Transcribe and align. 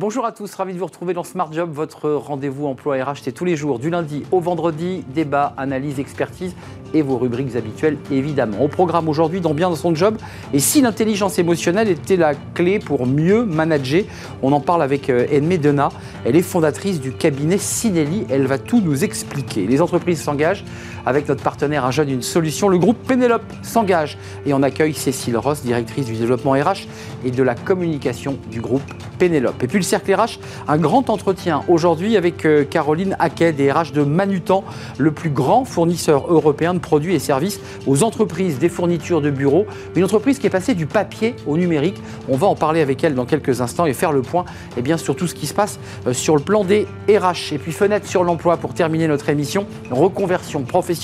Bonjour 0.00 0.24
à 0.24 0.30
tous, 0.30 0.54
ravi 0.54 0.74
de 0.74 0.78
vous 0.78 0.86
retrouver 0.86 1.12
dans 1.12 1.24
Smart 1.24 1.52
Job, 1.52 1.70
votre 1.72 2.08
rendez-vous 2.08 2.68
emploi 2.68 3.02
RH. 3.02 3.16
C'est 3.24 3.32
tous 3.32 3.44
les 3.44 3.56
jours, 3.56 3.80
du 3.80 3.90
lundi 3.90 4.22
au 4.30 4.38
vendredi, 4.38 5.04
débat, 5.12 5.54
analyse, 5.56 5.98
expertise 5.98 6.54
et 6.94 7.02
vos 7.02 7.18
rubriques 7.18 7.56
habituelles 7.56 7.98
évidemment. 8.08 8.62
Au 8.62 8.68
programme 8.68 9.08
aujourd'hui 9.08 9.40
dans 9.40 9.54
Bien 9.54 9.70
dans 9.70 9.74
son 9.74 9.96
job 9.96 10.16
et 10.52 10.60
si 10.60 10.82
l'intelligence 10.82 11.40
émotionnelle 11.40 11.88
était 11.88 12.14
la 12.14 12.34
clé 12.54 12.78
pour 12.78 13.08
mieux 13.08 13.44
manager, 13.44 14.04
on 14.40 14.52
en 14.52 14.60
parle 14.60 14.82
avec 14.82 15.10
euh, 15.10 15.26
Edmé 15.32 15.58
Dena. 15.58 15.88
Elle 16.24 16.36
est 16.36 16.42
fondatrice 16.42 17.00
du 17.00 17.10
cabinet 17.10 17.58
Sinelli, 17.58 18.24
elle 18.30 18.46
va 18.46 18.58
tout 18.58 18.80
nous 18.80 19.02
expliquer. 19.02 19.66
Les 19.66 19.82
entreprises 19.82 20.22
s'engagent 20.22 20.64
avec 21.08 21.26
notre 21.26 21.42
partenaire 21.42 21.86
Un 21.86 21.90
jeune, 21.90 22.10
une 22.10 22.22
solution. 22.22 22.68
Le 22.68 22.76
groupe 22.76 22.98
Pénélope 23.06 23.50
s'engage 23.62 24.18
et 24.44 24.52
on 24.52 24.62
accueille 24.62 24.92
Cécile 24.92 25.38
Ross, 25.38 25.62
directrice 25.62 26.04
du 26.04 26.14
développement 26.14 26.52
RH 26.52 26.86
et 27.24 27.30
de 27.30 27.42
la 27.42 27.54
communication 27.54 28.36
du 28.50 28.60
groupe 28.60 28.82
Pénélope. 29.18 29.62
Et 29.62 29.66
puis 29.66 29.78
le 29.78 29.84
cercle 29.84 30.14
RH, 30.14 30.38
un 30.68 30.76
grand 30.76 31.08
entretien 31.08 31.62
aujourd'hui 31.66 32.18
avec 32.18 32.44
euh, 32.44 32.64
Caroline 32.64 33.16
Haquet, 33.18 33.52
des 33.52 33.72
RH 33.72 33.92
de 33.92 34.02
Manutan, 34.02 34.64
le 34.98 35.10
plus 35.10 35.30
grand 35.30 35.64
fournisseur 35.64 36.30
européen 36.30 36.74
de 36.74 36.78
produits 36.78 37.14
et 37.14 37.18
services 37.18 37.58
aux 37.86 38.02
entreprises 38.02 38.58
des 38.58 38.68
fournitures 38.68 39.22
de 39.22 39.30
bureaux. 39.30 39.66
Une 39.96 40.04
entreprise 40.04 40.38
qui 40.38 40.46
est 40.46 40.50
passée 40.50 40.74
du 40.74 40.86
papier 40.86 41.34
au 41.46 41.56
numérique. 41.56 41.96
On 42.28 42.36
va 42.36 42.46
en 42.46 42.54
parler 42.54 42.82
avec 42.82 43.02
elle 43.02 43.14
dans 43.14 43.24
quelques 43.24 43.62
instants 43.62 43.86
et 43.86 43.94
faire 43.94 44.12
le 44.12 44.20
point 44.20 44.44
eh 44.76 44.82
bien, 44.82 44.98
sur 44.98 45.16
tout 45.16 45.26
ce 45.26 45.34
qui 45.34 45.46
se 45.46 45.54
passe 45.54 45.80
euh, 46.06 46.12
sur 46.12 46.36
le 46.36 46.42
plan 46.42 46.64
des 46.64 46.86
RH. 47.08 47.54
Et 47.54 47.58
puis 47.58 47.72
fenêtre 47.72 48.06
sur 48.06 48.24
l'emploi 48.24 48.58
pour 48.58 48.74
terminer 48.74 49.08
notre 49.08 49.30
émission, 49.30 49.66
reconversion 49.90 50.64
professionnelle. 50.64 50.97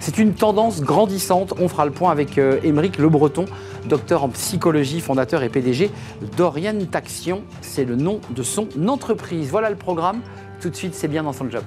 C'est 0.00 0.18
une 0.18 0.34
tendance 0.34 0.80
grandissante. 0.80 1.54
On 1.60 1.68
fera 1.68 1.84
le 1.84 1.90
point 1.90 2.10
avec 2.10 2.38
euh, 2.38 2.60
Émeric 2.62 2.98
Le 2.98 3.08
Breton, 3.08 3.46
docteur 3.86 4.24
en 4.24 4.28
psychologie, 4.28 5.00
fondateur 5.00 5.42
et 5.42 5.48
PDG 5.48 5.90
d'Orientation. 6.36 7.42
C'est 7.60 7.84
le 7.84 7.96
nom 7.96 8.20
de 8.30 8.42
son 8.42 8.68
entreprise. 8.86 9.50
Voilà 9.50 9.70
le 9.70 9.76
programme. 9.76 10.20
Tout 10.60 10.70
de 10.70 10.76
suite, 10.76 10.94
c'est 10.94 11.08
bien 11.08 11.22
dans 11.22 11.32
son 11.32 11.50
job. 11.50 11.62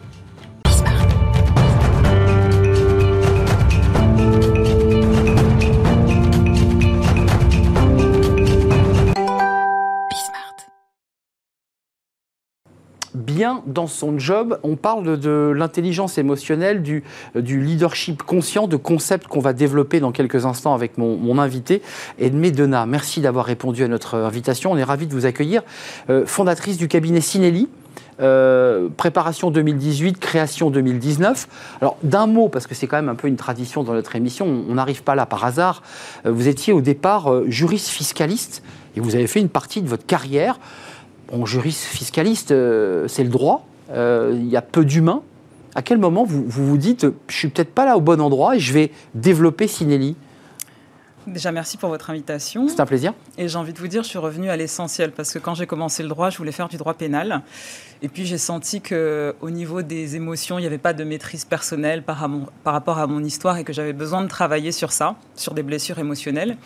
Dans 13.65 13.87
son 13.87 14.19
job. 14.19 14.59
On 14.63 14.75
parle 14.75 15.19
de, 15.19 15.53
l'intelligence 15.55 16.17
émotionnelle, 16.17 16.81
du, 16.81 17.03
leadership 17.35 18.23
conscient, 18.23 18.67
de 18.67 18.75
concepts 18.75 19.27
qu'on 19.27 19.39
va 19.39 19.53
développer 19.53 19.99
dans 19.99 20.11
quelques 20.11 20.45
instants 20.45 20.73
avec 20.73 20.97
mon, 20.97 21.39
invité, 21.39 21.81
Edmé 22.17 22.51
Dena. 22.51 22.85
Merci 22.85 23.21
d'avoir 23.21 23.45
répondu 23.45 23.83
à 23.83 23.87
notre 23.87 24.15
invitation. 24.15 24.71
On 24.71 24.77
est 24.77 24.83
ravis 24.83 25.07
de 25.07 25.13
vous 25.13 25.25
accueillir. 25.25 25.61
Euh, 26.09 26.25
fondatrice 26.25 26.77
du 26.77 26.87
cabinet 26.87 27.21
Sinelli. 27.21 27.69
Euh, 28.19 28.89
préparation 28.97 29.49
2018, 29.49 30.19
création 30.19 30.69
2019. 30.69 31.47
Alors 31.79 31.95
d'un 32.03 32.27
mot, 32.27 32.49
parce 32.49 32.67
que 32.67 32.75
c'est 32.75 32.87
quand 32.87 32.97
même 32.97 33.07
un 33.07 33.15
peu 33.15 33.29
une 33.29 33.37
tradition 33.37 33.83
dans 33.83 33.93
notre 33.93 34.17
émission, 34.17 34.45
on 34.45 34.73
n'arrive 34.73 35.03
pas 35.03 35.15
là 35.15 35.25
par 35.25 35.45
hasard. 35.45 35.81
Euh, 36.25 36.31
vous 36.31 36.49
étiez 36.49 36.73
au 36.73 36.81
départ 36.81 37.31
juriste 37.47 37.87
fiscaliste 37.87 38.61
et 38.97 38.99
vous 38.99 39.15
avez 39.15 39.27
fait 39.27 39.39
une 39.39 39.47
partie 39.47 39.81
de 39.81 39.87
votre 39.87 40.05
carrière 40.05 40.59
bon, 41.31 41.45
juriste 41.45 41.83
fiscaliste, 41.83 42.51
euh, 42.51 43.07
c'est 43.07 43.23
le 43.23 43.29
droit. 43.29 43.65
Euh, 43.91 44.31
il 44.35 44.47
y 44.47 44.57
a 44.57 44.61
peu 44.61 44.85
d'humains. 44.85 45.23
À 45.75 45.81
quel 45.81 45.97
moment 45.97 46.23
vous, 46.23 46.43
vous, 46.47 46.77
dites, 46.77 47.07
je 47.27 47.35
suis 47.35 47.47
peut-être 47.47 47.73
pas 47.73 47.85
là 47.85 47.95
au 47.97 48.01
bon 48.01 48.19
endroit 48.21 48.55
et 48.55 48.59
je 48.59 48.73
vais 48.73 48.91
développer 49.13 49.67
Sinelli 49.67 50.15
Déjà, 51.27 51.51
merci 51.51 51.77
pour 51.77 51.89
votre 51.89 52.09
invitation. 52.09 52.67
C'est 52.67 52.79
un 52.79 52.87
plaisir. 52.87 53.13
Et 53.37 53.47
j'ai 53.47 53.57
envie 53.57 53.73
de 53.73 53.77
vous 53.77 53.87
dire, 53.87 54.01
je 54.01 54.07
suis 54.07 54.17
revenue 54.17 54.49
à 54.49 54.57
l'essentiel 54.57 55.11
parce 55.11 55.31
que 55.31 55.37
quand 55.37 55.53
j'ai 55.53 55.67
commencé 55.67 56.01
le 56.01 56.09
droit, 56.09 56.31
je 56.31 56.37
voulais 56.37 56.51
faire 56.51 56.69
du 56.69 56.77
droit 56.77 56.95
pénal. 56.95 57.41
Et 58.01 58.07
puis 58.07 58.25
j'ai 58.25 58.39
senti 58.39 58.81
que 58.81 59.35
au 59.41 59.51
niveau 59.51 59.83
des 59.83 60.15
émotions, 60.15 60.57
il 60.57 60.61
n'y 60.61 60.67
avait 60.67 60.79
pas 60.79 60.93
de 60.93 61.03
maîtrise 61.03 61.45
personnelle 61.45 62.01
par, 62.01 62.27
par 62.63 62.73
rapport 62.73 62.97
à 62.97 63.05
mon 63.05 63.23
histoire 63.23 63.57
et 63.57 63.63
que 63.63 63.73
j'avais 63.73 63.93
besoin 63.93 64.23
de 64.23 64.27
travailler 64.27 64.71
sur 64.71 64.91
ça, 64.91 65.15
sur 65.35 65.53
des 65.53 65.61
blessures 65.61 65.99
émotionnelles. 65.99 66.57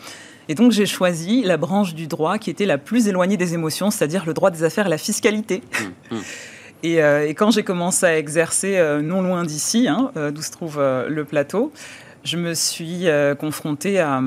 Et 0.48 0.54
donc 0.54 0.72
j'ai 0.72 0.86
choisi 0.86 1.42
la 1.42 1.56
branche 1.56 1.94
du 1.94 2.06
droit 2.06 2.38
qui 2.38 2.50
était 2.50 2.66
la 2.66 2.78
plus 2.78 3.08
éloignée 3.08 3.36
des 3.36 3.54
émotions, 3.54 3.90
c'est-à-dire 3.90 4.24
le 4.26 4.34
droit 4.34 4.50
des 4.50 4.62
affaires 4.62 4.86
et 4.86 4.90
la 4.90 4.98
fiscalité. 4.98 5.62
Mmh, 6.10 6.16
mmh. 6.16 6.20
Euh, 6.84 7.26
et, 7.26 7.34
quand 7.34 7.50
j'ai 7.50 7.62
commencé 7.62 8.04
à 8.06 8.18
exercer 8.18 8.76
euh, 8.76 9.00
non 9.00 9.22
loin 9.22 9.44
d'ici, 9.44 9.88
hein, 9.88 10.10
euh, 10.16 10.30
d'où 10.30 10.42
se 10.42 10.50
trouve 10.50 10.78
le 10.80 11.24
plateau, 11.24 11.72
je 12.24 12.36
me 12.36 12.54
suis 12.54 13.06
confrontée 13.38 14.00
à, 14.00 14.22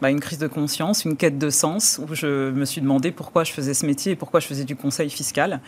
bah, 0.00 0.10
une 0.10 0.20
crise 0.20 0.38
de 0.38 0.46
conscience, 0.46 1.04
une 1.04 1.16
quête 1.16 1.38
de 1.38 1.50
sens, 1.50 2.00
où 2.02 2.14
je 2.14 2.50
me 2.50 2.64
suis 2.64 2.80
demandé 2.80 3.10
pourquoi 3.10 3.44
je 3.44 3.52
faisais 3.52 3.74
ce 3.74 3.86
métier 3.86 4.12
et 4.12 4.16
pourquoi 4.16 4.40
je 4.40 4.46
faisais 4.46 4.64
du 4.64 4.76
conseil 4.76 5.10
fiscal. 5.10 5.60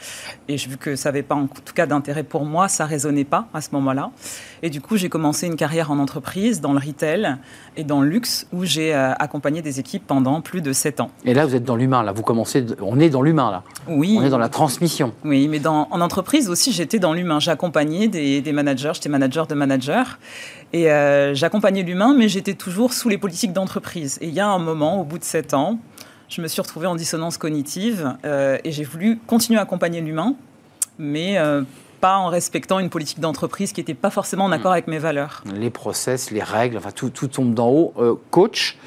Et 0.48 0.56
vu 0.56 0.76
que 0.76 0.97
ça 0.97 1.10
n'avait 1.10 1.22
pas 1.22 1.34
en 1.34 1.47
tout 1.47 1.75
cas 1.75 1.87
d'intérêt 1.87 2.22
pour 2.22 2.44
moi, 2.44 2.69
ça 2.69 2.87
résonnait 2.87 3.25
pas 3.25 3.48
à 3.54 3.60
ce 3.60 3.69
moment-là. 3.72 4.10
Et 4.62 4.70
du 4.70 4.81
coup, 4.81 4.97
j'ai 4.97 5.09
commencé 5.09 5.47
une 5.47 5.56
carrière 5.56 5.91
en 5.91 5.98
entreprise, 5.98 6.60
dans 6.60 6.72
le 6.72 6.78
retail 6.78 7.37
et 7.76 7.84
dans 7.84 8.00
le 8.00 8.09
luxe, 8.09 8.47
où 8.53 8.65
j'ai 8.65 8.94
euh, 8.94 9.12
accompagné 9.15 9.62
des 9.62 9.81
équipes 9.81 10.06
pendant 10.06 10.41
plus 10.41 10.60
de 10.60 10.72
sept 10.72 11.00
ans. 11.00 11.10
Et 11.25 11.34
là, 11.34 11.47
vous 11.47 11.54
êtes 11.54 11.64
dans 11.64 11.76
l'humain, 11.76 12.03
là. 12.03 12.12
Vous 12.12 12.22
commencez, 12.22 12.64
on 12.81 12.99
est 13.00 13.10
dans 13.10 13.22
l'humain, 13.22 13.50
là. 13.50 13.62
Oui. 13.88 14.16
On 14.19 14.25
est 14.25 14.31
dans 14.31 14.38
la 14.38 14.49
transmission. 14.49 15.12
Oui, 15.25 15.49
mais 15.49 15.59
dans, 15.59 15.88
en 15.91 16.00
entreprise 16.00 16.49
aussi, 16.49 16.72
j'étais 16.72 16.99
dans 16.99 17.12
l'humain. 17.12 17.41
J'accompagnais 17.41 18.09
des, 18.09 18.41
des 18.41 18.53
managers, 18.53 18.93
j'étais 18.94 19.09
manager 19.09 19.47
de 19.47 19.54
managers. 19.54 20.03
Et 20.72 20.91
euh, 20.91 21.34
j'accompagnais 21.34 21.82
l'humain, 21.82 22.14
mais 22.16 22.28
j'étais 22.28 22.54
toujours 22.54 22.94
sous 22.94 23.09
les 23.09 23.19
politiques 23.19 23.53
d'entreprise. 23.53 24.19
Et 24.22 24.28
il 24.28 24.34
y 24.34 24.41
a 24.41 24.47
un 24.47 24.60
moment, 24.60 25.00
au 25.00 25.05
bout 25.05 25.19
de 25.19 25.25
sept 25.25 25.53
ans, 25.53 25.81
je 26.28 26.41
me 26.41 26.47
suis 26.47 26.62
retrouvée 26.62 26.87
en 26.87 26.94
dissonance 26.94 27.38
cognitive 27.38 28.16
euh, 28.25 28.56
et 28.62 28.71
j'ai 28.71 28.84
voulu 28.84 29.19
continuer 29.27 29.59
à 29.59 29.62
accompagner 29.62 30.00
l'humain, 30.00 30.37
mais 30.97 31.38
euh, 31.38 31.62
pas 32.00 32.19
en 32.19 32.28
respectant 32.28 32.78
une 32.78 32.88
politique 32.88 33.19
d'entreprise 33.19 33.72
qui 33.72 33.81
n'était 33.81 33.94
pas 33.94 34.11
forcément 34.11 34.44
en 34.44 34.50
hmm. 34.50 34.53
accord 34.53 34.71
avec 34.71 34.87
mes 34.87 35.00
valeurs. 35.00 35.43
Les 35.53 35.71
process, 35.71 36.31
les 36.31 36.43
règles, 36.43 36.77
enfin 36.77 36.93
tout, 36.93 37.11
tout 37.11 37.27
tombe 37.27 37.53
d'en 37.53 37.69
haut. 37.69 37.94
Euh, 37.99 38.15
coach, 38.31 38.78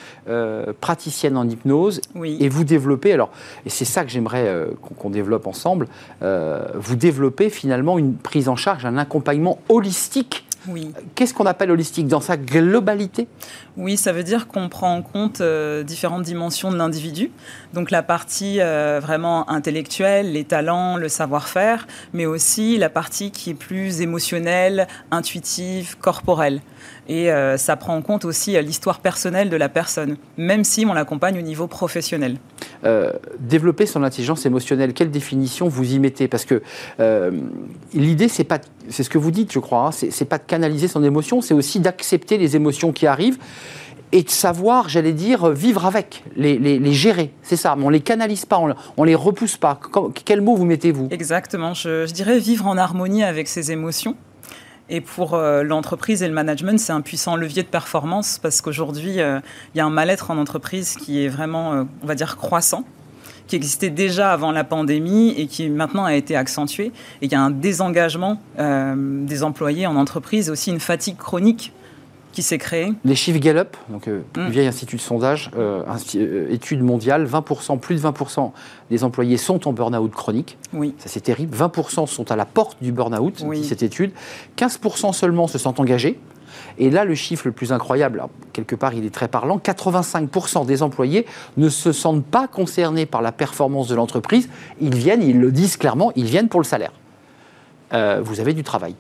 praticienne 0.80 1.36
en 1.36 1.48
hypnose, 1.48 2.00
oui. 2.16 2.38
et 2.40 2.48
vous 2.48 2.64
développez, 2.64 3.12
alors, 3.12 3.30
et 3.66 3.70
c'est 3.70 3.86
ça 3.86 4.06
que 4.06 4.10
j'aimerais 4.10 4.68
qu'on 4.98 5.12
développe 5.12 5.46
ensemble, 5.46 5.88
vous 6.22 6.96
développez 6.96 7.52
finalement 7.52 8.00
une 8.00 8.16
prise 8.16 8.50
en 8.50 8.56
charge, 8.56 8.86
un 8.86 8.98
accompagnement 8.98 9.60
holistique 9.70 10.45
oui. 10.68 10.92
Qu'est-ce 11.16 11.34
qu'on 11.34 11.46
appelle 11.46 11.72
holistique 11.72 12.08
dans 12.08 12.22
sa 12.22 12.38
globalité? 12.38 13.28
Oui, 13.78 13.98
ça 13.98 14.12
veut 14.12 14.24
dire 14.24 14.48
qu'on 14.48 14.70
prend 14.70 14.96
en 14.96 15.02
compte 15.02 15.42
euh, 15.42 15.84
différentes 15.84 16.24
dimensions 16.24 16.72
de 16.72 16.78
l'individu. 16.78 17.32
Donc 17.74 17.92
la 17.92 18.04
partie 18.04 18.62
euh, 18.62 19.00
vraiment 19.02 19.50
intellectuelle, 19.50 20.32
les 20.32 20.44
talents, 20.44 20.98
le 20.98 21.10
savoir-faire, 21.10 21.88
mais 22.14 22.26
aussi 22.26 22.78
la 22.78 22.90
partie 22.90 23.32
qui 23.32 23.52
est 23.52 23.56
plus 23.56 24.02
émotionnelle, 24.02 24.88
intuitive, 25.12 25.98
corporelle. 26.00 26.62
Et 27.08 27.32
euh, 27.32 27.58
ça 27.58 27.76
prend 27.76 27.96
en 27.96 28.02
compte 28.02 28.26
aussi 28.26 28.60
l'histoire 28.62 29.00
personnelle 29.00 29.50
de 29.50 29.58
la 29.58 29.70
personne, 29.70 30.18
même 30.38 30.64
si 30.64 30.86
on 30.86 30.94
l'accompagne 30.94 31.38
au 31.38 31.44
niveau 31.44 31.68
professionnel. 31.68 32.38
Développer 33.40 33.86
son 33.86 34.04
intelligence 34.04 34.46
émotionnelle, 34.46 34.94
quelle 34.94 35.12
définition 35.12 35.68
vous 35.68 35.94
y 35.94 36.00
mettez 36.00 36.28
Parce 36.28 36.46
que 36.46 36.62
l'idée, 37.94 38.28
c'est 38.28 38.44
pas, 38.44 38.60
c'est 38.90 39.04
ce 39.04 39.10
que 39.10 39.18
vous 39.18 39.32
dites, 39.32 39.52
je 39.52 39.60
crois, 39.60 39.88
hein, 39.88 39.92
c'est 39.92 40.26
pas 40.26 40.38
de 40.38 40.44
canaliser 40.46 40.88
son 40.88 41.04
émotion, 41.04 41.42
c'est 41.42 41.54
aussi 41.54 41.80
d'accepter 41.80 42.38
les 42.38 42.56
émotions 42.56 42.92
qui 42.92 43.08
arrivent 43.08 43.38
et 44.12 44.24
de 44.24 44.30
savoir, 44.30 44.88
j'allais 44.88 45.12
dire, 45.12 45.50
vivre 45.50 45.86
avec, 45.86 46.24
les, 46.38 46.94
gérer. 46.94 47.32
C'est 47.42 47.58
ça, 47.58 47.76
mais 47.76 47.84
on 47.84 47.88
ne 47.88 47.94
les 47.94 48.00
canalise 48.02 48.46
pas, 48.46 48.60
on 48.60 49.02
ne 49.02 49.06
les 49.06 49.16
repousse 49.16 49.58
pas. 49.58 49.80
Quel 50.24 50.42
mot 50.42 50.56
vous 50.56 50.66
mettez-vous? 50.66 51.10
Exactement, 51.12 51.74
je, 51.74 52.06
dirais 52.12 52.40
vivre 52.40 52.66
en 52.68 52.78
harmonie 52.78 53.24
avec 53.24 53.48
ses 53.48 53.72
émotions. 53.72 54.16
Et 54.90 55.02
pour 55.02 55.34
euh, 55.34 55.64
l'entreprise 55.64 56.22
et 56.22 56.28
le 56.28 56.34
management, 56.34 56.80
c'est 56.80 56.94
un 56.94 57.02
puissant 57.02 57.36
levier 57.36 57.64
de 57.64 57.68
performance 57.68 58.38
parce 58.38 58.62
qu'aujourd'hui, 58.62 59.20
euh, 59.20 59.40
il 59.74 59.80
y 59.80 59.82
a 59.82 59.86
un 59.86 59.90
mal-être 59.90 60.30
en 60.30 60.38
entreprise 60.38 60.96
qui 60.96 61.24
est 61.24 61.28
vraiment, 61.28 61.74
euh, 61.74 61.84
on 62.04 62.08
va 62.08 62.16
dire, 62.16 62.38
croissant 62.38 62.84
qui 63.48 63.56
existait 63.56 63.92
déjà 63.92 64.34
avant 64.34 64.52
la 64.52 64.64
pandémie 64.64 65.30
et 65.38 65.46
qui 65.46 65.70
maintenant 65.70 66.04
a 66.04 66.16
été 66.16 66.36
accentué. 66.36 66.88
Et 67.22 67.26
il 67.28 67.32
y 67.32 67.36
a 67.36 67.42
un 67.42 67.52
désengagement 67.52 68.42
des 68.58 69.44
employés 69.44 69.86
en 69.86 69.98
entreprise, 69.98 70.50
aussi 70.50 70.72
une 70.72 70.80
fatigue 70.80 71.18
chronique 71.18 71.72
qui 72.36 72.44
s'est 72.44 72.58
créée. 72.58 72.94
Les 73.06 73.16
chiffres 73.16 73.40
Gallup, 73.40 73.78
donc 73.90 74.08
euh, 74.08 74.22
mm. 74.36 74.50
vieil 74.50 74.68
institut 74.68 74.98
de 74.98 75.02
sondage, 75.02 75.50
euh, 75.58 75.84
étude 76.50 76.84
mondiale, 76.84 77.26
20%, 77.26 77.80
plus 77.80 77.96
de 77.96 78.08
20% 78.08 78.52
des 78.92 79.04
employés 79.06 79.38
sont 79.38 79.68
en 79.68 79.74
burn-out 79.74 80.12
chronique. 80.12 80.58
Oui. 80.74 80.94
Ça 80.98 81.08
c'est 81.08 81.22
terrible. 81.22 81.56
20% 81.56 82.06
sont 82.06 82.32
à 82.32 82.36
la 82.36 82.46
porte 82.46 82.78
du 82.84 82.92
burn-out, 82.92 83.44
dit 83.52 83.64
cette 83.64 83.84
étude. 83.84 84.12
15% 84.58 85.14
seulement 85.14 85.48
se 85.48 85.58
sentent 85.58 85.80
engagés. 85.80 86.20
Et 86.78 86.90
là, 86.90 87.06
le 87.06 87.16
chiffre 87.16 87.48
le 87.48 87.52
plus 87.52 87.72
incroyable, 87.72 88.24
quelque 88.54 88.76
part, 88.76 88.94
il 88.94 89.06
est 89.06 89.14
très 89.14 89.28
parlant, 89.28 89.58
85% 89.58 90.66
des 90.66 90.84
employés 90.84 91.26
ne 91.58 91.70
se 91.70 91.92
sentent 91.92 92.26
pas 92.26 92.48
concernés 92.48 93.06
par 93.06 93.22
la 93.22 93.32
performance 93.32 93.88
de 93.88 93.96
l'entreprise. 93.96 94.50
Ils 94.82 94.96
viennent, 94.96 95.24
ils 95.24 95.40
le 95.40 95.52
disent 95.52 95.78
clairement, 95.78 96.12
ils 96.16 96.26
viennent 96.26 96.50
pour 96.50 96.60
le 96.60 96.66
salaire. 96.66 96.92
Euh, 97.94 98.22
vous 98.24 98.40
avez 98.40 98.54
du 98.54 98.64
travail. 98.64 98.96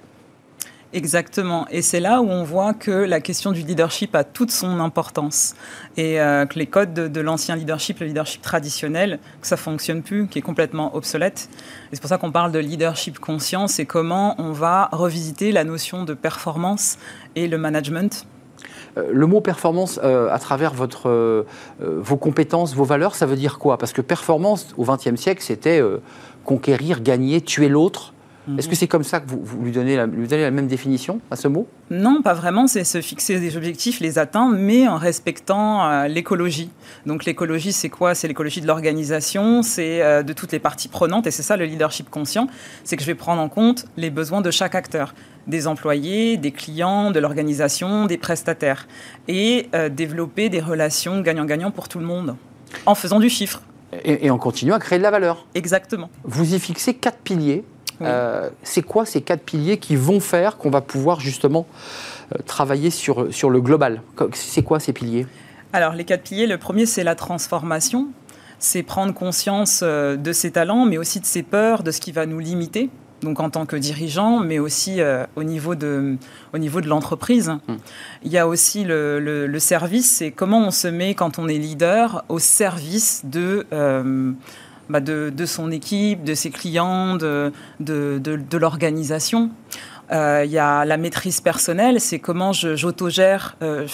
Exactement. 0.95 1.67
Et 1.71 1.81
c'est 1.81 1.99
là 1.99 2.21
où 2.21 2.29
on 2.29 2.45
voit 2.45 2.73
que 2.73 2.89
la 2.89 3.19
question 3.19 3.51
du 3.51 3.63
leadership 3.63 4.15
a 4.15 4.23
toute 4.23 4.49
son 4.49 4.79
importance. 4.79 5.53
Et 5.97 6.21
euh, 6.21 6.45
que 6.45 6.57
les 6.57 6.67
codes 6.67 6.93
de, 6.93 7.19
l'ancien 7.19 7.57
leadership, 7.57 7.99
le 7.99 8.05
leadership 8.05 8.41
traditionnel, 8.41 9.19
que 9.41 9.47
ça 9.47 9.57
fonctionne 9.57 10.03
plus, 10.03 10.27
qui 10.27 10.39
est 10.39 10.41
complètement 10.41 10.95
obsolète. 10.95 11.49
Et 11.91 11.95
c'est 11.95 11.99
pour 11.99 12.07
ça 12.07 12.17
qu'on 12.17 12.31
parle 12.31 12.53
de 12.53 12.59
leadership 12.59 13.19
conscient, 13.19 13.67
c'est 13.67 13.85
comment 13.85 14.35
on 14.37 14.53
va 14.53 14.87
revisiter 14.93 15.51
la 15.51 15.65
notion 15.65 16.05
de 16.05 16.13
performance 16.13 16.97
et 17.35 17.49
le 17.49 17.57
management 17.57 18.25
euh, 18.97 19.09
le 19.11 19.27
mot 19.27 19.41
performance, 19.41 19.99
euh, 20.01 20.29
à 20.31 20.39
travers 20.39 20.73
votre, 20.73 21.45
vos 21.81 22.15
compétences, 22.15 22.73
vos 22.73 22.85
valeurs, 22.85 23.15
ça 23.15 23.25
veut 23.25 23.35
dire 23.35 23.59
quoi? 23.59 23.77
Parce 23.77 23.91
que 23.91 23.99
performance, 23.99 24.73
au 24.77 24.85
XXe 24.85 25.19
siècle, 25.19 25.43
c'était 25.43 25.81
conquérir, 26.45 27.01
gagner, 27.01 27.41
tuer 27.41 27.67
l'autre. 27.67 28.13
Mhm. 28.47 28.59
Est-ce 28.59 28.67
que 28.67 28.75
c'est 28.75 28.87
comme 28.87 29.03
ça 29.03 29.19
que 29.19 29.27
vous, 29.27 29.63
lui, 29.63 29.71
donnez 29.71 29.95
la, 29.95 30.05
lui, 30.05 30.27
donnez 30.27 30.43
la, 30.43 30.51
même 30.51 30.67
définition 30.67 31.19
à 31.31 31.35
ce 31.35 31.47
mot? 31.47 31.67
Non, 31.89 32.21
pas 32.21 32.33
vraiment. 32.33 32.67
C'est 32.67 32.83
se 32.83 33.01
fixer 33.01 33.39
des 33.39 33.57
objectifs, 33.57 33.99
les 33.99 34.19
atteindre, 34.19 34.55
mais 34.57 34.87
en 34.87 34.97
respectant 34.97 35.85
euh, 35.89 36.07
l'écologie. 36.07 36.69
Donc 37.05 37.25
l'écologie, 37.25 37.71
c'est 37.71 37.89
quoi? 37.89 38.15
C'est 38.15 38.27
l'écologie 38.27 38.61
de 38.61 38.67
l'organisation, 38.67 39.63
c'est 39.63 40.01
euh, 40.01 40.23
de 40.23 40.33
toutes 40.33 40.51
les 40.51 40.59
parties 40.59 40.87
prenantes, 40.87 41.27
et 41.27 41.31
c'est 41.31 41.43
ça 41.43 41.57
le 41.57 41.65
leadership 41.65 42.09
conscient. 42.09 42.47
C'est 42.83 42.95
que 42.95 43.01
je 43.01 43.07
vais 43.07 43.15
prendre 43.15 43.41
en 43.41 43.49
compte 43.49 43.85
les 43.97 44.09
besoins 44.09 44.41
de 44.41 44.51
chaque 44.51 44.75
acteur 44.75 45.13
des 45.47 45.67
employés, 45.67 46.37
des 46.37 46.51
clients, 46.51 47.11
de 47.11 47.19
l'organisation, 47.19 48.05
des 48.05 48.17
prestataires, 48.17 48.87
et 49.27 49.67
euh, 49.75 49.89
développer 49.89 50.49
des 50.49 50.59
relations 50.59 51.21
gagnant-gagnant 51.21 51.71
pour 51.71 51.87
tout 51.87 51.99
le 51.99 52.05
monde, 52.05 52.35
en 52.85 52.95
faisant 52.95 53.19
du 53.19 53.29
chiffre. 53.29 53.61
Et, 54.03 54.25
et 54.25 54.29
en 54.31 54.39
continuant 54.39 54.75
à 54.75 54.79
créer 54.79 54.97
de 54.97 55.03
la 55.03 55.11
valeur. 55.11 55.45
Exactement. 55.53 56.09
Vous 56.23 56.55
y 56.55 56.59
fixez 56.59 56.95
quatre 56.95 57.19
piliers 57.19 57.63
euh, 58.01 58.49
c'est 58.63 58.81
quoi 58.81 59.05
ces 59.05 59.21
quatre 59.21 59.43
piliers 59.43 59.77
qui 59.77 59.95
vont 59.95 60.19
faire 60.19 60.57
qu'on 60.57 60.69
va 60.69 60.81
pouvoir 60.81 61.19
justement 61.19 61.65
euh, 62.33 62.39
travailler 62.45 62.89
sur, 62.89 63.33
sur 63.33 63.49
le 63.49 63.61
global? 63.61 64.01
C'est 64.33 64.63
quoi 64.63 64.79
ces 64.79 64.93
piliers? 64.93 65.27
Alors 65.73 65.93
les 65.93 66.05
quatre 66.05 66.23
piliers, 66.23 66.47
le 66.47 66.57
premier 66.57 66.85
c'est 66.85 67.03
la 67.03 67.15
transformation, 67.15 68.07
c'est 68.59 68.83
prendre 68.83 69.13
conscience 69.13 69.81
euh, 69.83 70.15
de 70.15 70.31
ses 70.31 70.51
talents, 70.51 70.85
mais 70.85 70.97
aussi 70.97 71.19
de 71.19 71.25
ses 71.25 71.43
peurs, 71.43 71.83
de 71.83 71.91
ce 71.91 71.99
qui 71.99 72.11
va 72.11 72.25
nous 72.25 72.39
limiter. 72.39 72.89
Donc 73.21 73.39
en 73.39 73.49
tant 73.49 73.65
que 73.65 73.75
dirigeant, 73.75 74.39
mais 74.39 74.59
aussi 74.59 74.99
au 75.35 75.43
niveau 75.43 75.73
de, 75.73 76.17
au 76.53 76.57
niveau 76.57 76.81
de 76.81 76.87
l'entreprise. 76.87 77.49
Hum. 77.67 77.77
Il 78.23 78.31
y 78.31 78.37
a 78.37 78.45
aussi 78.45 78.83
le, 78.83 79.19
le, 79.19 79.59
service, 79.59 80.11
c'est 80.17 80.31
comment 80.31 80.59
on 80.59 80.69
se 80.69 80.89
met 80.89 81.15
quand 81.15 81.39
on 81.39 81.47
est 81.47 81.57
leader 81.57 82.25
au 82.27 82.39
service 82.39 83.21
de 83.23 83.65
bah, 84.89 84.99
de, 84.99 85.45
son 85.45 85.71
équipe, 85.71 86.23
de 86.23 86.33
ses 86.33 86.49
clients, 86.51 87.15
de, 87.15 87.51
de, 87.79 88.57
l'organisation. 88.57 89.49
Euh, 90.11 90.43
il 90.45 90.51
y 90.51 90.59
a 90.59 90.85
la 90.85 90.97
maîtrise 90.97 91.41
personnelle, 91.41 91.99
c'est 91.99 92.19
comment 92.19 92.53
j'autogère, 92.53 93.55
euh, 93.63 93.87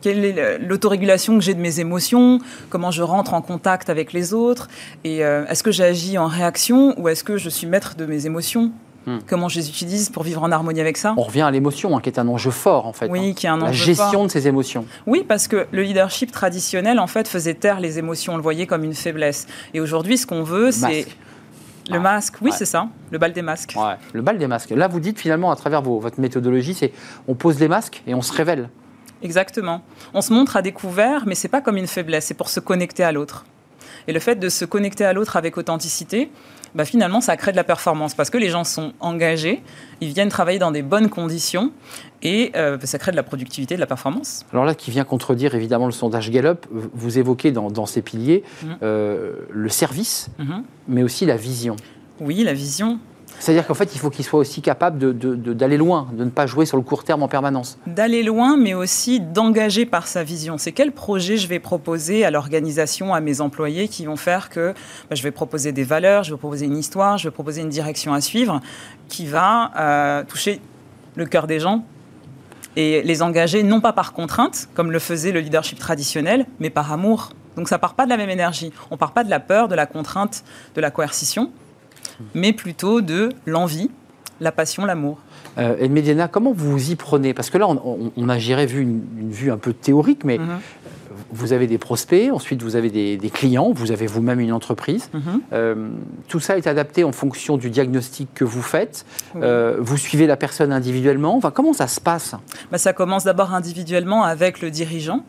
quelle 0.00 0.24
est 0.24 0.58
l'autorégulation 0.58 1.38
que 1.38 1.44
j'ai 1.44 1.54
de 1.54 1.60
mes 1.60 1.78
émotions, 1.78 2.40
comment 2.68 2.90
je 2.90 3.02
rentre 3.02 3.32
en 3.32 3.40
contact 3.40 3.88
avec 3.90 4.12
les 4.12 4.34
autres, 4.34 4.68
et 5.04 5.24
euh, 5.24 5.46
est-ce 5.46 5.62
que 5.62 5.70
j'agis 5.70 6.18
en 6.18 6.26
réaction 6.26 6.98
ou 7.00 7.08
est-ce 7.08 7.22
que 7.22 7.36
je 7.36 7.48
suis 7.48 7.68
maître 7.68 7.94
de 7.94 8.06
mes 8.06 8.26
émotions? 8.26 8.72
Hmm. 9.06 9.18
Comment 9.26 9.48
je 9.48 9.58
les 9.58 9.68
utilise 9.68 10.08
pour 10.08 10.22
vivre 10.22 10.42
en 10.42 10.50
harmonie 10.50 10.80
avec 10.80 10.96
ça 10.96 11.14
On 11.16 11.22
revient 11.22 11.42
à 11.42 11.50
l'émotion, 11.50 11.96
hein, 11.96 12.00
qui 12.00 12.08
est 12.08 12.18
un 12.18 12.28
enjeu 12.28 12.50
fort 12.50 12.86
en 12.86 12.92
fait. 12.92 13.08
Oui, 13.10 13.30
hein. 13.30 13.32
qui 13.34 13.46
est 13.46 13.50
un 13.50 13.60
enjeu 13.60 13.66
La 13.66 13.72
gestion 13.72 14.24
de 14.24 14.30
ces 14.30 14.48
émotions. 14.48 14.86
Oui, 15.06 15.24
parce 15.26 15.46
que 15.48 15.66
le 15.70 15.82
leadership 15.82 16.32
traditionnel 16.32 16.98
en 16.98 17.06
fait 17.06 17.28
faisait 17.28 17.54
taire 17.54 17.80
les 17.80 17.98
émotions, 17.98 18.34
on 18.34 18.36
le 18.36 18.42
voyait 18.42 18.66
comme 18.66 18.84
une 18.84 18.94
faiblesse. 18.94 19.46
Et 19.74 19.80
aujourd'hui, 19.80 20.16
ce 20.16 20.26
qu'on 20.26 20.42
veut, 20.42 20.70
c'est 20.70 21.06
le 21.90 22.00
masque, 22.00 22.36
oui, 22.40 22.50
c'est 22.52 22.64
ça, 22.64 22.88
le 23.10 23.18
bal 23.18 23.32
des 23.32 23.42
masques. 23.42 23.74
Le 24.12 24.22
bal 24.22 24.38
des 24.38 24.46
masques. 24.46 24.70
Là, 24.70 24.88
vous 24.88 25.00
dites 25.00 25.20
finalement, 25.20 25.50
à 25.50 25.56
travers 25.56 25.82
votre 25.82 26.18
méthodologie, 26.20 26.74
c'est 26.74 26.92
on 27.28 27.34
pose 27.34 27.60
les 27.60 27.68
masques 27.68 28.02
et 28.06 28.14
on 28.14 28.22
se 28.22 28.32
révèle. 28.32 28.70
Exactement. 29.22 29.82
On 30.12 30.20
se 30.20 30.32
montre 30.32 30.56
à 30.56 30.62
découvert, 30.62 31.24
mais 31.26 31.34
c'est 31.34 31.48
pas 31.48 31.60
comme 31.60 31.76
une 31.76 31.86
faiblesse, 31.86 32.26
c'est 32.26 32.34
pour 32.34 32.48
se 32.48 32.60
connecter 32.60 33.04
à 33.04 33.12
l'autre. 33.12 33.44
Et 34.06 34.12
le 34.12 34.20
fait 34.20 34.36
de 34.36 34.48
se 34.48 34.64
connecter 34.64 35.04
à 35.04 35.12
l'autre 35.12 35.36
avec 35.36 35.56
authenticité, 35.56 36.30
bah, 36.74 36.84
finalement, 36.84 37.20
ça 37.20 37.36
crée 37.36 37.52
de 37.52 37.56
la 37.56 37.64
performance 37.64 38.14
parce 38.14 38.30
que 38.30 38.38
les 38.38 38.48
gens 38.48 38.64
sont 38.64 38.92
engagés, 39.00 39.62
ils 40.00 40.12
viennent 40.12 40.28
travailler 40.28 40.58
dans 40.58 40.72
des 40.72 40.82
bonnes 40.82 41.08
conditions 41.08 41.72
et 42.22 42.52
euh, 42.56 42.78
ça 42.82 42.98
crée 42.98 43.12
de 43.12 43.16
la 43.16 43.22
productivité, 43.22 43.74
de 43.76 43.80
la 43.80 43.86
performance. 43.86 44.44
Alors 44.52 44.64
là, 44.64 44.74
qui 44.74 44.90
vient 44.90 45.04
contredire 45.04 45.54
évidemment 45.54 45.86
le 45.86 45.92
sondage 45.92 46.30
Gallup, 46.30 46.66
vous 46.70 47.18
évoquez 47.18 47.52
dans, 47.52 47.86
ces 47.86 48.02
piliers 48.02 48.42
mhm. 48.62 48.78
euh, 48.82 49.32
le 49.50 49.68
service, 49.68 50.28
mhm. 50.38 50.64
mais 50.88 51.02
aussi 51.02 51.26
la 51.26 51.36
vision. 51.36 51.76
Oui, 52.20 52.42
la 52.42 52.54
vision. 52.54 52.98
C'est-à-dire 53.38 53.66
qu'en 53.66 53.74
fait, 53.74 53.94
il 53.94 53.98
faut 53.98 54.10
qu'il 54.10 54.24
soit 54.24 54.38
aussi 54.38 54.62
capable 54.62 54.98
d'aller 55.54 55.76
loin, 55.76 56.08
de 56.12 56.24
ne 56.24 56.30
pas 56.30 56.46
jouer 56.46 56.66
sur 56.66 56.76
le 56.76 56.82
court 56.82 57.04
terme 57.04 57.22
en 57.22 57.28
permanence. 57.28 57.78
D'aller 57.86 58.22
loin, 58.22 58.56
mais 58.56 58.74
aussi 58.74 59.20
d'engager 59.20 59.86
par 59.86 60.06
sa 60.06 60.22
vision. 60.22 60.56
C'est 60.58 60.72
quel 60.72 60.92
projet 60.92 61.36
je 61.36 61.46
vais 61.46 61.58
proposer 61.58 62.24
à 62.24 62.30
l'organisation, 62.30 63.12
à 63.12 63.20
mes 63.20 63.40
employés, 63.40 63.88
qui 63.88 64.06
vont 64.06 64.16
faire 64.16 64.48
que 64.48 64.72
bah, 65.10 65.16
je 65.16 65.22
vais 65.22 65.30
proposer 65.30 65.72
des 65.72 65.84
valeurs, 65.84 66.24
je 66.24 66.32
vais 66.32 66.38
proposer 66.38 66.66
une 66.66 66.78
histoire, 66.78 67.18
je 67.18 67.28
vais 67.28 67.32
proposer 67.32 67.60
une 67.62 67.68
direction 67.68 68.14
à 68.14 68.20
suivre, 68.20 68.60
qui 69.08 69.26
va 69.26 69.72
euh, 69.76 70.24
toucher 70.24 70.60
le 71.16 71.26
cœur 71.26 71.46
des 71.46 71.60
gens 71.60 71.84
et 72.76 73.02
les 73.02 73.22
engager 73.22 73.62
non 73.62 73.80
pas 73.80 73.92
par 73.92 74.12
contrainte, 74.12 74.68
comme 74.74 74.90
le 74.90 74.98
faisait 74.98 75.32
le 75.32 75.40
leadership 75.40 75.78
traditionnel, 75.78 76.46
mais 76.60 76.70
par 76.70 76.92
amour. 76.92 77.30
Donc 77.56 77.68
ça 77.68 77.78
part 77.78 77.94
pas 77.94 78.04
de 78.04 78.10
la 78.10 78.16
même 78.16 78.30
énergie. 78.30 78.72
On 78.90 78.96
part 78.96 79.12
pas 79.12 79.22
de 79.22 79.30
la 79.30 79.38
peur, 79.38 79.68
de 79.68 79.74
la 79.74 79.86
contrainte, 79.86 80.44
de 80.74 80.80
la 80.80 80.90
coercition 80.90 81.52
mais 82.34 82.52
plutôt 82.52 83.00
de 83.00 83.30
l'envie, 83.46 83.90
la 84.40 84.52
passion, 84.52 84.84
l'amour. 84.84 85.18
Euh, 85.58 85.76
et 85.78 85.88
Mediana, 85.88 86.28
comment 86.28 86.52
vous 86.52 86.72
vous 86.72 86.90
y 86.90 86.96
prenez? 86.96 87.34
Parce 87.34 87.50
que 87.50 87.58
là, 87.58 87.68
on, 87.68 88.28
a, 88.28 88.38
j'irais, 88.38 88.66
vu 88.66 88.82
une, 88.82 89.30
vue 89.30 89.50
un 89.50 89.56
peu 89.56 89.72
théorique, 89.72 90.24
mais 90.24 90.38
mhm. 90.38 90.58
vous 91.32 91.52
avez 91.52 91.66
des 91.66 91.78
prospects, 91.78 92.30
ensuite 92.32 92.62
vous 92.62 92.76
avez 92.76 92.90
des, 92.90 93.30
clients, 93.30 93.72
vous 93.72 93.92
avez 93.92 94.06
vous-même 94.06 94.40
une 94.40 94.52
entreprise. 94.52 95.10
Mhm. 95.12 95.22
Euh, 95.52 95.88
tout 96.28 96.40
ça 96.40 96.56
est 96.56 96.66
adapté 96.66 97.04
en 97.04 97.12
fonction 97.12 97.56
du 97.56 97.70
diagnostic 97.70 98.28
que 98.34 98.44
vous 98.44 98.62
faites. 98.62 99.06
Euh, 99.36 99.76
vous 99.80 99.96
suivez 99.96 100.26
la 100.26 100.36
personne 100.36 100.72
individuellement. 100.72 101.36
Enfin, 101.36 101.52
comment 101.52 101.72
ça 101.72 101.86
se 101.86 102.00
passe? 102.00 102.34
Bah, 102.72 102.78
Ça 102.78 102.92
commence 102.92 103.24
d'abord 103.24 103.54
individuellement 103.54 104.24
avec 104.24 104.60
le 104.60 104.70
dirigeant 104.70 105.24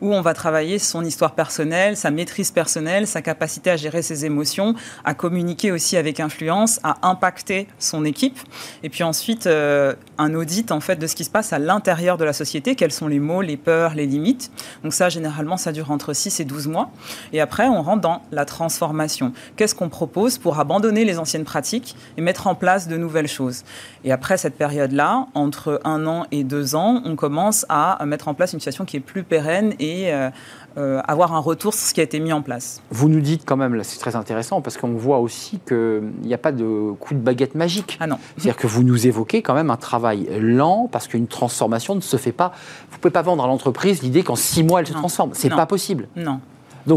où 0.00 0.14
on 0.14 0.20
va 0.20 0.34
travailler 0.34 0.78
son 0.78 1.04
histoire 1.04 1.34
personnelle, 1.34 1.96
sa 1.96 2.10
maîtrise 2.10 2.50
personnelle, 2.50 3.06
sa 3.06 3.22
capacité 3.22 3.70
à 3.70 3.76
gérer 3.76 4.02
ses 4.02 4.24
émotions, 4.24 4.74
à 5.04 5.14
communiquer 5.14 5.72
aussi 5.72 5.96
avec 5.96 6.20
influence, 6.20 6.80
à 6.82 6.96
impacter 7.08 7.68
son 7.78 8.04
équipe. 8.04 8.38
Et 8.82 8.88
puis 8.88 9.02
ensuite, 9.02 9.46
euh, 9.46 9.94
un 10.18 10.34
audit 10.34 10.72
en 10.72 10.80
fait 10.80 10.96
de 10.96 11.06
ce 11.06 11.14
qui 11.14 11.24
se 11.24 11.30
passe 11.30 11.52
à 11.52 11.58
l'intérieur 11.58 12.16
de 12.16 12.24
la 12.24 12.32
société, 12.32 12.74
quels 12.74 12.92
sont 12.92 13.08
les 13.08 13.20
mots, 13.20 13.42
les 13.42 13.56
peurs, 13.56 13.94
les 13.94 14.06
limites? 14.06 14.50
Donc 14.82 14.94
ça, 14.94 15.08
généralement, 15.08 15.56
ça 15.56 15.72
dure 15.72 15.90
entre 15.90 16.12
6 16.12 16.40
et 16.40 16.44
12 16.44 16.68
mois. 16.68 16.90
Et 17.32 17.40
après, 17.40 17.66
on 17.66 17.82
rentre 17.82 18.02
dans 18.02 18.22
la 18.32 18.44
transformation. 18.44 19.32
Qu'est-ce 19.56 19.74
qu'on 19.74 19.88
propose 19.88 20.38
pour 20.38 20.58
abandonner 20.58 21.04
les 21.04 21.18
anciennes 21.18 21.44
pratiques 21.44 21.96
et 22.16 22.20
mettre 22.20 22.46
en 22.46 22.54
place 22.54 22.88
de 22.88 22.96
nouvelles 22.96 23.28
choses? 23.28 23.64
Et 24.04 24.12
après 24.12 24.36
cette 24.36 24.56
période-là, 24.56 25.26
entre 25.34 25.80
un 25.84 26.06
an 26.06 26.26
et 26.30 26.44
deux 26.44 26.74
ans, 26.74 27.02
on 27.04 27.16
commence 27.16 27.66
à 27.68 28.04
mettre 28.06 28.28
en 28.28 28.34
place 28.34 28.52
une 28.52 28.60
situation 28.60 28.84
qui 28.84 28.96
est 28.96 29.00
plus 29.00 29.22
pérenne 29.22 29.57
et 29.78 30.12
euh, 30.12 30.30
euh, 30.76 31.00
avoir 31.06 31.34
un 31.34 31.38
retour 31.38 31.74
sur 31.74 31.86
ce 31.86 31.94
qui 31.94 32.00
a 32.00 32.02
été 32.02 32.20
mis 32.20 32.32
en 32.32 32.42
place. 32.42 32.82
Vous 32.90 33.08
nous 33.08 33.20
dites 33.20 33.42
quand 33.44 33.56
même, 33.56 33.74
là 33.74 33.84
c'est 33.84 33.98
très 33.98 34.16
intéressant, 34.16 34.60
parce 34.60 34.76
qu'on 34.76 34.94
voit 34.94 35.18
aussi 35.18 35.60
qu'il 35.66 36.12
n'y 36.22 36.34
a 36.34 36.38
pas 36.38 36.52
de 36.52 36.92
coup 36.92 37.14
de 37.14 37.18
baguette 37.18 37.54
magique. 37.54 37.98
Ah 38.00 38.06
non. 38.06 38.18
C'est-à-dire 38.36 38.56
que 38.56 38.66
vous 38.66 38.82
nous 38.82 39.06
évoquez 39.06 39.42
quand 39.42 39.54
même 39.54 39.70
un 39.70 39.76
travail 39.76 40.28
lent, 40.40 40.88
parce 40.90 41.08
qu'une 41.08 41.26
transformation 41.26 41.94
ne 41.94 42.00
se 42.00 42.16
fait 42.16 42.32
pas. 42.32 42.52
Vous 42.90 42.96
ne 42.96 43.00
pouvez 43.00 43.12
pas 43.12 43.22
vendre 43.22 43.44
à 43.44 43.46
l'entreprise 43.46 44.02
l'idée 44.02 44.22
qu'en 44.22 44.36
six 44.36 44.62
mois 44.62 44.80
elle 44.80 44.86
se 44.86 44.92
transforme. 44.92 45.30
C'est 45.34 45.50
pas 45.50 45.66
possible. 45.66 46.08
Non 46.16 46.40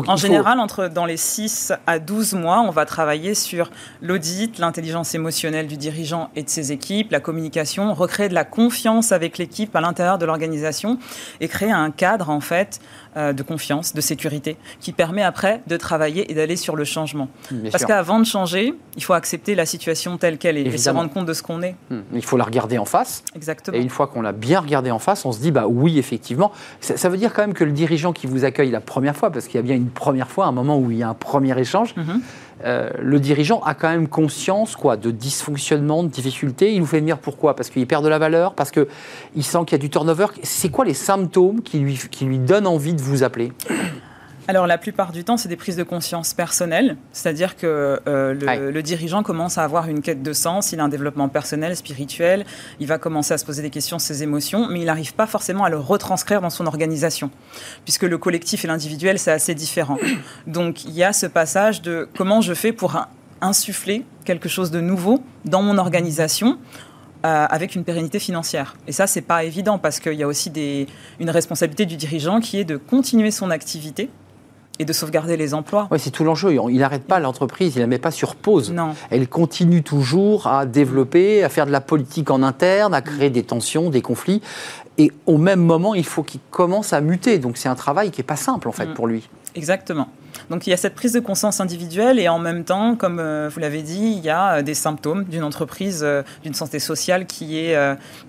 en 0.08 0.16
général, 0.16 0.60
entre, 0.60 0.88
dans 0.88 1.06
les 1.06 1.18
6 1.18 1.74
à 1.88 2.00
12 2.00 2.34
mois, 2.34 2.62
on 2.62 2.70
va 2.70 2.86
travailler 2.86 3.36
sur 3.36 3.72
l'audit, 4.02 4.58
l'intelligence 4.60 5.16
émotionnelle 5.16 5.68
du 5.68 5.78
dirigeant 5.78 6.30
et 6.36 6.44
de 6.44 6.50
ses 6.50 6.72
équipes, 6.72 7.12
la 7.12 7.20
communication, 7.20 7.94
recréer 7.94 8.30
de 8.30 8.34
la 8.34 8.46
confiance 8.46 9.12
avec 9.12 9.38
l'équipe 9.38 9.76
à 9.76 9.82
l'intérieur 9.82 10.18
de 10.18 10.26
l'organisation 10.26 10.98
et 11.40 11.48
créer 11.48 11.72
un 11.72 11.92
cadre 11.92 12.30
en 12.30 12.42
fait 12.42 12.80
de 13.16 13.44
confiance, 13.44 13.94
de 13.94 14.02
sécurité, 14.02 14.58
qui 14.80 14.92
permet 14.94 15.24
après 15.24 15.62
de 15.68 15.78
travailler 15.78 16.32
et 16.32 16.36
d'aller 16.36 16.56
sur 16.56 16.76
le 16.76 16.84
changement. 16.84 17.28
Parce 17.72 17.86
qu'avant 17.86 18.20
de 18.20 18.26
changer, 18.26 18.74
il 18.96 19.04
faut 19.04 19.14
accepter 19.14 19.56
la 19.56 19.66
situation 19.66 20.18
telle 20.18 20.38
qu'elle 20.38 20.58
est 20.58 20.62
et 20.62 20.78
se 20.78 20.90
rendre 20.90 21.10
compte 21.10 21.26
de 21.26 21.34
ce 21.34 21.44
qu'on 21.44 21.62
est. 21.62 21.76
Hmm. 21.90 22.02
Il 22.14 22.24
faut 22.24 22.38
la 22.38 22.44
regarder 22.44 22.78
en 22.78 22.86
face. 22.86 23.24
Exactement. 23.36 23.78
Et 23.78 23.82
une 23.82 23.90
fois 23.90 24.08
qu'on 24.08 24.22
l'a 24.22 24.32
bien 24.32 24.60
regardée 24.60 24.92
en 24.92 25.00
face, 25.00 25.26
on 25.26 25.32
se 25.32 25.40
dit 25.40 25.52
bah 25.52 25.66
oui 25.68 26.00
effectivement. 26.00 26.52
Ça, 26.80 27.10
veut 27.10 27.18
dire 27.18 27.34
quand 27.34 27.42
même 27.42 27.54
que 27.54 27.64
le 27.64 27.72
dirigeant 27.72 28.14
qui 28.14 28.28
vous 28.28 28.46
accueille 28.46 28.72
la 28.72 28.82
première 28.82 29.16
fois, 29.16 29.32
parce 29.32 29.46
qu'il 29.46 29.56
y 29.56 29.60
a 29.60 29.64
bien 29.64 29.76
une 29.76 29.90
première 29.90 30.30
fois, 30.30 30.46
un 30.46 30.52
moment 30.52 30.78
où 30.78 30.92
il 30.92 30.98
y 30.98 31.04
a 31.04 31.10
un 31.10 31.14
premier 31.14 31.58
échange. 31.60 31.96
Mhm. 31.96 32.22
Euh, 32.66 32.90
le 33.00 33.20
dirigeant 33.20 33.62
a 33.62 33.74
quand 33.74 33.90
même 33.90 34.08
conscience 34.08 34.76
quoi, 34.76 34.98
de 34.98 35.12
dysfonctionnement, 35.12 36.04
de 36.04 36.10
difficultés. 36.10 36.74
Il 36.74 36.82
vous 36.82 36.88
fait 36.88 37.00
venir 37.00 37.18
pourquoi? 37.18 37.56
Parce 37.56 37.70
qu'il 37.70 37.86
perd 37.88 38.04
de 38.04 38.10
la 38.10 38.20
valeur 38.20 38.54
Parce 38.54 38.72
qu'il 38.72 38.86
sent 39.44 39.60
qu'il 39.66 39.74
y 39.74 39.76
a 39.76 39.78
du 39.80 39.90
turnover. 39.90 40.28
C'est 40.44 40.70
quoi 40.70 40.86
les 40.86 40.94
symptômes 40.94 41.62
qui 41.62 41.80
lui, 41.80 42.00
qui 42.10 42.26
lui 42.26 42.40
donnent 42.40 42.68
envie 42.68 42.94
de 42.94 43.02
vous 43.02 43.24
appeler? 43.24 43.52
Alors 44.52 44.68
la 44.68 44.78
plupart 44.78 45.14
du 45.14 45.24
temps, 45.24 45.38
c'est 45.38 45.48
des 45.48 45.56
prises 45.56 45.78
de 45.78 45.84
conscience 45.84 46.34
personnelles, 46.34 46.98
c'est-à-dire 47.14 47.56
que 47.56 48.02
euh, 48.06 48.72
le, 48.74 48.84
dirigeant 48.84 49.24
commence 49.24 49.58
à 49.58 49.64
avoir 49.64 49.88
une 49.88 50.02
quête 50.02 50.22
de 50.22 50.34
sens, 50.34 50.74
il 50.74 50.82
a 50.82 50.84
un 50.84 50.90
développement 50.90 51.30
personnel, 51.30 51.74
spirituel, 51.78 52.46
il 52.82 52.88
va 52.88 52.98
commencer 52.98 53.34
à 53.34 53.38
se 53.38 53.46
poser 53.46 53.62
des 53.62 53.70
questions 53.70 53.98
sur 53.98 54.08
ses 54.08 54.24
émotions, 54.24 54.68
mais 54.70 54.82
il 54.82 54.86
n'arrive 54.88 55.14
pas 55.14 55.26
forcément 55.26 55.64
à 55.64 55.70
le 55.70 55.78
retranscrire 55.78 56.42
dans 56.42 56.50
son 56.50 56.66
organisation, 56.66 57.32
puisque 57.86 58.04
le 58.04 58.18
collectif 58.18 58.66
et 58.66 58.68
l'individuel, 58.68 59.20
c'est 59.20 59.32
assez 59.32 59.56
différent. 59.56 59.98
Donc 60.48 60.84
il 60.84 60.92
y 60.92 61.06
a 61.06 61.14
ce 61.14 61.28
passage 61.28 61.82
de 61.82 62.10
comment 62.18 62.42
je 62.42 62.54
fais 62.54 62.74
pour 62.74 63.08
insuffler 63.40 64.04
quelque 64.26 64.50
chose 64.50 64.70
de 64.70 64.82
nouveau 64.82 65.24
dans 65.46 65.62
mon 65.62 65.78
organisation 65.78 66.58
euh, 67.26 67.46
avec 67.50 67.76
une 67.76 67.86
pérennité 67.86 68.20
financière. 68.20 68.76
Et 68.86 68.92
ça, 68.92 69.08
c'est 69.08 69.22
pas 69.22 69.46
évident 69.46 69.78
parce 69.78 70.02
qu'il 70.02 70.16
y 70.16 70.24
a 70.24 70.28
aussi 70.28 70.50
des, 70.50 70.88
une 71.22 71.30
responsabilité 71.30 71.86
du 71.86 71.96
dirigeant 71.96 72.42
qui 72.42 72.60
est 72.60 72.66
de 72.66 72.76
continuer 72.76 73.32
son 73.32 73.50
activité 73.50 74.10
et 74.82 74.86
de 74.86 74.94
sauvegarder 74.94 75.38
les 75.38 75.54
emplois. 75.54 75.88
Oui, 75.92 76.00
c'est 76.00 76.10
tout 76.10 76.24
l'enjeu. 76.24 76.54
Il 76.54 76.80
n'arrête 76.80 77.04
pas 77.04 77.20
l'entreprise, 77.20 77.76
il 77.76 77.80
ne 77.80 77.84
la 77.84 77.88
met 77.88 78.00
pas 78.00 78.10
sur 78.10 78.36
pause. 78.36 78.72
Non. 78.72 78.96
Elle 79.12 79.28
continue 79.28 79.84
toujours 79.84 80.48
à 80.48 80.66
développer, 80.66 81.44
à 81.44 81.50
faire 81.50 81.68
de 81.68 81.72
la 81.72 81.82
politique 81.82 82.32
en 82.32 82.42
interne, 82.42 82.94
à 82.96 83.02
créer 83.02 83.30
des 83.30 83.44
tensions, 83.44 83.92
des 83.92 84.02
conflits. 84.02 84.42
Et 84.98 85.12
au 85.28 85.38
même 85.38 85.62
moment, 85.62 85.94
il 85.94 86.06
faut 86.06 86.24
qu'il 86.24 86.40
commence 86.50 86.94
à 86.94 87.02
muter. 87.02 87.38
Donc 87.38 87.58
c'est 87.58 87.70
un 87.70 87.76
travail 87.76 88.10
qui 88.10 88.22
n'est 88.22 88.26
pas 88.26 88.36
simple, 88.36 88.68
en 88.68 88.72
fait, 88.72 88.88
mm. 88.88 88.94
pour 88.96 89.06
lui. 89.06 89.30
Exactement. 89.54 90.08
Donc 90.50 90.66
il 90.66 90.72
y 90.72 90.74
a 90.74 90.78
cette 90.78 90.96
prise 90.96 91.14
de 91.14 91.20
conscience 91.20 91.60
individuelle 91.62 92.20
et 92.20 92.28
en 92.28 92.40
même 92.40 92.64
temps, 92.64 92.96
comme 92.96 93.20
euh, 93.20 93.50
vous 93.54 93.60
l'avez 93.60 93.82
dit, 93.82 94.16
il 94.18 94.24
y 94.24 94.30
a 94.30 94.56
euh, 94.56 94.62
des 94.62 94.74
symptômes 94.74 95.26
d'une 95.26 95.44
entreprise, 95.44 96.02
euh, 96.04 96.24
d'une 96.44 96.54
santé 96.54 96.80
sociale 96.80 97.26
qui, 97.26 97.58
est, 97.58 97.78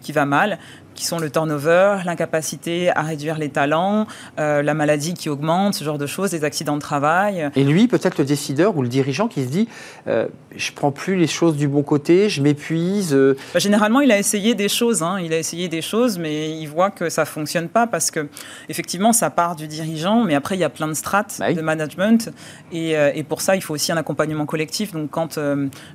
qui 0.00 0.12
va 0.12 0.26
mal 0.26 0.58
qui 0.94 1.04
sont 1.04 1.18
le 1.18 1.30
turnover, 1.30 1.98
l'incapacité 2.04 2.90
à 2.90 3.02
réduire 3.02 3.38
les 3.38 3.48
talents, 3.48 4.06
euh, 4.38 4.62
la 4.62 4.74
maladie 4.74 5.14
qui 5.14 5.28
augmente, 5.28 5.74
ce 5.74 5.84
genre 5.84 5.98
de 5.98 6.06
choses, 6.06 6.32
les 6.32 6.44
accidents 6.44 6.76
de 6.76 6.80
travail. 6.80 7.50
Et 7.56 7.64
lui, 7.64 7.88
peut-être 7.88 8.18
le 8.18 8.24
décideur 8.24 8.76
ou 8.76 8.82
le 8.82 8.88
dirigeant 8.88 9.28
qui 9.28 9.42
se 9.44 9.48
dit 9.48 9.68
euh, 10.06 10.26
je 10.56 10.72
prends 10.72 10.92
plus 10.92 11.16
les 11.16 11.26
choses 11.26 11.56
du 11.56 11.68
bon 11.68 11.82
côté, 11.82 12.28
je 12.28 12.42
m'épuise. 12.42 13.14
Euh. 13.14 13.36
Bah, 13.54 13.60
généralement, 13.60 14.00
il 14.00 14.12
a 14.12 14.18
essayé 14.18 14.54
des 14.54 14.68
choses, 14.68 15.02
hein. 15.02 15.18
il 15.22 15.32
a 15.32 15.38
essayé 15.38 15.68
des 15.68 15.82
choses, 15.82 16.18
mais 16.18 16.50
il 16.58 16.66
voit 16.66 16.90
que 16.90 17.08
ça 17.08 17.24
fonctionne 17.24 17.68
pas 17.68 17.86
parce 17.86 18.10
que 18.10 18.28
effectivement, 18.68 19.12
ça 19.12 19.30
part 19.30 19.56
du 19.56 19.66
dirigeant, 19.66 20.24
mais 20.24 20.34
après 20.34 20.56
il 20.56 20.60
y 20.60 20.64
a 20.64 20.70
plein 20.70 20.88
de 20.88 20.94
strates 20.94 21.36
bah 21.38 21.52
de 21.52 21.60
management 21.60 22.30
et, 22.72 22.92
et, 22.92 23.22
pour 23.22 23.40
ça, 23.40 23.56
il 23.56 23.62
faut 23.62 23.74
aussi 23.74 23.92
un 23.92 23.96
accompagnement 23.96 24.46
collectif. 24.46 24.92
Donc 24.92 25.10
quand 25.10 25.38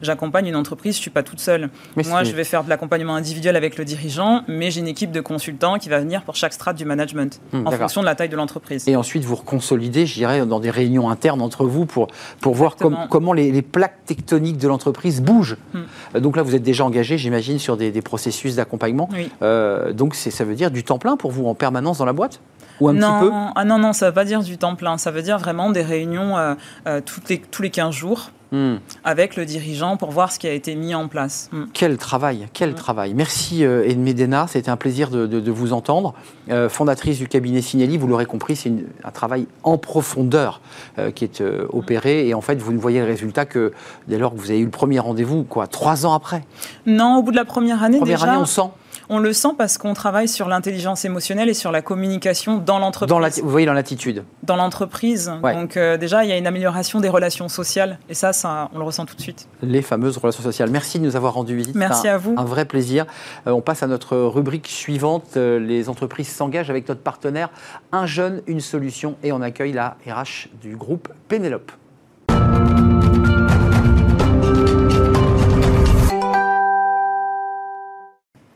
j'accompagne 0.01 0.47
une 0.47 0.55
entreprise, 0.55 0.95
je 0.95 1.01
suis 1.01 1.11
pas 1.11 1.23
toute 1.23 1.39
seule. 1.39 1.69
Moi, 1.95 2.23
je 2.23 2.31
vais 2.31 2.43
faire 2.43 2.63
de 2.63 2.69
l'accompagnement 2.69 3.15
individuel 3.15 3.55
avec 3.55 3.77
le 3.77 3.85
dirigeant, 3.85 4.43
mais 4.47 4.71
j'ai 4.71 4.81
une 4.87 4.91
équipe 4.91 5.11
de 5.11 5.19
consultants 5.19 5.77
qui 5.77 5.89
va 5.89 5.99
venir 5.99 6.23
pour 6.23 6.35
chaque 6.35 6.53
strate 6.53 6.77
du 6.77 6.85
management, 6.85 7.41
hmm, 7.51 7.67
en 7.67 7.71
fonction 7.71 8.01
de 8.01 8.05
la 8.05 8.15
taille 8.15 8.29
de 8.29 8.37
l'entreprise. 8.37 8.87
Et 8.87 8.95
ensuite, 8.95 9.25
vous 9.25 9.35
reconsolidez, 9.35 10.05
je 10.05 10.13
dirais, 10.13 10.45
dans 10.45 10.61
des 10.61 10.69
réunions 10.69 11.09
internes 11.09 11.41
entre 11.41 11.65
vous 11.65 11.85
pour, 11.85 12.07
pour 12.39 12.55
voir 12.55 12.77
comment 13.09 13.33
les, 13.33 13.61
plaques 13.61 14.05
tectoniques 14.05 14.57
de 14.57 14.67
l'entreprise 14.67 15.21
bougent. 15.21 15.57
Hmm. 15.73 16.19
Donc 16.19 16.37
là, 16.37 16.43
vous 16.43 16.55
êtes 16.55 16.63
déjà 16.63 16.85
engagé, 16.85 17.17
j'imagine, 17.17 17.59
sur 17.59 17.75
des, 17.75 17.91
processus 18.01 18.55
d'accompagnement. 18.55 19.09
Euh, 19.41 19.91
donc 19.91 20.15
ça 20.15 20.45
veut 20.45 20.55
dire 20.55 20.71
du 20.71 20.83
temps 20.83 20.99
plein 20.99 21.17
pour 21.17 21.31
vous 21.31 21.45
en 21.47 21.55
permanence 21.55 21.97
dans 21.97 22.05
la 22.05 22.13
boîte? 22.13 22.39
Ou 22.79 22.89
un 22.89 22.93
non, 22.93 23.19
petit 23.19 23.29
peu 23.29 23.35
ah 23.55 23.65
non, 23.65 23.79
non, 23.79 23.93
ça 23.93 24.05
ne 24.05 24.11
veut 24.11 24.15
pas 24.15 24.25
dire 24.25 24.43
du 24.43 24.57
temps 24.57 24.75
plein. 24.75 24.97
Ça 24.97 25.11
veut 25.11 25.21
dire 25.21 25.37
vraiment 25.39 25.69
des 25.69 25.81
réunions 25.81 26.37
euh, 26.37 27.01
toutes 27.05 27.29
les, 27.29 27.39
tous 27.39 27.61
les 27.61 27.69
15 27.69 27.93
jours 27.93 28.31
Hmm. 28.51 28.75
avec 29.03 29.35
le 29.35 29.43
dirigeant 29.43 29.97
pour 29.97 30.11
voir 30.11 30.31
ce 30.31 30.39
qui 30.39 30.47
a 30.47 30.53
été 30.53 30.73
mis 30.75 30.95
en 30.95 31.09
place. 31.09 31.49
Hmm. 31.51 31.65
Quel 31.73 31.97
travail, 31.97 32.47
quel 32.53 32.75
travail. 32.75 33.13
Merci 33.13 33.65
euh, 33.65 33.85
Edmé 33.85 34.13
Dena, 34.13 34.47
c'était 34.47 34.69
un 34.69 34.77
plaisir 34.77 35.09
de, 35.09 35.51
vous 35.51 35.73
entendre. 35.73 36.13
Euh, 36.49 36.69
fondatrice 36.69 37.17
du 37.17 37.27
cabinet 37.27 37.61
Sinelli, 37.61 37.97
vous 37.97 38.07
l'aurez 38.07 38.25
compris, 38.25 38.55
c'est 38.55 38.71
un 39.03 39.11
travail 39.11 39.47
en 39.63 39.77
profondeur 39.77 40.61
euh, 40.97 41.11
qui 41.11 41.25
est 41.25 41.43
opéré 41.73 42.29
et 42.29 42.33
en 42.33 42.41
fait 42.41 42.55
vous 42.55 42.71
ne 42.71 42.79
voyez 42.79 42.99
le 43.01 43.05
résultat 43.05 43.45
que 43.45 43.73
dès 44.07 44.17
lors 44.17 44.33
que 44.33 44.39
vous 44.39 44.49
avez 44.49 44.59
eu 44.59 44.65
le 44.65 44.71
premier 44.71 44.99
rendez-vous, 44.99 45.43
quoi, 45.43 45.67
trois 45.67 46.05
ans 46.05 46.13
après 46.13 46.43
Non, 46.85 47.17
au 47.17 47.23
bout 47.23 47.31
de 47.31 47.35
la 47.35 47.45
première 47.45 47.83
année 47.83 47.97
première 47.97 48.19
déjà. 48.19 48.31
année, 48.31 48.41
on 48.41 48.45
sent 48.45 48.69
on 49.09 49.19
le 49.19 49.33
sent 49.33 49.49
parce 49.57 49.77
qu'on 49.77 49.93
travaille 49.93 50.27
sur 50.27 50.47
l'intelligence 50.47 51.05
émotionnelle 51.05 51.49
et 51.49 51.53
sur 51.53 51.71
la 51.71 51.81
communication 51.81 52.57
dans 52.57 52.79
l'entreprise. 52.79 53.41
vous 53.41 53.49
voyez 53.49 53.65
dans 53.65 53.73
l'attitude. 53.73 54.23
Dans 54.43 54.55
l'entreprise. 54.55 55.31
Donc 55.41 55.77
euh, 55.77 55.97
déjà, 55.97 56.23
il 56.23 56.29
y 56.29 56.33
a 56.33 56.37
une 56.37 56.47
amélioration 56.47 56.99
des 56.99 57.09
relations 57.09 57.49
sociales 57.49 57.99
et 58.09 58.13
ça, 58.13 58.33
ça, 58.33 58.69
on 58.73 58.79
le 58.79 58.83
ressent 58.83 59.05
tout 59.05 59.15
de 59.15 59.21
suite. 59.21 59.47
Les 59.61 59.81
fameuses 59.81 60.17
relations 60.17 60.43
sociales. 60.43 60.69
Merci 60.69 60.99
de 60.99 61.05
nous 61.05 61.15
avoir 61.15 61.33
rendu 61.33 61.55
visite. 61.55 61.75
Merci 61.75 62.07
à 62.07 62.17
vous. 62.17 62.35
Un 62.37 62.45
vrai 62.45 62.65
plaisir. 62.65 63.05
Euh, 63.47 63.51
on 63.51 63.61
passe 63.61 63.83
à 63.83 63.87
notre 63.87 64.17
rubrique 64.17 64.67
suivante. 64.67 65.37
Euh, 65.37 65.59
les 65.59 65.89
entreprises 65.89 66.29
s'engagent 66.29 66.69
avec 66.69 66.87
notre 66.87 67.01
partenaire 67.01 67.49
Un 67.91 68.05
jeune, 68.05 68.41
une 68.47 68.61
solution 68.61 69.15
et 69.23 69.31
on 69.31 69.41
accueille 69.41 69.73
la 69.73 69.97
RH 70.05 70.49
du 70.61 70.75
groupe 70.75 71.09
Pénélope. 71.27 71.71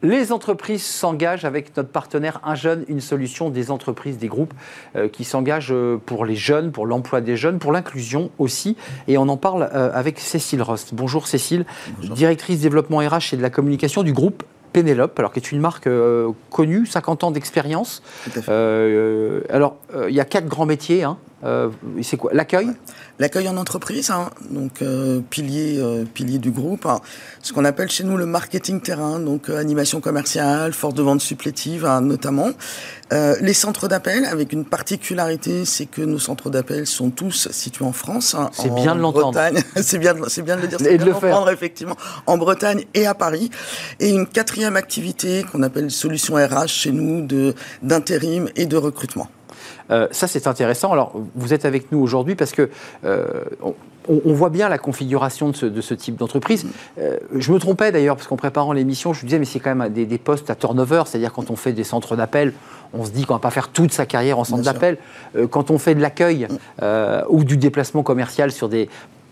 Les 0.04 0.32
entreprises 0.32 0.84
s'engagent 0.84 1.46
avec 1.46 1.78
notre 1.78 1.90
partenaire 1.90 2.40
Un 2.44 2.56
jeune, 2.56 2.86
une 2.88 3.02
solution 3.02 3.50
des 3.50 3.70
entreprises, 3.70 4.18
des 4.18 4.28
groupes 4.28 4.54
euh, 4.96 5.08
qui 5.08 5.24
s'engagent 5.24 5.72
euh, 5.72 6.02
pour 6.04 6.26
les 6.26 6.36
jeunes, 6.36 6.72
pour 6.72 6.88
l'emploi 6.88 7.22
des 7.22 7.38
jeunes, 7.38 7.60
pour 7.60 7.72
l'inclusion 7.72 8.32
aussi. 8.40 8.78
Et 9.08 9.20
on 9.20 9.28
en 9.30 9.38
parle 9.38 9.70
euh, 9.74 9.92
avec 9.94 10.20
Cécile 10.20 10.64
Rost. 10.64 10.94
Bonjour 10.94 11.28
Cécile, 11.28 11.66
directrice 12.16 12.62
développement 12.62 12.98
RH 12.98 13.34
et 13.34 13.38
de 13.38 13.44
la 13.44 13.52
communication 13.52 14.02
du 14.02 14.14
groupe 14.14 14.44
Pénélope, 14.74 15.20
alors 15.20 15.34
qui 15.34 15.40
est 15.40 15.52
une 15.52 15.60
marque 15.60 15.90
connue, 16.50 16.86
50 16.86 17.26
ans 17.26 17.32
d'expérience. 17.32 18.02
alors, 18.48 19.76
il 20.08 20.16
y 20.16 20.22
a 20.22 20.26
quatre 20.26 20.48
grands 20.48 20.66
métiers. 20.66 21.04
Hein. 21.04 21.18
C'est 22.02 22.18
quoi 22.18 22.32
L'accueil? 22.34 22.72
L'accueil 23.22 23.48
en 23.48 23.58
entreprise, 23.58 24.10
hein, 24.10 24.32
donc 24.50 24.82
euh, 24.82 25.22
pilier, 25.30 25.78
euh, 25.78 26.06
pilier 26.12 26.40
du 26.40 26.50
groupe, 26.50 26.88
hein. 26.88 27.02
ce 27.44 27.54
qu'on 27.54 27.66
appelle 27.66 27.92
chez 27.92 28.04
nous 28.04 28.18
le 28.18 28.26
marketing 28.26 28.82
terrain, 28.82 29.20
donc 29.20 29.48
euh, 29.48 29.60
animation 29.60 30.02
commerciale, 30.02 30.74
force 30.74 30.96
de 30.96 31.04
vente 31.04 31.22
supplétive 31.22 31.86
hein, 31.86 32.02
notamment. 32.02 32.50
les 33.12 33.54
centres 33.54 33.88
d'appel, 33.88 34.26
avec 34.26 34.54
une 34.54 34.66
particularité, 34.66 35.66
c'est 35.66 35.86
que 35.86 36.02
nos 36.02 36.18
centres 36.18 36.50
d'appel 36.50 36.88
sont 36.88 37.12
tous 37.12 37.50
situés 37.52 37.86
en 37.86 37.92
France. 37.92 38.36
c'est 38.54 38.74
bien 38.74 38.96
de 38.96 39.02
l'entendre. 39.02 39.40
c'est 39.76 40.00
bien, 40.00 40.16
c'est 40.28 40.42
bien 40.42 40.56
de 40.56 40.62
le 40.62 40.68
dire, 40.68 40.80
c'est 40.80 40.98
bien 40.98 41.06
de 41.06 41.12
l'entendre 41.12 41.52
effectivement, 41.52 41.98
en 42.26 42.40
Bretagne 42.40 42.86
et 42.96 43.06
à 43.06 43.14
Paris. 43.14 43.52
Et 44.00 44.10
une 44.10 44.26
quatrième 44.26 44.78
activité 44.78 45.44
qu'on 45.52 45.62
appelle 45.62 45.92
solution 45.92 46.38
RH 46.38 46.68
chez 46.70 46.92
nous 46.92 47.24
de 47.24 47.54
d'intérim 47.84 48.50
et 48.56 48.66
de 48.66 48.78
recrutement. 48.78 49.30
Euh, 49.90 50.08
ça, 50.12 50.28
c'est 50.28 50.48
intéressant. 50.48 50.92
Alors, 50.92 51.14
vous 51.36 51.54
êtes 51.54 51.66
avec 51.66 51.92
nous 51.92 52.00
aujourd'hui 52.00 52.36
parce 52.36 52.52
que 52.52 52.70
euh, 53.04 53.44
on, 54.08 54.34
voit 54.34 54.50
bien 54.50 54.70
la 54.70 54.78
configuration 54.78 55.50
de 55.50 55.82
ce, 55.82 55.94
type 55.94 56.16
d'entreprise. 56.16 56.66
Euh, 57.00 57.18
je 57.36 57.52
me 57.52 57.60
trompais 57.60 57.92
d'ailleurs, 57.92 58.16
parce 58.16 58.28
qu'en 58.28 58.38
préparant 58.38 58.74
l'émission, 58.74 59.14
je 59.14 59.22
me 59.22 59.28
disais, 59.28 59.40
mais 59.40 59.46
c'est 59.46 59.60
quand 59.60 59.76
même 59.76 59.90
des, 59.90 60.18
postes 60.18 60.50
à 60.50 60.56
turnover, 60.56 61.04
c'est-à-dire 61.06 61.32
quand 61.32 61.52
on 61.52 61.56
fait 61.56 61.74
des 61.74 61.84
centres 61.84 62.16
d'appel, 62.16 62.54
on 62.94 63.06
se 63.06 63.12
dit 63.12 63.26
qu'on 63.26 63.34
ne 63.34 63.40
va 63.40 63.42
pas 63.42 63.52
faire 63.52 63.70
toute 63.70 63.94
sa 63.94 64.06
carrière 64.06 64.40
en 64.40 64.44
centre 64.44 64.64
d'appel. 64.64 64.98
quand 65.50 65.72
on 65.72 65.78
fait 65.78 65.96
de 65.96 66.02
l'accueil 66.02 66.48
ou 67.30 67.44
du 67.44 67.58
déplacement 67.58 68.04
commercial 68.04 68.52
sur 68.52 68.70
des 68.70 68.90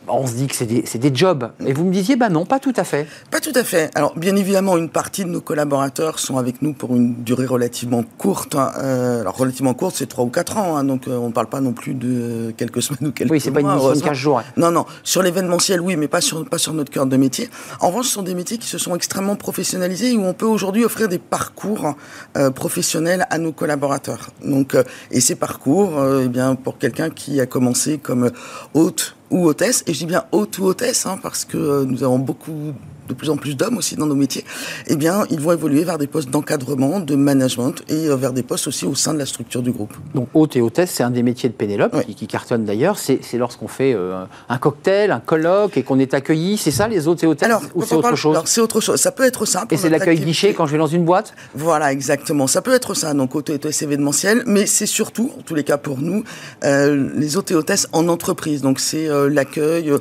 on 0.10 0.28
se 0.28 0.34
dit 0.34 0.48
que 0.48 0.56
c'est 0.56 0.66
des, 0.66 1.16
jobs. 1.16 1.52
Et 1.66 1.74
vous 1.74 1.86
me 1.86 1.92
disiez, 1.92 2.16
bah 2.16 2.30
non, 2.30 2.46
pas 2.46 2.60
tout 2.60 2.74
à 2.76 2.84
fait. 2.84 3.08
Pas 3.32 3.40
tout 3.40 3.52
à 3.56 3.64
fait. 3.64 3.90
Alors, 3.96 4.18
bien 4.18 4.36
évidemment, 4.36 4.78
une 4.78 4.90
partie 4.90 5.24
de 5.24 5.30
nos 5.30 5.42
collaborateurs 5.42 6.20
sont 6.20 6.38
avec 6.38 6.62
nous 6.62 6.74
pour 6.74 6.96
une 6.96 7.24
durée 7.24 7.46
relativement 7.46 8.04
courte. 8.18 8.56
Hein. 8.56 8.72
Euh, 8.78 9.22
alors, 9.22 9.36
relativement 9.38 9.74
courte, 9.74 9.96
c'est 9.98 10.08
3 10.08 10.26
ou 10.26 10.30
4 10.30 10.58
ans. 10.58 10.78
Hein. 10.78 10.84
donc, 10.84 11.08
euh, 11.08 11.18
on 11.18 11.28
ne 11.28 11.34
parle 11.34 11.48
pas 11.48 11.62
non 11.62 11.74
plus 11.74 11.94
de 11.94 12.54
quelques 12.58 12.82
semaines 12.82 13.10
ou 13.10 13.12
quelques 13.12 13.30
mois. 13.30 13.36
Oui, 13.36 13.42
c'est 13.42 13.52
pas 13.52 13.62
une 13.62 13.74
mission 13.74 13.94
de 13.94 14.00
15 14.00 14.18
jours. 14.18 14.42
Non, 14.58 14.72
non. 14.72 14.86
Sur 15.04 15.22
l'événementiel, 15.22 15.82
oui, 15.82 15.96
mais 15.96 16.08
pas 16.08 16.22
sur, 16.22 16.46
pas 16.46 16.58
sur 16.58 16.74
notre 16.74 16.92
cœur 16.92 17.06
de 17.06 17.18
métier. 17.18 17.50
En 17.80 17.88
revanche, 17.88 18.08
ce 18.08 18.14
sont 18.14 18.24
des 18.24 18.36
métiers 18.36 18.58
qui 18.58 18.68
se 18.68 18.78
sont 18.78 18.96
extrêmement 18.96 19.36
professionnalisés 19.36 20.12
et 20.14 20.18
où 20.18 20.26
on 20.26 20.34
peut 20.34 20.46
aujourd'hui 20.46 20.86
offrir 20.86 21.08
des 21.08 21.20
parcours 21.20 21.96
euh, 22.38 22.52
professionnels 22.52 23.26
à 23.30 23.38
nos 23.38 23.52
collaborateurs. 23.52 24.30
Donc, 24.44 24.76
et 25.12 25.22
ces 25.22 25.36
parcours, 25.36 25.92
eh 26.24 26.28
bien, 26.28 26.56
pour 26.56 26.78
quelqu'un 26.78 27.10
qui 27.10 27.40
a 27.40 27.46
commencé 27.46 27.98
comme 27.98 28.32
hôte 28.74 29.16
ou 29.30 29.46
hôtesse, 29.46 29.84
et 29.88 29.94
je 29.94 30.00
dis 30.00 30.06
bien 30.06 30.26
hôte 30.32 30.58
ou 30.60 30.66
hôtesse, 30.66 31.06
hein, 31.06 31.20
parce 31.22 31.46
que 31.46 31.58
euh, 31.58 31.86
nous 31.86 32.04
avons 32.04 32.20
beaucoup 32.20 32.74
de 33.10 33.14
plus 33.14 33.30
en 33.30 33.38
plus 33.38 33.58
d'hommes 33.58 33.78
aussi 33.78 33.96
dans 33.96 34.06
nos 34.06 34.16
métiers, 34.16 34.46
eh 34.88 34.96
bien, 34.96 35.26
ils 35.30 35.40
vont 35.40 35.52
évoluer 35.52 35.84
vers 35.84 35.98
des 35.98 36.08
postes 36.08 36.30
d'encadrement, 36.30 37.00
de 37.00 37.16
management 37.16 37.84
et 37.90 38.08
euh, 38.08 38.16
vers 38.16 38.32
des 38.32 38.44
postes 38.44 38.68
aussi 38.68 38.86
au 38.86 38.96
sein 38.96 39.14
de 39.14 39.20
la 39.20 39.26
structure 39.26 39.62
du 39.62 39.72
groupe. 39.72 39.94
Donc, 40.14 40.30
hôte 40.34 40.56
et 40.56 40.62
hôtesse, 40.62 40.92
c'est 40.92 41.04
un 41.04 41.10
des 41.10 41.24
métiers 41.24 41.50
de 41.50 41.56
Pénélope 41.56 41.96
qui, 42.16 42.28
cartonne 42.28 42.66
d'ailleurs. 42.66 42.98
C'est 43.00 43.20
lorsqu'on 43.34 43.68
fait 43.68 43.94
euh, 43.94 44.24
un 44.48 44.58
cocktail, 44.58 45.12
un 45.12 45.20
colloque 45.20 45.78
et 45.78 45.84
qu'on 45.84 46.00
est 46.00 46.14
accueilli. 46.14 46.58
C'est 46.58 46.72
ça, 46.72 46.88
les 46.88 47.08
hôtes 47.08 47.24
et 47.24 47.28
hôtesses 47.28 47.48
Alors, 47.48 47.64
ou 47.74 47.84
c'est 47.84 47.96
autre 47.96 48.16
chose 48.16 48.36
Alors, 48.36 48.48
c'est 48.48 48.62
autre 48.62 48.80
chose. 48.80 49.00
Ça 49.00 49.12
peut 49.12 49.24
être 49.24 49.46
ça. 49.46 49.66
Et 49.72 49.78
c'est 49.78 49.90
l'accueil 49.90 50.20
guichet 50.20 50.54
quand 50.54 50.68
je 50.68 50.74
vais 50.74 50.78
dans 50.78 50.88
une 50.88 51.06
boîte 51.06 51.34
Voilà, 51.56 51.92
exactement. 51.92 52.46
Ça 52.46 52.62
peut 52.62 52.74
être 52.74 52.94
ça, 52.94 53.14
donc 53.14 53.34
hôte 53.34 53.50
et 53.50 53.54
hôtesse 53.54 53.82
événementiel, 53.82 54.44
mais 54.46 54.68
c'est 54.68 54.86
surtout, 54.86 55.32
en 55.40 55.42
tous 55.42 55.56
les 55.56 55.64
cas 55.64 55.78
pour 55.78 56.00
nous, 56.00 56.24
euh, 56.64 57.10
les 57.16 57.38
hôtes 57.38 57.50
et 57.50 57.56
hôtesses 57.56 57.88
en 57.92 58.08
entreprise. 58.08 58.62
Donc, 58.62 58.80
c'est 58.80 59.10
l'accueil 59.30 59.92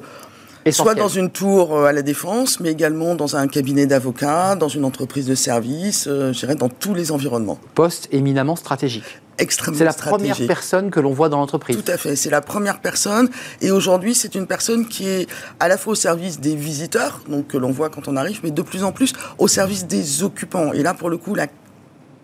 soit 0.71 0.95
dans 0.95 1.09
une 1.09 1.31
tour 1.31 1.77
euh, 1.77 1.87
à 1.87 1.93
la 1.93 2.03
défense, 2.03 2.61
mais 2.61 2.71
également 2.71 3.15
dans 3.15 3.37
un 3.37 3.49
cabinet 3.49 3.87
d'avocats, 3.87 4.57
dans 4.57 4.69
une 4.69 4.85
entreprise 4.85 5.27
de 5.27 5.35
service, 5.35 6.07
euh, 6.09 6.33
je 6.33 6.41
dirais 6.41 6.55
dans 6.55 6.69
tous 6.69 6.95
les 6.95 7.13
environnements. 7.13 7.59
Poste 7.75 8.09
éminemment 8.13 8.57
stratégique. 8.57 9.21
Extrêmement 9.39 9.79
C'est 9.79 9.85
la 9.85 9.93
première 9.93 10.37
personne 10.49 10.91
que 10.91 10.99
l'on 10.99 11.13
voit 11.13 11.29
dans 11.29 11.39
l'entreprise. 11.39 11.77
Tout 11.77 11.93
à 11.93 11.97
fait, 11.97 12.17
c'est 12.17 12.31
la 12.31 12.41
première 12.41 12.81
personne. 12.81 13.31
Et 13.61 13.71
aujourd'hui, 13.71 14.15
c'est 14.15 14.35
une 14.35 14.49
personne 14.49 14.89
qui 14.89 15.07
est 15.07 15.29
à 15.61 15.69
la 15.69 15.79
fois 15.79 15.93
au 15.93 15.97
service 15.97 16.41
des 16.41 16.57
visiteurs, 16.57 17.21
donc 17.29 17.47
que 17.47 17.57
l'on 17.57 17.71
voit 17.71 17.89
quand 17.89 18.09
on 18.09 18.17
arrive, 18.17 18.41
mais 18.43 18.51
de 18.51 18.63
plus 18.63 18.83
en 18.83 18.91
plus 18.91 19.13
au 19.39 19.47
service 19.47 19.87
des 19.87 20.25
occupants. 20.25 20.73
Et 20.73 20.83
là, 20.83 20.93
pour 20.93 21.09
le 21.09 21.19
coup, 21.19 21.37
la 21.37 21.47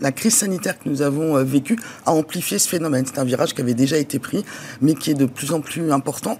la 0.00 0.12
crise 0.12 0.34
sanitaire 0.34 0.78
que 0.78 0.88
nous 0.88 1.02
avons 1.02 1.36
euh, 1.36 1.44
vécue 1.44 1.78
a 2.06 2.12
amplifié 2.12 2.58
ce 2.58 2.68
phénomène. 2.68 3.04
C'est 3.06 3.18
un 3.18 3.24
virage 3.24 3.54
qui 3.54 3.60
avait 3.60 3.74
déjà 3.74 3.96
été 3.96 4.18
pris, 4.18 4.44
mais 4.80 4.94
qui 4.94 5.10
est 5.10 5.14
de 5.14 5.26
plus 5.26 5.52
en 5.52 5.60
plus 5.60 5.92
important. 5.92 6.38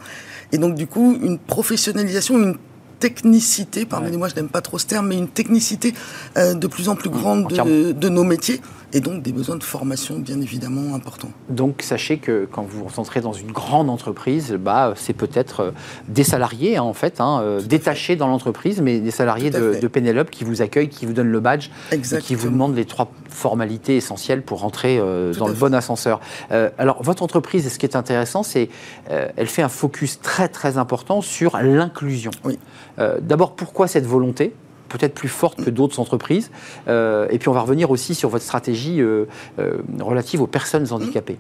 Et 0.55 0.59
donc, 0.59 0.77
du 0.77 0.87
coup, 0.87 1.19
une 1.21 1.37
professionnalisation, 1.37 2.39
une 2.41 2.55
technicité, 3.01 3.87
pardonnez-moi, 3.87 4.29
je 4.29 4.37
n'aime 4.37 4.49
pas 4.49 4.61
trop 4.61 4.79
ce 4.79 4.87
terme, 4.87 5.09
mais 5.09 5.19
une 5.19 5.27
technicité 5.27 5.93
euh, 6.37 6.55
de 6.55 6.69
plus 6.69 6.89
en 6.89 6.95
plus 6.95 7.11
grande 7.11 7.49
de, 7.49 8.09
nos 8.09 8.23
métiers 8.23 8.61
et 8.95 9.01
donc 9.01 9.23
des 9.23 9.33
besoins 9.33 9.57
de 9.57 9.63
formation 9.63 10.19
bien 10.19 10.41
évidemment 10.41 10.95
importants. 10.95 11.31
Donc 11.51 11.83
sachez 11.83 12.19
que 12.19 12.49
quand 12.51 12.63
vous 12.63 12.87
entrez 12.97 13.21
dans 13.21 13.33
une 13.33 13.53
grande 13.53 13.91
entreprise, 13.91 14.53
bah, 14.53 14.95
c'est 14.97 15.13
peut-être 15.13 15.61
euh, 15.61 15.71
des 16.09 16.25
salariés 16.25 16.77
hein, 16.77 16.83
en 16.83 16.95
fait, 16.95 17.21
hein, 17.21 17.41
euh, 17.43 17.61
détachés 17.61 18.17
dans 18.17 18.29
l'entreprise, 18.29 18.81
mais 18.81 19.01
des 19.01 19.11
salariés 19.11 19.51
de, 19.51 19.79
de, 19.81 19.89
Pénélope 19.89 20.31
qui 20.31 20.45
vous 20.45 20.63
accueillent, 20.63 20.89
qui 20.89 21.07
vous 21.07 21.13
donnent 21.13 21.31
le 21.31 21.41
badge, 21.41 21.69
et 21.93 22.01
qui 22.01 22.35
vous 22.35 22.49
demandent 22.49 22.75
les 22.75 22.85
trois 22.85 23.11
formalités 23.29 23.97
essentielles 23.97 24.43
pour 24.43 24.61
rentrer 24.61 24.99
dans 24.99 25.47
le 25.47 25.55
bon 25.55 25.75
ascenseur. 25.75 26.21
alors 26.79 27.03
votre 27.03 27.23
entreprise, 27.23 27.71
ce 27.73 27.79
qui 27.79 27.87
est 27.87 27.97
intéressant, 27.97 28.43
c'est 28.43 28.69
elle 29.09 29.47
fait 29.47 29.63
un 29.63 29.69
focus 29.69 30.21
très 30.21 30.49
très 30.49 30.79
important 30.79 31.21
sur 31.21 31.57
l'inclusion. 31.59 32.31
Oui. 32.45 32.59
Euh, 32.99 33.19
d'abord, 33.21 33.55
pourquoi 33.55 33.89
cette 33.89 34.07
volonté? 34.07 34.55
Peut-être 34.97 35.15
plus 35.15 35.29
forte 35.29 35.63
que 35.63 35.71
d'autres 35.71 35.99
entreprises. 35.99 36.51
Euh, 36.89 37.27
et 37.31 37.39
puis 37.39 37.49
on 37.49 37.53
va 37.53 37.61
revenir 37.61 37.91
aussi 37.91 38.15
sur 38.15 38.29
votre 38.29 38.45
stratégie 38.45 39.01
euh, 39.01 39.27
relative 40.01 40.41
aux 40.41 40.47
personnes 40.47 40.87
handicapées. 40.93 41.39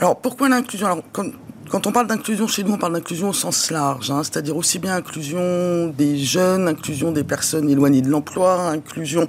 Alors 0.00 0.16
pourquoi 0.18 0.48
l'inclusion? 0.48 1.02
Quand, 1.12 1.86
on 1.86 1.92
parle 1.92 2.06
d'inclusion 2.06 2.46
chez 2.46 2.62
nous, 2.62 2.74
on 2.74 2.78
parle 2.78 2.92
d'inclusion 2.92 3.30
au 3.30 3.32
sens 3.32 3.70
large, 3.70 4.10
hein, 4.10 4.22
c'est-à-dire 4.22 4.56
aussi 4.56 4.78
bien 4.78 4.94
inclusion 4.94 5.88
des 5.88 6.18
jeunes, 6.18 6.68
inclusion 6.68 7.12
des 7.12 7.24
personnes 7.24 7.68
éloignées 7.68 8.02
de 8.02 8.08
l'emploi, 8.08 8.68
inclusion 8.68 9.26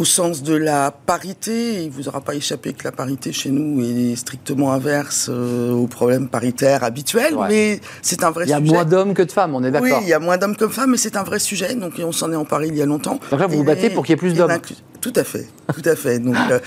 au 0.00 0.04
sens 0.06 0.42
de 0.42 0.54
la 0.54 0.90
parité. 0.90 1.84
Il 1.84 1.90
vous 1.90 2.08
aura 2.08 2.22
pas 2.22 2.34
échappé 2.34 2.72
que 2.72 2.84
la 2.84 2.92
parité 2.92 3.32
chez 3.32 3.50
nous 3.50 3.84
est 3.84 4.16
strictement 4.16 4.72
inverse 4.72 5.28
euh, 5.28 5.72
au 5.72 5.86
problème 5.86 6.28
paritaire 6.28 6.84
habituel, 6.84 7.36
mais 7.48 7.80
c'est 8.00 8.24
un 8.24 8.30
vrai 8.30 8.46
sujet. 8.46 8.58
Il 8.58 8.66
y 8.66 8.70
a 8.70 8.72
moins 8.72 8.86
d'hommes 8.86 9.12
que 9.12 9.22
de 9.22 9.30
femmes, 9.30 9.54
on 9.54 9.62
est 9.62 9.70
d'accord. 9.70 9.98
Oui, 9.98 10.04
il 10.04 10.08
y 10.08 10.14
a 10.14 10.18
moins 10.18 10.38
d'hommes 10.38 10.56
que 10.56 10.64
de 10.64 10.70
femmes, 10.70 10.92
mais 10.92 10.96
c'est 10.96 11.18
un 11.18 11.22
vrai 11.22 11.38
sujet. 11.38 11.74
Donc 11.74 11.92
on 12.02 12.12
s'en 12.12 12.32
est 12.32 12.36
emparé 12.36 12.68
il 12.68 12.76
y 12.76 12.82
a 12.82 12.86
longtemps. 12.86 13.20
Donc 13.30 13.40
là, 13.40 13.46
vous 13.46 13.58
vous 13.58 13.64
battez 13.64 13.90
pour 13.90 14.04
qu'il 14.04 14.14
y 14.14 14.14
ait 14.14 14.16
plus 14.16 14.32
d'hommes. 14.32 14.58
Tout 15.02 15.12
à 15.16 15.24
fait, 15.24 15.48
tout 15.74 15.88
à 15.88 15.96
fait. 15.96 16.18
Donc, 16.18 16.36
euh, 16.50 16.58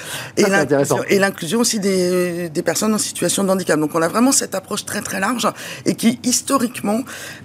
et 1.07 1.19
l'inclusion 1.19 1.59
aussi 1.59 1.79
des, 1.79 2.49
des, 2.49 2.61
personnes 2.63 2.93
en 2.93 2.97
situation 2.99 3.43
de 3.43 3.49
handicap. 3.49 3.79
Donc 3.79 3.95
on 3.95 4.01
a 4.01 4.07
vraiment 4.07 4.31
cette 4.31 4.53
approche 4.55 4.85
très 4.85 5.01
très 5.01 5.19
large 5.19 5.47
et 5.85 5.95
qui 5.95 6.19
historiquement 6.23 7.01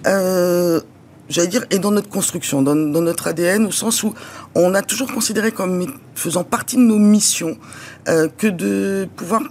euh, 0.07 0.81
j'allais 1.29 1.47
dire, 1.47 1.65
est 1.69 1.79
dans 1.79 1.91
notre 1.91 2.09
construction, 2.09 2.61
dans, 2.61 2.75
notre 2.75 3.27
ADN, 3.27 3.65
au 3.65 3.71
sens 3.71 4.03
où 4.03 4.13
on 4.55 4.73
a 4.73 4.81
toujours 4.81 5.11
considéré 5.11 5.51
comme 5.51 5.93
faisant 6.15 6.43
partie 6.43 6.75
de 6.75 6.81
nos 6.81 6.97
missions 6.97 7.57
euh, 8.07 8.27
que 8.37 8.47
de 8.47 9.07
pouvoir 9.15 9.43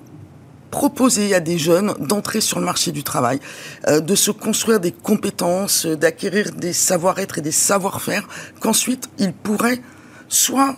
proposer 0.70 1.34
à 1.34 1.40
des 1.40 1.56
jeunes 1.56 1.94
d'entrer 1.98 2.40
sur 2.40 2.58
le 2.58 2.66
marché 2.66 2.92
du 2.92 3.02
travail, 3.02 3.40
euh, 3.86 4.00
de 4.00 4.14
se 4.14 4.30
construire 4.30 4.80
des 4.80 4.92
compétences, 4.92 5.86
d'acquérir 5.86 6.52
des 6.52 6.72
savoir-être 6.72 7.38
et 7.38 7.40
des 7.40 7.52
savoir-faire, 7.52 8.28
qu'ensuite 8.60 9.08
ils 9.18 9.32
pourraient 9.32 9.80
soit 10.28 10.76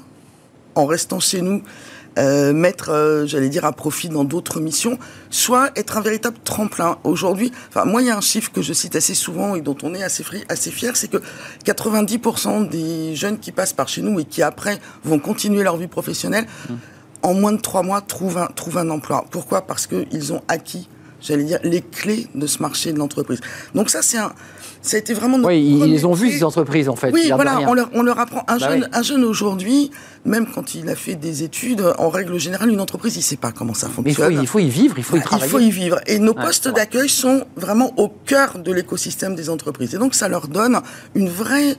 en 0.76 0.87
restant 0.87 1.19
chez 1.19 1.42
nous 1.42 1.62
euh, 2.21 2.53
mettre, 2.53 2.91
euh, 2.91 3.27
j'allais 3.27 3.49
dire, 3.49 3.65
à 3.65 3.73
profit 3.73 4.09
dans 4.09 4.25
d'autres 4.25 4.61
missions, 4.61 4.99
soit 5.31 5.71
être 5.77 5.97
un 5.97 6.03
véritable 6.03 6.37
tremplin. 6.45 6.99
Aujourd'hui, 7.03 7.50
enfin, 7.69 7.87
moi, 7.87 8.03
il 8.03 8.09
y 8.09 8.11
a 8.11 8.17
un 8.17 8.21
chiffre 8.21 8.53
que 8.53 8.61
je 8.61 8.73
cite 8.73 8.95
assez 8.95 9.15
souvent 9.15 9.55
et 9.55 9.62
dont 9.62 9.77
on 9.83 9.95
est 9.95 10.03
assez, 10.03 10.25
assez 10.49 10.71
fier, 10.71 10.97
c'est 10.97 11.09
que 11.09 11.17
90% 11.65 12.69
des 12.69 13.17
jeunes 13.17 13.39
qui 13.39 13.53
passent 13.53 13.73
par 13.73 13.89
chez 13.89 14.03
nous 14.03 14.21
et 14.21 14.25
qui 14.25 14.43
après 14.43 14.79
vont 15.03 15.19
continuer 15.19 15.62
leur 15.62 15.79
vie 15.79 15.87
professionnelle, 15.87 16.47
mmh. 16.69 16.75
en 17.23 17.35
moins 17.35 17.53
de 17.53 17.61
trois 17.61 17.83
mois, 17.83 18.03
trouvent 18.03 18.39
un, 18.39 18.49
trouvent 18.49 18.79
un 18.79 18.91
emploi. 18.91 19.25
Pourquoi? 19.31 19.62
Parce 19.62 19.87
qu'ils 19.87 20.33
ont 20.33 20.43
acquis, 20.49 20.89
j'allais 21.23 21.45
dire, 21.45 21.61
les 21.62 21.80
clés 21.80 22.28
de 22.35 22.47
ce 22.47 22.61
marché 22.61 22.93
de 22.93 22.99
l'entreprise. 22.99 23.41
Donc 23.75 23.89
ça, 23.89 24.02
c'est 24.02 24.19
un 24.19 24.33
ça 24.82 24.97
a 24.97 25.00
été 25.00 25.12
vraiment 25.12 25.38
Oui, 25.38 25.60
ils 25.62 26.06
ont 26.06 26.12
vu 26.12 26.30
ces 26.30 26.43
entreprises 26.43 26.88
en 26.88 26.97
fait. 26.97 27.10
Oui, 27.12 27.30
voilà, 27.34 27.60
on 27.69 27.75
leur, 27.75 27.90
on 27.93 28.02
leur, 28.02 28.19
apprend. 28.19 28.45
Un 28.49 28.56
bah 28.56 28.71
jeune, 28.71 28.88
un 28.93 29.02
jeune 29.02 29.25
aujourd'hui, 29.25 29.90
même 30.25 30.47
quand 30.47 30.75
il 30.75 30.88
a 30.88 30.97
fait 30.97 31.16
des 31.16 31.43
études, 31.43 31.84
en 31.99 32.08
règle 32.08 32.38
générale, 32.38 32.71
une 32.71 32.80
entreprise, 32.80 33.16
il 33.16 33.21
ne 33.21 33.25
sait 33.25 33.36
pas 33.36 33.52
comment 33.52 33.75
ça 33.75 33.88
fonctionne. 33.88 34.32
il, 34.40 34.47
faut, 34.47 34.58
y 34.58 34.69
vivre, 34.69 34.95
il 34.97 35.04
faut 35.04 35.16
y 35.16 35.21
travailler. 35.21 35.47
Il 35.47 35.50
faut 35.50 35.58
y 35.58 35.71
vivre. 35.71 36.00
Et 36.06 36.19
nos 36.19 36.34
postes 36.34 36.69
d'accueil 36.69 37.08
sont 37.08 37.45
vraiment 37.56 37.93
au 37.99 38.08
cœur 38.08 38.58
de 38.58 38.73
l'écosystème 38.73 39.34
des 39.34 39.50
entreprises. 39.50 39.95
Et 39.95 39.99
donc, 39.99 40.14
ça 40.14 40.28
leur 40.28 40.49
donne 40.49 40.80
une 41.14 41.28
vraie 41.28 41.76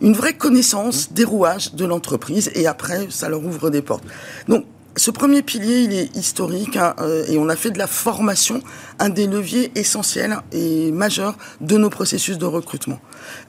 une 0.00 0.14
vraie 0.14 0.32
connaissance 0.32 1.12
des 1.12 1.24
rouages 1.24 1.74
de 1.74 1.84
l'entreprise 1.84 2.50
et 2.54 2.66
après, 2.66 3.08
ça 3.10 3.28
leur 3.28 3.44
ouvre 3.44 3.68
des 3.68 3.82
portes. 3.82 4.04
Donc, 4.48 4.64
ce 4.96 5.10
premier 5.10 5.42
pilier, 5.42 5.82
il 5.82 5.92
est 5.92 6.16
historique 6.16 6.76
hein, 6.76 6.94
euh, 7.00 7.24
et 7.28 7.38
on 7.38 7.48
a 7.48 7.56
fait 7.56 7.70
de 7.70 7.78
la 7.78 7.86
formation 7.86 8.60
un 8.98 9.08
des 9.08 9.26
leviers 9.26 9.70
essentiels 9.76 10.36
et 10.52 10.90
majeurs 10.90 11.36
de 11.60 11.76
nos 11.76 11.90
processus 11.90 12.38
de 12.38 12.44
recrutement. 12.44 13.00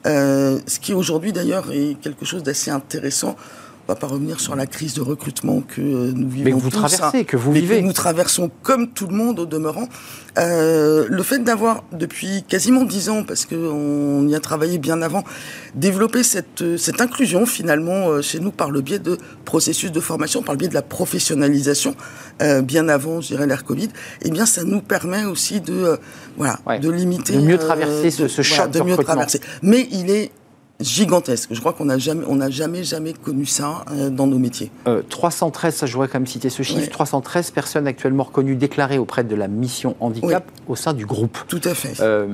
Euh, 0.06 0.60
ce 0.66 0.78
qui 0.78 0.94
aujourd'hui 0.94 1.32
d'ailleurs 1.32 1.72
est 1.72 1.96
quelque 2.00 2.24
chose 2.24 2.42
d'assez 2.42 2.70
intéressant 2.70 3.36
va 3.92 3.98
pas 3.98 4.06
revenir 4.06 4.40
sur 4.40 4.56
la 4.56 4.66
crise 4.66 4.94
de 4.94 5.00
recrutement 5.00 5.60
que 5.60 5.80
euh, 5.80 6.12
nous 6.14 6.28
vivons. 6.28 6.44
Mais 6.44 6.52
que 6.52 6.56
vous 6.56 6.70
traversez, 6.70 7.24
que 7.24 7.36
vous 7.36 7.52
vivez. 7.52 7.80
Que 7.80 7.84
nous 7.84 7.92
traversons 7.92 8.50
comme 8.62 8.88
tout 8.88 9.06
le 9.06 9.14
monde 9.14 9.38
au 9.40 9.46
demeurant. 9.46 9.88
Euh, 10.38 11.06
le 11.08 11.22
fait 11.22 11.40
d'avoir, 11.40 11.84
depuis 11.92 12.42
quasiment 12.48 12.84
dix 12.84 13.08
ans, 13.10 13.22
parce 13.22 13.44
qu'on 13.44 14.26
y 14.28 14.34
a 14.34 14.40
travaillé 14.40 14.78
bien 14.78 15.02
avant, 15.02 15.24
développé 15.74 16.22
cette, 16.22 16.62
euh, 16.62 16.76
cette 16.76 17.00
inclusion 17.00 17.46
finalement 17.46 18.20
chez 18.22 18.40
nous 18.40 18.50
par 18.50 18.70
le 18.70 18.80
biais 18.80 18.98
de 18.98 19.18
processus 19.44 19.92
de 19.92 20.00
formation, 20.00 20.42
par 20.42 20.54
le 20.54 20.58
biais 20.58 20.68
de 20.68 20.74
la 20.74 20.82
professionnalisation, 20.82 21.94
bien 22.64 22.88
avant, 22.88 23.20
je 23.20 23.28
dirais, 23.28 23.46
l'ère 23.46 23.64
Covid, 23.64 23.88
eh 24.22 24.30
bien, 24.30 24.46
ça 24.46 24.64
nous 24.64 24.80
permet 24.80 25.24
aussi 25.24 25.60
de, 25.60 25.98
voilà, 26.36 26.58
de 26.80 26.90
limiter. 26.90 27.34
De 27.34 27.40
mieux 27.40 27.58
traverser 27.58 28.10
ce, 28.10 28.26
ce 28.26 28.42
choc 28.42 28.70
de, 28.70 28.80
de 28.80 28.84
mieux 28.84 28.96
traverser. 28.96 29.40
Mais 29.62 29.86
il 29.92 30.10
est 30.10 30.32
gigantesque. 30.82 31.50
Je 31.52 31.60
crois 31.60 31.72
qu'on 31.72 31.86
n'a 31.86 31.98
jamais, 31.98 32.24
on 32.26 32.38
jamais, 32.50 32.84
jamais 32.84 33.12
connu 33.12 33.46
ça 33.46 33.84
euh, 33.90 34.10
dans 34.10 34.26
nos 34.26 34.38
métiers. 34.38 34.70
313, 35.08 35.74
euh, 35.74 35.76
ça 35.76 35.86
je 35.86 35.92
voudrais 35.92 36.08
quand 36.08 36.18
même 36.18 36.26
citer 36.26 36.50
ce 36.50 36.62
chiffre, 36.62 36.88
313 36.90 37.50
personnes 37.50 37.86
actuellement 37.86 38.24
reconnues, 38.24 38.56
déclarées 38.56 38.98
auprès 38.98 39.24
de 39.24 39.34
la 39.34 39.48
mission 39.48 39.96
handicap 40.00 40.44
au 40.68 40.76
sein 40.76 40.92
du 40.92 41.06
groupe. 41.06 41.38
Tout 41.48 41.60
à 41.64 41.74
fait. 41.74 42.00
Euh, 42.00 42.26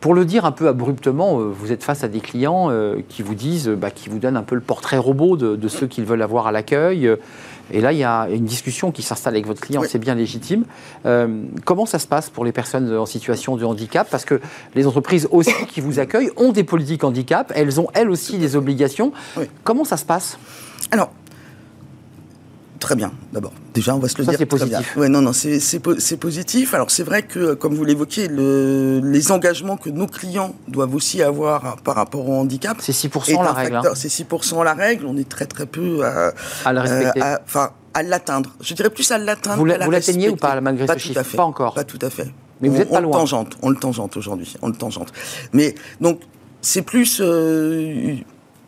pour 0.00 0.14
le 0.14 0.24
dire 0.24 0.44
un 0.44 0.52
peu 0.52 0.68
abruptement, 0.68 1.38
vous 1.38 1.72
êtes 1.72 1.82
face 1.82 2.04
à 2.04 2.08
des 2.08 2.20
clients 2.20 2.70
qui 3.08 3.22
vous 3.22 3.34
disent, 3.34 3.68
bah, 3.68 3.90
qui 3.90 4.08
vous 4.08 4.18
donnent 4.18 4.36
un 4.36 4.42
peu 4.42 4.54
le 4.54 4.60
portrait 4.60 4.98
robot 4.98 5.36
de, 5.36 5.56
de 5.56 5.68
ceux 5.68 5.86
qu'ils 5.86 6.04
veulent 6.04 6.22
avoir 6.22 6.46
à 6.46 6.52
l'accueil. 6.52 7.10
Et 7.72 7.80
là, 7.80 7.92
il 7.92 7.98
y 7.98 8.04
a 8.04 8.28
une 8.30 8.44
discussion 8.44 8.90
qui 8.90 9.02
s'installe 9.02 9.34
avec 9.34 9.46
votre 9.46 9.60
client, 9.60 9.82
c'est 9.88 9.98
bien 9.98 10.14
légitime. 10.14 10.64
Euh, 11.06 11.42
comment 11.64 11.86
ça 11.86 11.98
se 11.98 12.06
passe 12.06 12.30
pour 12.30 12.44
les 12.44 12.52
personnes 12.52 12.94
en 12.94 13.06
situation 13.06 13.56
de 13.56 13.64
handicap? 13.64 14.08
Parce 14.10 14.24
que 14.24 14.40
les 14.74 14.86
entreprises 14.86 15.28
aussi 15.30 15.66
qui 15.68 15.80
vous 15.80 15.98
accueillent 15.98 16.30
ont 16.36 16.52
des 16.52 16.64
politiques 16.64 17.04
handicap, 17.04 17.52
elles 17.54 17.80
ont 17.80 17.88
elles 17.94 18.10
aussi 18.10 18.38
des 18.38 18.56
obligations. 18.56 19.12
Comment 19.62 19.84
ça 19.84 19.96
se 19.96 20.04
passe? 20.04 20.38
Alors, 20.90 21.10
très 22.84 22.96
bien, 22.96 23.12
d'abord. 23.32 23.52
Déjà, 23.72 23.96
on 23.96 23.98
va 23.98 24.08
se 24.08 24.18
le 24.18 24.24
dire. 24.24 24.38
c'est 24.38 24.46
positif. 24.46 24.96
Ouais, 24.96 25.08
non, 25.08 25.22
non, 25.22 25.32
c'est 25.32 26.16
positif. 26.18 26.74
Alors, 26.74 26.90
c'est 26.90 27.02
vrai 27.02 27.22
que, 27.22 27.54
comme 27.54 27.74
vous 27.74 27.84
l'évoquiez, 27.84 28.28
le, 28.28 29.00
les 29.02 29.32
engagements 29.32 29.76
que 29.76 29.88
nos 29.88 30.06
clients 30.06 30.54
doivent 30.68 30.94
aussi 30.94 31.22
avoir 31.22 31.78
par 31.78 31.96
rapport 31.96 32.28
au 32.28 32.34
handicap. 32.34 32.76
C'est 32.80 32.92
6% 32.92 33.42
la 33.42 33.52
règle. 33.52 33.76
Hein. 33.76 33.82
C'est 33.94 34.08
6% 34.08 34.62
la 34.62 34.74
règle. 34.74 35.06
On 35.06 35.16
est 35.16 35.28
très, 35.28 35.46
très 35.46 35.66
peu 35.66 36.04
à, 36.04 36.32
à 36.64 36.72
le 36.72 36.80
respecter. 36.80 37.20
Enfin, 37.44 37.70
à, 37.94 38.02
l'atteindre. 38.02 38.50
Je 38.60 38.74
dirais 38.74 38.90
plus 38.90 39.10
à 39.10 39.18
l'atteindre. 39.18 39.58
Vous 39.58 39.90
l'atteignez 39.90 40.28
ou 40.28 40.36
pas, 40.36 40.60
malgré 40.60 40.86
ce 40.86 40.98
chiffre 40.98 41.36
Pas 41.36 41.44
encore. 41.44 41.74
Pas 41.74 41.84
tout 41.84 41.98
à 42.02 42.10
fait. 42.10 42.28
Mais 42.60 42.68
vous 42.68 42.80
êtes 42.80 42.90
pas 42.90 42.98
on 42.98 43.02
loin. 43.02 43.16
Le 43.16 43.20
tangente, 43.20 43.56
on 43.62 43.70
le 43.70 43.76
tangente 43.76 44.16
aujourd'hui. 44.16 44.54
On 44.62 44.68
le 44.68 44.74
tangente. 44.74 45.12
Mais, 45.52 45.74
donc, 46.00 46.20
c'est 46.60 46.82
plus. 46.82 47.20
Euh, 47.20 48.16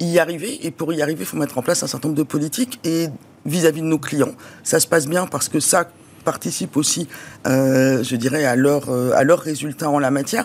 y 0.01 0.19
arriver. 0.19 0.67
Et 0.67 0.71
pour 0.71 0.93
y 0.93 1.03
arriver, 1.03 1.21
il 1.21 1.27
faut 1.27 1.37
mettre 1.37 1.59
en 1.59 1.63
place 1.63 1.83
un 1.83 1.87
certain 1.87 2.09
nombre 2.09 2.19
de 2.19 2.25
politiques. 2.25 2.81
Et 2.85 3.09
vis-à-vis 3.47 3.81
de 3.81 3.87
nos 3.87 3.99
clients, 3.99 4.33
ça 4.63 4.81
se 4.81 4.87
passe 4.87 5.07
bien 5.07 5.27
parce 5.27 5.49
que 5.49 5.61
ça, 5.61 5.89
participe 6.25 6.77
aussi, 6.77 7.07
euh, 7.47 8.03
je 8.03 8.17
dirais, 8.17 8.45
à 8.45 8.57
leurs 8.57 8.91
à 9.15 9.23
leurs 9.23 9.39
résultats 9.39 9.89
en 9.89 10.01
la 10.01 10.11
matière, 10.11 10.45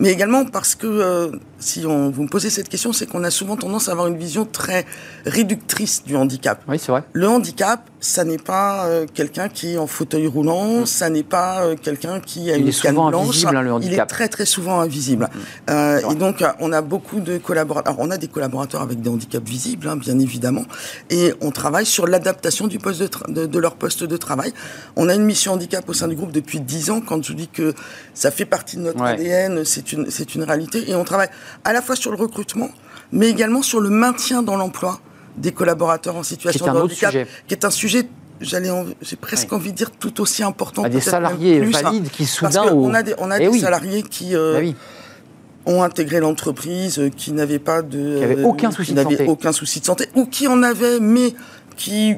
mais 0.00 0.10
également 0.10 0.44
parce 0.44 0.74
que 0.74 1.30
si 1.60 1.86
on, 1.86 2.10
vous 2.10 2.24
me 2.24 2.28
posez 2.28 2.50
cette 2.50 2.68
question, 2.68 2.92
c'est 2.92 3.06
qu'on 3.06 3.22
a 3.22 3.30
souvent 3.30 3.54
tendance 3.56 3.88
à 3.88 3.92
avoir 3.92 4.08
une 4.08 4.18
vision 4.18 4.44
très 4.44 4.84
réductrice 5.24 6.02
du 6.04 6.16
handicap. 6.16 6.60
Oui, 6.66 6.76
c'est 6.80 6.90
vrai. 6.90 7.04
Le 7.12 7.28
handicap, 7.28 7.88
ça 8.02 8.24
n'est 8.24 8.36
pas 8.36 8.88
quelqu'un 9.14 9.48
qui 9.48 9.74
est 9.74 9.78
en 9.78 9.86
fauteuil 9.86 10.26
roulant, 10.26 10.80
mm. 10.80 10.86
ça 10.86 11.08
n'est 11.08 11.22
pas 11.22 11.74
quelqu'un 11.80 12.20
qui 12.20 12.50
a 12.50 12.56
il 12.56 12.62
une 12.62 12.68
est 12.68 12.72
souvent 12.72 13.06
invisible, 13.06 13.56
hein, 13.56 13.62
le 13.62 13.72
handicap. 13.72 13.94
Il 13.94 14.00
est 14.00 14.06
très 14.06 14.28
très 14.28 14.44
souvent 14.44 14.80
invisible. 14.80 15.30
Mm. 15.68 15.72
et 16.10 16.14
donc, 16.16 16.44
on 16.60 16.72
a 16.72 16.82
beaucoup 16.82 17.20
de 17.20 17.38
collaborateurs. 17.38 17.94
on 17.98 18.10
a 18.10 18.18
des 18.18 18.28
collaborateurs 18.28 18.82
avec 18.82 19.00
des 19.00 19.08
handicaps 19.08 19.48
visibles, 19.48 19.88
hein, 19.88 19.96
bien 19.96 20.18
évidemment, 20.18 20.64
et 21.10 21.32
on 21.40 21.52
travaille 21.52 21.86
sur 21.86 22.06
l'adaptation 22.06 22.66
du 22.66 22.78
poste 22.78 23.02
de, 23.28 23.46
de, 23.46 23.58
leur 23.58 23.76
poste 23.76 24.02
de 24.04 24.16
travail. 24.16 24.52
On 24.96 25.08
a 25.08 25.14
une 25.14 25.24
mission 25.24 25.52
handicap 25.52 25.88
au 25.88 25.92
sein 25.92 26.08
du 26.08 26.16
groupe 26.16 26.32
depuis 26.32 26.60
10 26.60 26.90
ans. 26.90 27.00
Quand 27.00 27.22
je 27.22 27.32
dis 27.32 27.48
que 27.48 27.72
ça 28.14 28.30
fait 28.32 28.44
partie 28.44 28.76
de 28.76 28.82
notre 28.82 29.02
ADN, 29.02 29.64
c'est 29.64 29.92
une, 29.92 30.10
c'est 30.10 30.34
une 30.34 30.42
réalité. 30.42 30.90
Et 30.90 30.94
on 30.94 31.04
travaille 31.04 31.30
à 31.64 31.72
la 31.72 31.82
fois 31.82 31.96
sur 31.96 32.10
le 32.10 32.16
recrutement, 32.16 32.70
mais 33.12 33.28
également 33.28 33.62
sur 33.62 33.80
le 33.80 33.90
maintien 33.90 34.42
dans 34.42 34.56
l'emploi 34.56 35.00
des 35.36 35.52
collaborateurs 35.52 36.16
en 36.16 36.22
situation 36.22 36.66
de 36.72 36.78
handicap, 36.78 37.14
qui 37.46 37.54
est 37.54 37.64
un 37.64 37.70
sujet 37.70 38.06
j'allais 38.40 38.70
j'ai 39.00 39.16
presque 39.16 39.52
envie 39.52 39.70
de 39.70 39.76
dire 39.76 39.90
tout 39.92 40.20
aussi 40.20 40.42
important. 40.42 40.82
À 40.82 40.88
des 40.88 41.00
salariés 41.00 41.60
valides 41.60 42.10
qui 42.10 42.26
soudain. 42.26 42.72
on 42.72 42.92
a 42.92 43.02
des, 43.02 43.14
on 43.18 43.30
a 43.30 43.38
eh 43.38 43.48
des 43.48 43.58
salariés 43.58 44.02
qui. 44.02 44.34
Euh, 44.34 44.60
bah 44.60 44.72
ont 45.64 45.82
intégré 45.82 46.20
l'entreprise, 46.20 46.98
euh, 46.98 47.08
qui 47.08 47.32
n'avaient 47.32 47.58
pas 47.60 47.82
de, 47.82 48.16
qui 48.16 48.20
n'avaient 48.20 48.42
aucun 48.42 48.70
souci 48.70 48.94
de 48.94 49.02
santé, 49.02 49.26
aucun 49.26 49.52
souci 49.52 49.80
de 49.80 49.84
santé, 49.84 50.08
ou 50.14 50.26
qui 50.26 50.48
en 50.48 50.62
avaient, 50.62 50.98
mais 50.98 51.34
qui 51.76 52.16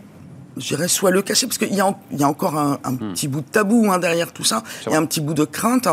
je 0.56 0.68
dirais, 0.68 0.88
soit 0.88 1.10
le 1.10 1.22
cacher, 1.22 1.46
parce 1.46 1.58
qu'il 1.58 1.72
y, 1.72 1.76
y, 1.76 2.22
a 2.22 2.28
encore 2.28 2.58
un, 2.58 2.78
un 2.84 2.92
hmm. 2.92 3.12
petit 3.12 3.28
bout 3.28 3.40
de 3.40 3.46
tabou 3.46 3.86
hein, 3.90 3.98
derrière 3.98 4.32
tout 4.32 4.44
ça, 4.44 4.62
il 4.86 4.92
y 4.92 4.94
a 4.94 4.98
un 4.98 5.06
petit 5.06 5.20
bout 5.20 5.34
de 5.34 5.44
crainte. 5.44 5.88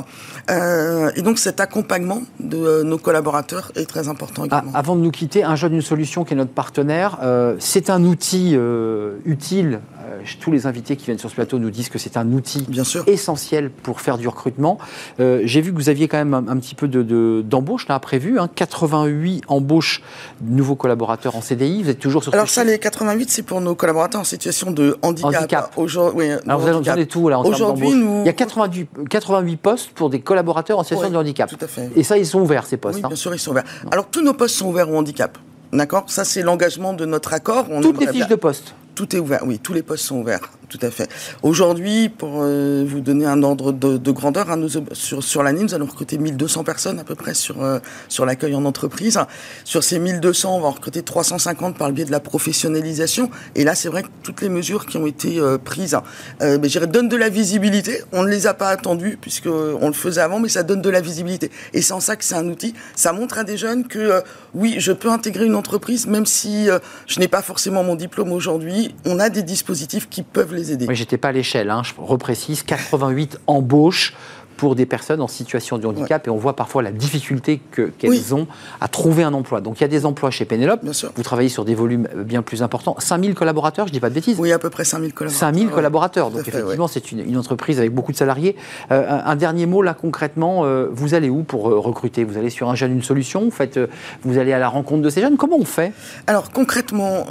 Euh, 0.49 1.11
et 1.15 1.21
donc 1.21 1.39
cet 1.39 1.59
accompagnement 1.59 2.21
de 2.39 2.57
euh, 2.57 2.83
nos 2.83 2.97
collaborateurs 2.97 3.71
est 3.75 3.85
très 3.85 4.07
important 4.07 4.43
ah, 4.43 4.45
également. 4.45 4.71
avant 4.73 4.95
de 4.95 5.01
nous 5.01 5.11
quitter, 5.11 5.43
Un 5.43 5.55
jeune, 5.55 5.73
une 5.73 5.81
solution 5.81 6.23
qui 6.23 6.33
est 6.33 6.37
notre 6.37 6.51
partenaire, 6.51 7.17
euh, 7.23 7.55
c'est 7.59 7.89
un 7.89 8.03
outil 8.03 8.51
euh, 8.53 9.17
utile. 9.25 9.81
Euh, 9.99 10.21
tous 10.39 10.51
les 10.51 10.67
invités 10.67 10.95
qui 10.95 11.05
viennent 11.05 11.17
sur 11.17 11.29
ce 11.29 11.35
plateau 11.35 11.59
nous 11.59 11.69
disent 11.69 11.89
que 11.89 11.99
c'est 11.99 12.17
un 12.17 12.31
outil 12.31 12.65
Bien 12.67 12.83
sûr. 12.83 13.03
essentiel 13.07 13.69
pour 13.69 14.01
faire 14.01 14.17
du 14.17 14.27
recrutement. 14.27 14.77
J'ai 15.19 15.61
vu 15.61 15.71
que 15.71 15.77
vous 15.77 15.89
aviez 15.89 16.07
quand 16.07 16.17
même 16.17 16.33
un, 16.33 16.47
un 16.47 16.57
petit 16.57 16.75
peu 16.75 16.87
d'embauche 16.87 17.85
de, 17.85 17.93
là 17.93 17.99
prévu, 17.99 18.39
hein, 18.39 18.49
88 18.53 19.43
embauches 19.47 20.01
de 20.41 20.55
nouveaux 20.55 20.75
collaborateurs 20.75 21.35
en 21.35 21.41
CDI. 21.41 21.83
Vous 21.83 21.89
êtes 21.89 21.99
toujours 21.99 22.23
sur 22.23 22.33
Alors 22.33 22.49
ça, 22.49 22.63
les 22.63 22.79
88, 22.79 23.29
c'est 23.29 23.43
pour 23.43 23.61
nos 23.61 23.75
collaborateurs 23.75 24.21
en 24.21 24.25
situation 24.25 24.50
de 24.71 24.97
handicap. 25.01 25.71
Aujourd'hui, 25.75 26.31
Alors 26.47 26.59
vous 26.59 26.89
avez 26.89 27.05
tout 27.05 27.29
là 27.29 27.39
en 27.39 27.43
Aujourd'hui, 27.43 27.91
nous... 27.91 28.21
il 28.21 28.25
y 28.25 28.29
a 28.29 28.33
88, 28.33 28.89
88 29.09 29.57
postes 29.57 29.89
pour 29.91 30.09
des 30.09 30.21
collaborateurs 30.21 30.79
en 30.79 30.83
situation 30.83 31.09
de 31.09 31.17
handicap. 31.17 31.49
Tout 31.49 31.63
à 31.63 31.67
fait. 31.67 31.89
Et 31.95 32.03
ça, 32.03 32.17
ils 32.17 32.25
sont 32.25 32.41
ouverts 32.41 32.65
ces 32.65 32.77
postes. 32.77 32.97
Oui, 32.97 33.01
hein. 33.03 33.07
bien 33.07 33.17
sûr, 33.17 33.33
ils 33.33 33.39
sont 33.39 33.51
ouverts. 33.51 33.65
Alors 33.91 34.07
tous 34.07 34.21
nos 34.21 34.33
postes 34.33 34.55
sont 34.55 34.67
ouverts 34.67 34.89
au 34.89 34.97
handicap. 34.97 35.37
D'accord? 35.73 36.03
Ça, 36.07 36.25
c'est 36.25 36.41
l'engagement 36.41 36.93
de 36.93 37.05
notre 37.05 37.33
accord. 37.33 37.65
On 37.69 37.81
Toutes 37.81 37.99
les 37.99 38.07
fiches 38.07 38.27
de 38.27 38.35
poste 38.35 38.75
tout 38.95 39.15
est 39.15 39.19
ouvert, 39.19 39.41
oui, 39.45 39.59
tous 39.59 39.73
les 39.73 39.81
postes 39.81 40.05
sont 40.05 40.17
ouverts, 40.17 40.51
tout 40.71 40.85
à 40.85 40.89
fait. 40.89 41.09
Aujourd'hui, 41.43 42.07
pour 42.07 42.39
euh, 42.41 42.85
vous 42.87 43.01
donner 43.01 43.25
un 43.25 43.43
ordre 43.43 43.73
de, 43.73 44.11
grandeur, 44.11 44.49
hein, 44.49 44.55
nous, 44.55 44.69
sur, 44.93 45.21
sur 45.21 45.43
l'année, 45.43 45.63
nous 45.63 45.73
allons 45.73 45.85
recruter 45.85 46.17
1200 46.17 46.63
personnes 46.63 46.97
à 46.99 47.03
peu 47.03 47.15
près 47.15 47.33
sur, 47.33 47.61
euh, 47.61 47.79
sur 48.07 48.25
l'accueil 48.25 48.55
en 48.55 48.63
entreprise. 48.63 49.19
Sur 49.65 49.83
ces 49.83 49.99
1200, 49.99 50.55
on 50.55 50.61
va 50.61 50.67
en 50.67 50.71
recruter 50.71 51.03
350 51.03 51.77
par 51.77 51.89
le 51.89 51.93
biais 51.93 52.05
de 52.05 52.11
la 52.11 52.21
professionnalisation. 52.21 53.29
Et 53.55 53.65
là, 53.65 53.75
c'est 53.75 53.89
vrai 53.89 54.03
que 54.03 54.07
toutes 54.23 54.41
les 54.41 54.49
mesures 54.49 54.85
qui 54.85 54.97
ont 54.97 55.05
été 55.05 55.39
euh, 55.39 55.57
prises, 55.57 55.97
euh, 56.41 56.57
ben, 56.57 56.69
donnent 56.87 57.09
de 57.09 57.17
la 57.17 57.29
visibilité. 57.29 58.01
On 58.13 58.23
ne 58.23 58.29
les 58.29 58.47
a 58.47 58.53
pas 58.53 58.69
attendues, 58.69 59.17
puisqu'on 59.19 59.87
le 59.87 59.93
faisait 59.93 60.21
avant, 60.21 60.39
mais 60.39 60.49
ça 60.49 60.63
donne 60.63 60.81
de 60.81 60.89
la 60.89 61.01
visibilité. 61.01 61.51
Et 61.73 61.81
c'est 61.81 61.93
en 61.93 61.99
ça 61.99 62.15
que 62.15 62.23
c'est 62.23 62.35
un 62.35 62.47
outil. 62.47 62.73
Ça 62.95 63.11
montre 63.11 63.37
à 63.37 63.43
des 63.43 63.57
jeunes 63.57 63.87
que, 63.87 64.23
oui, 64.53 64.75
je 64.77 64.93
peux 64.93 65.09
intégrer 65.09 65.45
une 65.45 65.55
entreprise, 65.55 66.07
même 66.07 66.25
si 66.25 66.67
je 67.07 67.19
n'ai 67.19 67.27
pas 67.27 67.41
forcément 67.41 67.83
mon 67.83 67.95
diplôme 67.95 68.31
aujourd'hui 68.31 68.95
on 69.05 69.19
a 69.19 69.29
des 69.29 69.43
dispositifs 69.43 70.09
qui 70.09 70.23
peuvent 70.23 70.53
les 70.53 70.60
aider. 70.69 70.85
Oui, 70.87 70.95
j'étais 70.95 71.17
pas 71.17 71.29
à 71.29 71.31
l'échelle, 71.31 71.69
hein, 71.69 71.81
je 71.83 71.93
reprécise, 71.97 72.63
88 72.63 73.39
embauches 73.47 74.13
pour 74.61 74.75
des 74.75 74.85
personnes 74.85 75.21
en 75.21 75.27
situation 75.27 75.79
de 75.79 75.87
handicap 75.87 76.27
et 76.27 76.29
on 76.29 76.37
voit 76.37 76.55
parfois 76.55 76.83
la 76.83 76.91
difficulté 76.91 77.59
qu'elles 77.97 78.35
ont 78.35 78.45
à 78.79 78.87
trouver 78.87 79.23
un 79.23 79.33
emploi. 79.33 79.59
Donc 79.59 79.79
il 79.79 79.81
y 79.81 79.85
a 79.85 79.87
des 79.87 80.05
emplois 80.05 80.29
chez 80.29 80.45
Pénélope, 80.45 80.81
vous 81.15 81.23
travaillez 81.23 81.49
sur 81.49 81.65
des 81.65 81.73
volumes 81.73 82.07
bien 82.15 82.43
plus 82.43 82.61
importants. 82.61 82.95
5000 82.99 83.33
collaborateurs, 83.33 83.87
je 83.87 83.91
dis 83.91 83.99
pas 83.99 84.09
de 84.09 84.13
bêtises. 84.13 84.39
Oui, 84.39 84.51
à 84.51 84.59
peu 84.59 84.69
près 84.69 84.85
5000 84.85 85.15
collaborateurs. 85.15 85.49
5000 85.49 85.69
collaborateurs, 85.69 86.29
donc 86.29 86.47
effectivement 86.47 86.87
c'est 86.87 87.11
une, 87.11 87.37
entreprise 87.37 87.79
avec 87.79 87.91
beaucoup 87.91 88.11
de 88.11 88.17
salariés. 88.17 88.55
Euh, 88.91 89.19
un, 89.25 89.35
dernier 89.35 89.65
mot 89.65 89.81
là 89.81 89.95
concrètement, 89.95 90.63
euh, 90.63 90.89
vous 90.91 91.15
allez 91.15 91.31
où 91.31 91.41
pour 91.41 91.67
euh, 91.67 91.79
recruter? 91.79 92.23
Vous 92.23 92.37
allez 92.37 92.51
sur 92.51 92.69
un 92.69 92.75
jeune, 92.75 92.91
une 92.91 93.01
solution? 93.01 93.45
Vous, 93.45 93.49
faites, 93.49 93.79
vous 94.21 94.37
allez 94.37 94.53
à 94.53 94.59
la 94.59 94.69
rencontre 94.69 95.01
de 95.01 95.09
ces 95.09 95.21
jeunes? 95.21 95.37
Comment 95.37 95.57
on 95.57 95.65
fait? 95.65 95.91
Alors 96.27 96.51
concrètement, 96.51 97.25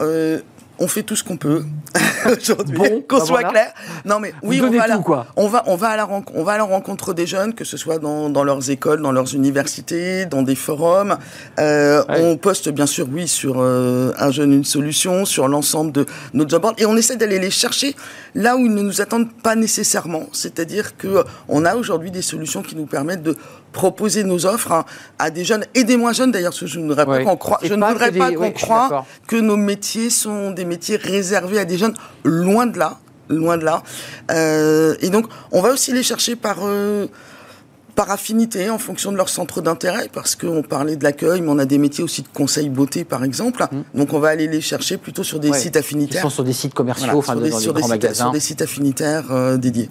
on 0.81 0.89
fait 0.89 1.03
tout 1.03 1.15
ce 1.15 1.23
qu'on 1.23 1.37
peut 1.37 1.63
aujourd'hui, 2.27 2.77
bon, 2.77 3.05
qu'on 3.07 3.19
bah 3.19 3.25
soit 3.25 3.45
clair. 3.45 3.73
Non 4.05 4.19
mais 4.19 4.33
oui, 4.43 4.61
on 4.63 4.71
va, 4.71 4.87
la, 4.87 5.01
on 5.37 5.49
va, 5.49 5.63
on 5.67 5.77
va 5.77 5.89
à 5.89 5.97
la 5.97 6.09
on 6.35 6.43
va 6.43 6.53
à 6.53 6.59
la 6.59 6.65
rencontre 6.65 7.13
des 7.13 7.27
jeunes, 7.27 7.55
que 7.55 7.65
ce 7.65 7.77
soit 7.77 7.99
dans, 7.99 8.31
dans 8.31 8.45
leurs 8.45 8.71
écoles, 8.71 9.03
dans 9.03 9.13
leurs 9.13 9.35
universités, 9.35 10.25
dans 10.27 10.43
des 10.43 10.55
forums. 10.55 11.19
Euh, 11.59 12.03
On 12.09 12.37
poste 12.37 12.71
bien 12.71 12.87
sûr, 12.87 13.07
oui, 13.13 13.29
sur 13.29 13.57
euh, 13.59 14.13
un 14.19 14.31
jeune 14.31 14.53
une 14.53 14.65
solution, 14.65 15.25
sur 15.25 15.49
l'ensemble 15.49 15.93
de 15.93 16.07
nos 16.33 16.49
job 16.49 16.63
boards, 16.63 16.75
et 16.79 16.87
on 16.87 16.97
essaie 16.97 17.17
d'aller 17.17 17.39
les 17.39 17.51
chercher 17.51 17.95
là 18.35 18.57
où 18.57 18.61
ils 18.61 18.75
ne 18.75 18.83
nous 18.83 19.01
attendent 19.01 19.33
pas 19.43 19.57
nécessairement. 19.57 20.27
C'est-à-dire 20.33 20.97
que 20.97 21.25
on 21.49 21.65
a 21.65 21.75
aujourd'hui 21.77 22.11
des 22.11 22.23
solutions 22.23 22.63
qui 22.63 22.77
nous 22.77 22.87
permettent 22.87 23.23
de 23.23 23.37
proposer 23.73 24.25
nos 24.25 24.47
offres 24.47 24.73
hein, 24.73 24.85
à 25.19 25.31
des 25.31 25.45
jeunes 25.45 25.65
et 25.75 25.85
des 25.85 25.97
moins 25.97 26.13
jeunes 26.13 26.33
d'ailleurs, 26.33 26.51
parce 26.51 26.61
que 26.61 26.67
je 26.67 26.81
ne 26.81 26.87
voudrais 26.89 27.07
pas 27.07 27.23
qu'on 27.23 27.37
croit, 27.37 27.59
je 27.63 27.75
ne 27.75 27.85
voudrais 27.85 28.13
pas 28.13 28.33
qu'on 28.33 28.51
croit 28.53 29.05
que 29.27 29.37
nos 29.37 29.57
métiers 29.57 30.11
sont 30.11 30.51
des 30.51 30.65
métiers 30.65 30.97
réservés 30.97 31.59
à 31.59 31.65
des 31.65 31.79
jeunes, 31.79 31.95
loin 32.25 32.67
de 32.67 32.79
là, 32.79 32.99
loin 33.29 33.57
de 33.57 33.65
là. 33.65 33.83
Euh, 34.31 34.95
et 35.01 35.11
donc, 35.11 35.27
on 35.53 35.61
va 35.61 35.71
aussi 35.71 35.93
les 35.93 36.03
chercher 36.03 36.37
par 36.37 36.59
euh, 36.63 37.07
par 37.95 38.11
affinité, 38.11 38.71
en 38.71 38.79
fonction 38.79 39.13
de 39.13 39.17
leur 39.17 39.29
centre 39.29 39.61
d'intérêt, 39.61 40.09
parce 40.13 40.37
qu'on 40.37 40.63
parlait 40.63 40.97
de 40.97 41.05
l'accueil, 41.05 41.41
mais 41.41 41.51
on 41.51 41.59
a 41.59 41.65
des 41.65 41.79
métiers 41.79 42.05
aussi 42.05 42.23
de 42.23 42.29
conseil 42.29 42.69
beauté, 42.69 43.05
par 43.05 43.25
exemple. 43.25 43.67
Mmh. 43.71 43.99
Donc, 43.99 44.13
on 44.13 44.19
va 44.19 44.29
aller 44.29 44.47
les 44.47 44.61
chercher 44.61 44.97
plutôt 44.97 45.23
sur 45.23 45.41
des 45.41 45.53
sites 45.53 45.77
affinitaires. 45.77 46.23
Sont 46.23 46.31
sur 46.31 46.45
des 46.45 46.53
sites 46.53 46.75
commerciaux, 46.75 47.19
enfin, 47.19 47.35
sur 47.51 47.75
des, 47.75 47.81
dans 47.81 47.89
magasins. 47.89 48.25
Sur 48.25 48.33
des 48.33 48.41
sites 48.41 48.63
affinitaires 48.63 49.31
euh, 49.31 49.57
dédiés. 49.57 49.91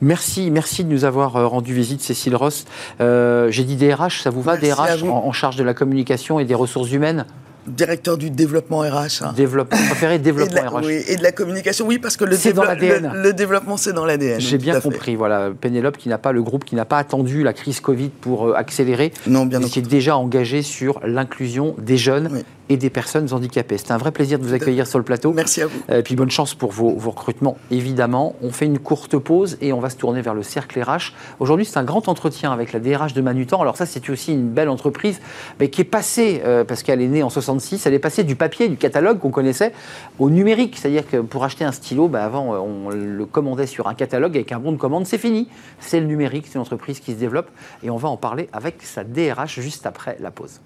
Merci, 0.00 0.50
merci 0.50 0.84
de 0.84 0.90
nous 0.90 1.04
avoir 1.04 1.36
euh, 1.36 1.46
rendu 1.46 1.74
visite, 1.74 2.00
Cécile 2.00 2.36
Ross. 2.36 2.64
Euh, 3.00 3.50
j'ai 3.50 3.64
dit 3.64 3.76
DRH, 3.76 4.22
ça 4.22 4.30
vous 4.30 4.42
va, 4.42 4.56
DRH, 4.56 5.02
en, 5.04 5.32
charge 5.32 5.56
de 5.56 5.64
la 5.64 5.74
communication 5.74 6.38
et 6.38 6.44
des 6.44 6.54
ressources 6.54 6.92
humaines? 6.92 7.26
Directeur 7.66 8.16
du 8.16 8.30
développement 8.30 8.80
RH. 8.80 9.22
Hein. 9.22 9.32
Développement, 9.36 9.76
préféré 9.76 10.18
développement 10.18 10.78
RH. 10.78 10.84
Oui, 10.84 11.02
et 11.08 11.16
de 11.16 11.22
la 11.22 11.32
communication, 11.32 11.86
oui, 11.86 11.98
parce 11.98 12.16
que 12.16 12.24
le, 12.24 12.36
le, 12.36 13.22
le, 13.22 13.32
développement, 13.32 13.76
c'est 13.76 13.92
dans 13.92 14.04
l'ADN. 14.04 14.40
J'ai 14.40 14.58
bien 14.58 14.80
compris. 14.80 15.16
Voilà, 15.16 15.50
Pénélope, 15.58 15.96
qui 15.96 16.08
n'a 16.08 16.18
pas 16.18 16.32
le 16.32 16.42
groupe, 16.42 16.64
qui 16.64 16.74
n'a 16.74 16.84
pas 16.84 16.98
attendu 16.98 17.42
la 17.42 17.52
crise 17.52 17.80
Covid 17.80 18.08
pour 18.08 18.48
euh, 18.48 18.54
accélérer. 18.54 19.12
Non, 19.26 19.46
bien 19.46 19.60
Qui 19.60 19.80
est 19.80 19.82
déjà 19.82 20.16
engagé 20.16 20.62
sur 20.62 21.00
l'inclusion 21.04 21.74
des 21.78 21.96
jeunes. 21.96 22.28
Oui 22.32 22.44
et 22.68 22.76
des 22.76 22.90
personnes 22.90 23.32
handicapées. 23.32 23.78
C'est 23.78 23.92
un 23.92 23.98
vrai 23.98 24.12
plaisir 24.12 24.38
de 24.38 24.44
vous 24.44 24.54
accueillir 24.54 24.86
sur 24.86 24.98
le 24.98 25.04
plateau. 25.04 25.32
Merci 25.32 25.62
à 25.62 25.66
vous. 25.66 25.78
Et 25.88 25.92
euh, 25.92 26.02
puis 26.02 26.16
bonne 26.16 26.30
chance 26.30 26.54
pour 26.54 26.72
vos, 26.72 26.96
recrutements, 26.98 27.56
évidemment. 27.70 28.34
On 28.42 28.50
fait 28.50 28.66
une 28.66 28.78
courte 28.78 29.16
pause 29.18 29.56
et 29.60 29.72
on 29.72 29.80
va 29.80 29.90
se 29.90 29.96
tourner 29.96 30.20
vers 30.20 30.34
le 30.34 30.42
cercle 30.42 30.80
RH. 30.80 31.12
Aujourd'hui, 31.38 31.64
c'est 31.64 31.78
un 31.78 31.84
grand 31.84 32.08
entretien 32.08 32.52
avec 32.52 32.72
la 32.72 32.80
DRH 32.80 33.14
de 33.14 33.20
Manutan. 33.20 33.60
Alors 33.60 33.76
ça, 33.76 33.86
c'est 33.86 34.08
aussi 34.10 34.32
une 34.32 34.48
belle 34.48 34.68
entreprise, 34.68 35.20
mais 35.60 35.70
qui 35.70 35.82
est 35.82 35.84
passée, 35.84 36.42
euh, 36.44 36.64
parce 36.64 36.82
qu'elle 36.82 37.00
est 37.00 37.08
née 37.08 37.22
en 37.22 37.30
66, 37.30 37.86
elle 37.86 37.94
est 37.94 37.98
passée 37.98 38.24
du 38.24 38.36
papier, 38.36 38.68
du 38.68 38.76
catalogue 38.76 39.18
qu'on 39.18 39.30
connaissait, 39.30 39.72
au 40.18 40.30
numérique. 40.30 40.76
C'est-à-dire 40.76 41.08
que 41.08 41.18
pour 41.18 41.44
acheter 41.44 41.64
un 41.64 41.72
stylo, 41.72 42.08
bah, 42.08 42.24
avant, 42.24 42.54
euh, 42.54 42.58
on 42.58 42.90
le 42.90 43.26
commandait 43.26 43.66
sur 43.66 43.88
un 43.88 43.94
catalogue 43.94 44.36
avec 44.36 44.52
un 44.52 44.58
bon 44.58 44.72
de 44.72 44.76
commande. 44.76 45.06
C'est 45.06 45.18
fini. 45.18 45.48
C'est 45.78 46.00
le 46.00 46.06
numérique, 46.06 46.46
c'est 46.46 46.54
une 46.54 46.62
entreprise 46.62 47.00
qui 47.00 47.12
se 47.12 47.18
développe. 47.18 47.50
Et 47.82 47.90
on 47.90 47.96
va 47.96 48.08
en 48.08 48.16
parler 48.16 48.48
avec 48.52 48.82
sa 48.82 49.04
DRH 49.04 49.60
juste 49.60 49.86
après 49.86 50.16
la 50.20 50.30
pause. 50.30 50.60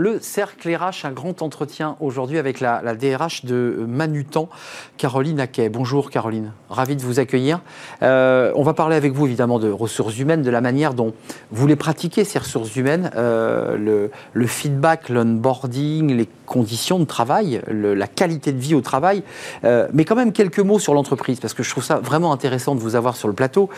Le 0.00 0.18
cercle 0.18 0.74
RH, 0.74 1.04
un 1.04 1.12
grand 1.12 1.42
entretien 1.42 1.96
aujourd'hui 2.00 2.38
avec 2.38 2.60
la, 2.60 2.80
DRH 2.94 3.44
de 3.44 3.84
Manutan, 3.86 4.48
Caroline 4.96 5.38
Aquet. 5.40 5.68
Bonjour 5.68 6.10
Caroline, 6.10 6.52
ravi 6.70 6.96
de 6.96 7.02
vous 7.02 7.20
accueillir. 7.20 7.60
Euh, 8.02 8.50
on 8.56 8.62
va 8.62 8.72
parler 8.72 8.96
avec 8.96 9.12
vous 9.12 9.26
évidemment 9.26 9.58
de 9.58 9.70
ressources 9.70 10.18
humaines, 10.18 10.40
de 10.40 10.50
la 10.50 10.62
manière 10.62 10.94
dont 10.94 11.12
vous 11.50 11.66
les 11.66 11.76
pratiquez, 11.76 12.24
ces 12.24 12.38
ressources 12.38 12.74
humaines, 12.76 13.10
euh, 13.14 13.76
le, 13.76 14.10
le, 14.32 14.46
feedback, 14.46 15.10
l'onboarding, 15.10 16.16
les 16.16 16.28
conditions 16.46 16.98
de 16.98 17.04
travail, 17.04 17.60
la 17.68 18.06
qualité 18.06 18.52
de 18.52 18.58
vie 18.58 18.74
au 18.74 18.80
travail. 18.80 19.22
Euh, 19.64 19.86
mais 19.92 20.06
quand 20.06 20.16
même 20.16 20.32
quelques 20.32 20.60
mots 20.60 20.78
sur 20.78 20.94
l'entreprise, 20.94 21.40
parce 21.40 21.52
que 21.52 21.62
je 21.62 21.70
trouve 21.70 21.84
ça 21.84 21.96
vraiment 21.96 22.32
intéressant 22.32 22.74
de 22.74 22.80
vous 22.80 22.96
avoir 22.96 23.16
sur 23.16 23.28
le 23.28 23.34
plateau. 23.34 23.68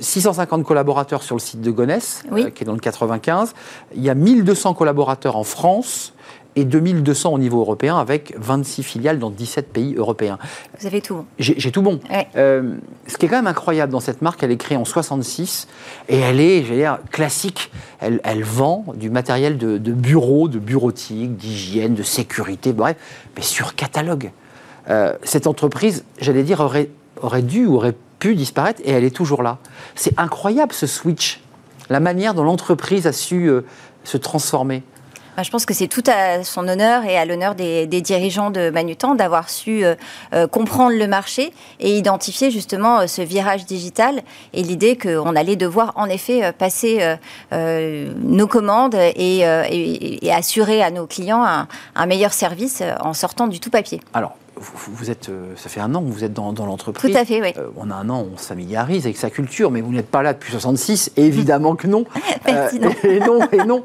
650 0.00 0.64
collaborateurs 0.64 1.22
sur 1.22 1.36
le 1.36 1.40
site 1.40 1.60
de 1.60 1.70
Gonesse, 1.70 2.24
qui 2.54 2.62
est 2.62 2.66
dans 2.66 2.72
le 2.72 2.78
95. 2.78 3.52
Il 3.94 4.02
y 4.02 4.08
a 4.08 4.14
1200 4.14 4.72
collaborateurs 4.72 5.36
en 5.36 5.44
France 5.44 5.57
et 6.56 6.64
2200 6.64 7.32
au 7.34 7.38
niveau 7.38 7.60
européen 7.60 7.98
avec 7.98 8.34
26 8.36 8.82
filiales 8.82 9.18
dans 9.18 9.30
17 9.30 9.72
pays 9.72 9.94
européens. 9.94 10.38
Vous 10.80 10.86
avez 10.86 11.00
tout 11.00 11.14
bon. 11.14 11.24
J'ai 11.38 11.70
tout 11.70 11.82
bon. 11.82 12.00
Euh, 12.36 12.74
ce 13.06 13.16
qui 13.16 13.26
est 13.26 13.28
quand 13.28 13.36
même 13.36 13.46
incroyable 13.46 13.92
dans 13.92 14.00
cette 14.00 14.22
marque, 14.22 14.42
elle 14.42 14.50
est 14.50 14.56
créée 14.56 14.76
en 14.76 14.84
66 14.84 15.68
et 16.08 16.18
elle 16.18 16.40
est, 16.40 16.64
je 16.64 16.74
dire, 16.74 16.98
classique. 17.12 17.70
Elle, 18.00 18.20
elle, 18.24 18.42
vend 18.42 18.84
du 18.94 19.08
matériel 19.08 19.56
de, 19.56 19.78
bureau, 19.92 20.48
de 20.48 20.58
bureautique, 20.58 21.36
d'hygiène, 21.36 21.94
de 21.94 22.02
sécurité, 22.02 22.72
bref, 22.72 22.96
mais 23.36 23.42
sur 23.42 23.74
catalogue. 23.76 24.32
Euh, 24.90 25.14
cette 25.22 25.46
entreprise, 25.46 26.04
j'allais 26.20 26.42
dire, 26.42 26.60
aurait, 26.60 26.90
aurait 27.22 27.42
dû 27.42 27.66
ou 27.66 27.76
aurait 27.76 27.94
pu 28.18 28.34
disparaître 28.34 28.80
et 28.84 28.90
elle 28.90 29.04
est 29.04 29.14
toujours 29.14 29.42
là. 29.42 29.58
C'est 29.94 30.18
incroyable 30.18 30.72
ce 30.72 30.86
switch, 30.86 31.40
la 31.88 32.00
manière 32.00 32.34
dont 32.34 32.42
l'entreprise 32.42 33.06
a 33.06 33.12
su 33.12 33.48
euh, 33.48 33.64
se 34.02 34.16
transformer. 34.16 34.82
Bah, 35.38 35.44
je 35.44 35.52
pense 35.52 35.66
que 35.66 35.72
c'est 35.72 35.86
tout 35.86 36.02
à 36.08 36.42
son 36.42 36.66
honneur 36.66 37.04
et 37.04 37.16
à 37.16 37.24
l'honneur 37.24 37.54
des, 37.54 37.86
dirigeants 37.86 38.50
de 38.50 38.70
Manutan 38.70 39.14
d'avoir 39.14 39.50
su 39.50 39.84
euh, 39.84 39.94
euh, 40.34 40.48
comprendre 40.48 40.98
le 40.98 41.06
marché 41.06 41.52
et 41.78 41.96
identifier 41.96 42.50
justement 42.50 42.98
euh, 42.98 43.06
ce 43.06 43.22
virage 43.22 43.64
digital 43.64 44.22
et 44.52 44.64
l'idée 44.64 44.98
qu'on 44.98 45.36
allait 45.36 45.54
devoir 45.54 45.92
en 45.94 46.06
effet 46.06 46.52
passer 46.54 47.16
nos 47.52 48.48
commandes 48.48 48.96
et, 48.96 49.44
assurer 50.32 50.82
à 50.82 50.90
nos 50.90 51.06
clients 51.06 51.44
un, 51.44 51.68
un 51.94 52.06
meilleur 52.06 52.32
service 52.32 52.82
en 52.98 53.14
sortant 53.14 53.46
du 53.46 53.60
tout 53.60 53.70
papier. 53.70 54.00
Alors, 54.14 54.34
vous, 54.60 55.10
êtes, 55.10 55.28
euh, 55.28 55.52
ça 55.56 55.68
fait 55.68 55.80
un 55.80 55.94
an 55.94 56.02
que 56.02 56.08
vous 56.08 56.24
êtes 56.24 56.32
dans, 56.32 56.52
l'entreprise. 56.52 57.12
Tout 57.12 57.18
à 57.18 57.24
fait, 57.24 57.40
oui. 57.40 57.52
Euh, 57.56 57.68
on 57.76 57.90
a 57.90 57.94
un 57.94 58.08
an, 58.10 58.26
on 58.32 58.36
se 58.36 58.46
familiarise 58.46 59.04
avec 59.04 59.16
sa 59.16 59.30
culture, 59.30 59.70
mais 59.70 59.80
vous 59.80 59.92
n'êtes 59.92 60.08
pas 60.08 60.22
là 60.22 60.32
depuis 60.32 60.52
66, 60.52 61.12
évidemment 61.16 61.76
que 61.76 61.86
non. 61.86 62.04
euh, 62.48 62.68
et 63.04 63.20
non, 63.20 63.40
et 63.52 63.64
non. 63.64 63.84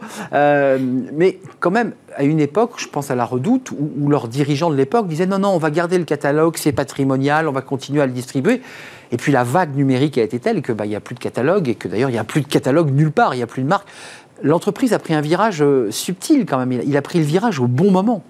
Mais 1.14 1.40
quand 1.60 1.72
même, 1.72 1.94
à 2.16 2.24
une 2.24 2.40
époque, 2.40 2.74
je 2.78 2.88
pense 2.88 3.12
à 3.12 3.16
la 3.16 3.26
Redoute, 3.26 3.72
où, 3.72 4.10
leurs 4.10 4.28
dirigeants 4.28 4.70
de 4.70 4.76
l'époque 4.76 5.08
disaient 5.08 5.26
non, 5.26 5.40
non, 5.40 5.50
on 5.50 5.58
va 5.58 5.72
garder 5.72 5.98
le 5.98 6.06
catalogue, 6.06 6.56
c'est 6.58 6.72
patrimonial, 6.72 7.48
on 7.48 7.52
va 7.54 7.62
continuer 7.62 8.02
à 8.02 8.06
le 8.06 8.12
distribuer. 8.12 8.62
Et 9.12 9.18
puis 9.18 9.32
la 9.32 9.44
vague 9.44 9.76
numérique 9.76 10.18
a 10.18 10.24
été 10.24 10.40
telle 10.40 10.62
que 10.62 10.72
bah, 10.72 10.86
il 10.86 10.90
n'y 10.90 10.96
a 10.96 11.00
plus 11.00 11.16
de 11.16 11.20
catalogue 11.20 11.70
et 11.70 11.76
que 11.76 11.88
d'ailleurs 11.88 12.10
il 12.10 12.14
n'y 12.14 12.20
a 12.20 12.24
plus 12.24 12.42
de 12.42 12.48
catalogue 12.48 12.92
nulle 12.92 13.12
part, 13.12 13.34
il 13.36 13.38
n'y 13.38 13.44
a 13.44 13.48
plus 13.48 13.62
de 13.62 13.68
marque. 13.68 13.88
L'entreprise 14.42 14.94
a 14.94 15.00
pris 15.00 15.14
un 15.14 15.22
virage 15.22 15.64
subtil 15.92 16.46
quand 16.46 16.58
même. 16.58 16.72
il 16.72 16.98
a 16.98 17.02
pris 17.02 17.20
le 17.20 17.26
virage 17.26 17.60
au 17.60 17.68
bon 17.68 17.92
moment. 17.92 18.24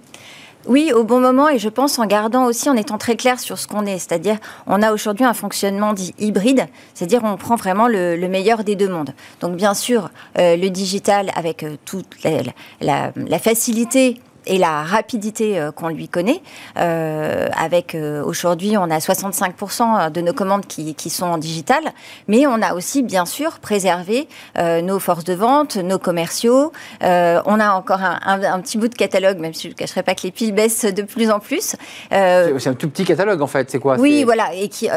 Oui, 0.65 0.93
au 0.93 1.03
bon 1.03 1.19
moment 1.19 1.49
et 1.49 1.59
je 1.59 1.67
pense 1.67 1.99
en 1.99 2.05
gardant 2.05 2.45
aussi, 2.45 2.69
en 2.69 2.75
étant 2.75 2.97
très 2.97 3.17
clair 3.17 3.39
sur 3.39 3.59
ce 3.59 3.67
qu'on 3.67 3.85
est. 3.85 3.99
C'est-à-dire, 3.99 4.37
on 4.65 4.81
a 4.81 4.93
aujourd'hui 4.93 5.25
un 5.25 5.33
fonctionnement 5.33 5.93
dit 5.93 6.15
hybride, 6.19 6.67
c'est-à-dire 6.93 7.21
on 7.23 7.35
prend 7.35 7.55
vraiment 7.55 7.87
le, 7.87 8.15
meilleur 8.27 8.63
des 8.63 8.75
deux 8.75 8.87
mondes. 8.87 9.13
Donc 9.41 9.55
bien 9.55 9.73
sûr, 9.73 10.09
euh, 10.39 10.55
le 10.55 10.69
digital 10.69 11.31
avec 11.35 11.63
euh, 11.63 11.75
toute 11.85 12.23
la, 12.23 13.11
la 13.15 13.39
facilité 13.39 14.19
et 14.45 14.57
la 14.57 14.83
rapidité 14.83 15.59
euh, 15.59 15.71
qu'on 15.71 15.89
lui 15.89 16.07
connaît. 16.07 16.41
Euh, 16.77 17.47
avec 17.57 17.95
euh, 17.95 18.23
aujourd'hui, 18.23 18.77
on 18.77 18.89
a 18.89 18.97
65% 18.99 20.11
de 20.11 20.21
nos 20.21 20.33
commandes 20.33 20.65
qui, 20.65 20.95
qui, 20.95 21.09
sont 21.09 21.25
en 21.25 21.37
digital, 21.37 21.83
mais 22.27 22.47
on 22.47 22.61
a 22.61 22.73
aussi 22.73 23.03
bien 23.03 23.25
sûr 23.25 23.59
préservé 23.59 24.27
nos 24.57 24.99
forces 24.99 25.23
de 25.23 25.33
vente, 25.33 25.77
nos 25.77 25.99
commerciaux. 25.99 26.71
on 27.01 27.59
a 27.59 27.73
encore 27.73 28.01
un, 28.01 28.19
un, 28.25 28.59
petit 28.61 28.77
bout 28.77 28.87
de 28.87 28.95
catalogue, 28.95 29.37
même 29.37 29.53
si 29.53 29.63
je 29.63 29.67
ne 29.69 29.73
cacherai 29.73 30.03
pas 30.03 30.15
que 30.15 30.23
les 30.23 30.31
piles 30.31 30.53
baissent 30.53 30.85
de 30.85 31.01
plus 31.03 31.29
en 31.29 31.39
plus. 31.39 31.75
c'est 32.09 32.67
un 32.67 32.73
tout 32.73 32.89
petit 32.89 33.05
catalogue 33.05 33.41
en 33.41 33.47
fait, 33.47 33.69
c'est 33.69 33.79
quoi? 33.79 33.97
Oui, 33.99 34.23
voilà, 34.23 34.53
et 34.53 34.69
qui, 34.69 34.89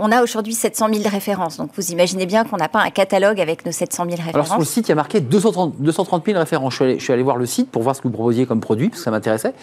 on 0.00 0.10
a 0.10 0.22
aujourd'hui 0.22 0.54
700 0.54 0.88
000 0.92 1.08
références. 1.08 1.58
Donc 1.58 1.70
vous 1.76 1.90
imaginez 1.90 2.26
bien 2.26 2.44
qu'on 2.44 2.56
n'a 2.56 2.68
pas 2.68 2.80
un 2.80 2.90
catalogue 2.90 3.40
avec 3.40 3.66
nos 3.66 3.72
700 3.72 4.04
000 4.04 4.16
références. 4.16 4.34
Alors 4.34 4.46
sur 4.46 4.58
le 4.58 4.64
site, 4.64 4.88
il 4.88 4.90
y 4.90 4.92
a 4.92 4.96
marqué 4.96 5.20
230, 5.20 5.74
230 5.80 6.26
000 6.26 6.38
références. 6.38 6.72
Je 6.72 6.76
suis, 6.76 6.84
allé, 6.84 6.98
je 6.98 7.04
suis 7.04 7.12
allé 7.12 7.22
voir 7.22 7.36
le 7.36 7.46
site 7.46 7.70
pour 7.70 7.82
voir 7.82 7.94
ce 7.96 8.00
que 8.00 8.08
vous 8.08 8.14
proposiez 8.14 8.46
comme 8.46 8.60
produit 8.60 8.87
parce 8.88 9.00
que 9.00 9.04
ça 9.04 9.10
m'intéressait. 9.10 9.54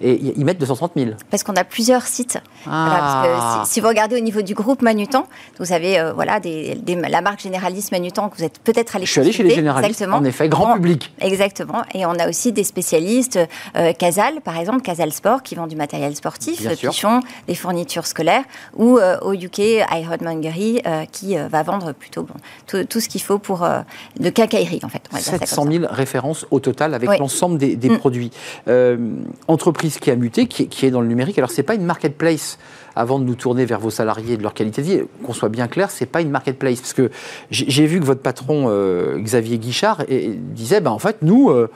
Et 0.00 0.34
ils 0.36 0.44
mettent 0.44 0.58
230 0.58 0.92
000. 0.96 1.10
Parce 1.30 1.42
qu'on 1.42 1.54
a 1.54 1.64
plusieurs 1.64 2.06
sites. 2.06 2.38
Ah. 2.66 3.62
si, 3.66 3.80
vous 3.80 3.88
regardez 3.88 4.16
au 4.16 4.20
niveau 4.20 4.42
du 4.42 4.54
groupe 4.54 4.82
Manutan, 4.82 5.26
vous 5.58 5.72
avez 5.72 5.98
euh, 5.98 6.12
voilà, 6.12 6.40
des, 6.40 6.78
la 6.86 7.20
marque 7.20 7.40
généraliste 7.40 7.92
Manutan 7.92 8.28
que 8.28 8.36
vous 8.36 8.44
êtes 8.44 8.58
peut-être 8.58 8.96
allé 8.96 9.06
Je 9.06 9.10
suis 9.10 9.20
allé 9.20 9.32
chez 9.32 9.42
les 9.42 9.54
généralistes, 9.54 10.04
en 10.10 10.24
effet, 10.24 10.48
grand 10.48 10.74
public. 10.74 11.12
Exactement. 11.20 11.82
Et 11.94 12.06
on 12.06 12.12
a 12.12 12.28
aussi 12.28 12.52
des 12.52 12.64
spécialistes, 12.64 13.38
euh, 13.76 13.92
Casal, 13.92 14.40
par 14.42 14.58
exemple, 14.58 14.82
Casal 14.82 15.12
Sport, 15.12 15.42
qui 15.42 15.54
vend 15.54 15.66
du 15.66 15.76
matériel 15.76 16.14
sportif, 16.16 16.66
Pichon, 16.78 17.20
des 17.46 17.54
fournitures 17.54 18.06
scolaires, 18.06 18.44
ou 18.76 18.98
euh, 18.98 19.18
au 19.20 19.32
UK, 19.32 19.58
iHotmongery, 19.58 20.82
qui 21.10 21.36
va 21.36 21.62
vendre 21.62 21.92
plutôt 21.92 22.22
bon, 22.22 22.34
tout, 22.66 23.00
ce 23.00 23.08
qu'il 23.08 23.22
faut 23.22 23.38
pour 23.38 23.66
de 24.18 24.30
quincaillerie, 24.30 24.80
en 24.82 24.88
fait. 24.88 25.02
700 25.12 25.66
000 25.70 25.84
références 25.90 26.46
au 26.50 26.60
total 26.60 26.94
avec 26.94 27.18
l'ensemble 27.18 27.58
des, 27.58 27.76
mm. 27.76 27.98
produits. 27.98 28.30
Euh, 28.72 28.96
entreprise 29.48 29.98
qui 29.98 30.10
a 30.10 30.16
muté, 30.16 30.46
qui, 30.46 30.86
est 30.86 30.90
dans 30.90 31.00
le 31.00 31.06
numérique. 31.06 31.38
Alors, 31.38 31.50
ce 31.50 31.58
n'est 31.58 31.62
pas 31.62 31.74
une 31.74 31.84
marketplace 31.84 32.58
avant 32.94 33.18
de 33.18 33.24
nous 33.24 33.34
tourner 33.34 33.64
vers 33.64 33.80
vos 33.80 33.90
salariés 33.90 34.34
et 34.34 34.36
de 34.36 34.42
leur 34.42 34.54
qualité 34.54 34.82
de 34.82 34.86
vie, 34.86 35.00
qu'on 35.24 35.32
soit 35.32 35.48
bien 35.48 35.68
clair, 35.68 35.90
c'est 35.90 36.06
pas 36.06 36.20
une 36.20 36.30
marketplace. 36.30 36.80
Parce 36.80 36.92
que 36.92 37.10
j'ai 37.50 37.86
vu 37.86 38.00
que 38.00 38.04
votre 38.04 38.20
patron, 38.20 38.66
euh, 38.68 39.18
Xavier 39.18 39.58
Guichard, 39.58 40.04
disait, 40.08 40.80
ben, 40.80 40.90
en 40.90 40.98
fait, 40.98 41.18
nous, 41.22 41.50
euh, 41.50 41.70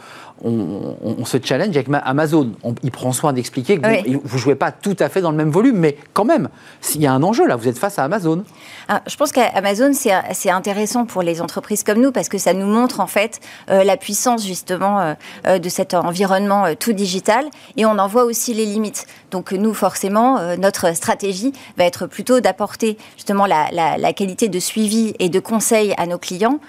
on, 0.44 1.24
se 1.24 1.38
challenge 1.42 1.76
avec 1.76 1.88
Amazon. 2.04 2.52
il 2.82 2.90
prend 2.90 3.12
soin 3.12 3.32
d'expliquer 3.32 3.78
que 3.78 4.12
vous 4.12 4.36
ne 4.36 4.40
jouez 4.40 4.54
pas 4.54 4.70
tout 4.70 4.96
à 4.98 5.08
fait 5.08 5.20
dans 5.20 5.30
le 5.30 5.36
même 5.36 5.50
volume, 5.50 5.78
mais 5.78 5.96
quand 6.12 6.24
même, 6.24 6.48
il 6.94 7.00
y 7.00 7.06
a 7.06 7.12
un 7.12 7.22
enjeu 7.22 7.46
là, 7.46 7.56
vous 7.56 7.68
êtes 7.68 7.78
face 7.78 7.98
à 7.98 8.04
Amazon. 8.04 8.44
Ah, 8.88 9.02
je 9.06 9.16
pense 9.16 9.32
qu'Amazon, 9.32 9.92
c'est 9.92 10.50
intéressant 10.50 11.06
pour 11.06 11.22
les 11.22 11.40
entreprises 11.40 11.82
comme 11.82 12.00
nous 12.00 12.12
parce 12.12 12.28
que 12.28 12.38
ça 12.38 12.52
nous 12.52 12.66
montre 12.66 13.00
en 13.00 13.06
fait 13.06 13.40
euh, 13.70 13.82
la 13.82 13.96
puissance 13.96 14.46
justement 14.46 15.00
euh, 15.00 15.14
euh, 15.46 15.58
de 15.58 15.68
cet 15.68 15.94
environnement 15.94 16.74
tout 16.78 16.92
digital 16.92 17.46
et 17.76 17.86
on 17.86 17.98
en 17.98 18.06
voit 18.06 18.24
aussi 18.24 18.54
les 18.54 18.66
limites. 18.66 19.06
Donc 19.30 19.52
nous, 19.52 19.74
forcément, 19.74 20.56
notre 20.56 20.94
stratégie 20.94 21.52
va 21.76 21.84
être 21.84 22.06
plutôt 22.06 22.40
d'apporter 22.40 22.96
justement 23.16 23.46
la, 23.46 23.68
la, 23.72 24.12
qualité 24.12 24.48
de 24.48 24.58
suivi 24.58 25.14
et 25.18 25.28
de 25.28 25.40
conseil 25.40 25.94
à 25.98 26.06
nos 26.06 26.18
clients 26.18 26.60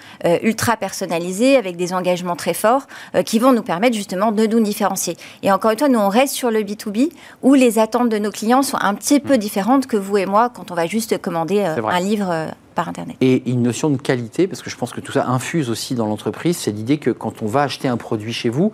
ultra 0.42 0.76
personnalisés 0.76 1.56
avec 1.56 1.76
des 1.76 1.92
engagements 1.92 2.36
très 2.36 2.54
forts 2.54 2.86
qui 3.24 3.38
vont 3.38 3.52
nous 3.58 3.64
permettre 3.64 3.96
justement 3.96 4.32
de 4.32 4.46
nous 4.46 4.60
différencier. 4.60 5.16
Et 5.42 5.50
encore 5.52 5.72
une 5.72 5.78
fois, 5.78 5.88
nous, 5.88 5.98
on 5.98 6.08
reste 6.08 6.34
sur 6.34 6.50
le 6.50 6.60
B2B 6.60 7.10
où 7.42 7.54
les 7.54 7.78
attentes 7.78 8.08
de 8.08 8.18
nos 8.18 8.30
clients 8.30 8.62
sont 8.62 8.78
un 8.80 8.94
petit 8.94 9.20
peu 9.20 9.34
mm. 9.34 9.38
différentes 9.38 9.86
que 9.86 9.96
vous 9.96 10.16
et 10.16 10.26
moi 10.26 10.48
quand 10.48 10.70
on 10.70 10.74
va 10.74 10.86
juste 10.86 11.18
commander 11.20 11.60
euh, 11.60 11.82
un 11.86 12.00
livre 12.00 12.30
euh, 12.30 12.46
par 12.74 12.88
Internet. 12.88 13.16
Et 13.20 13.50
une 13.50 13.62
notion 13.62 13.90
de 13.90 13.96
qualité, 13.96 14.46
parce 14.46 14.62
que 14.62 14.70
je 14.70 14.76
pense 14.76 14.92
que 14.92 15.00
tout 15.00 15.12
ça 15.12 15.26
infuse 15.26 15.68
aussi 15.70 15.94
dans 15.94 16.06
l'entreprise, 16.06 16.56
c'est 16.56 16.70
l'idée 16.70 16.98
que 16.98 17.10
quand 17.10 17.42
on 17.42 17.46
va 17.46 17.62
acheter 17.62 17.88
un 17.88 17.96
produit 17.96 18.32
chez 18.32 18.48
vous, 18.48 18.72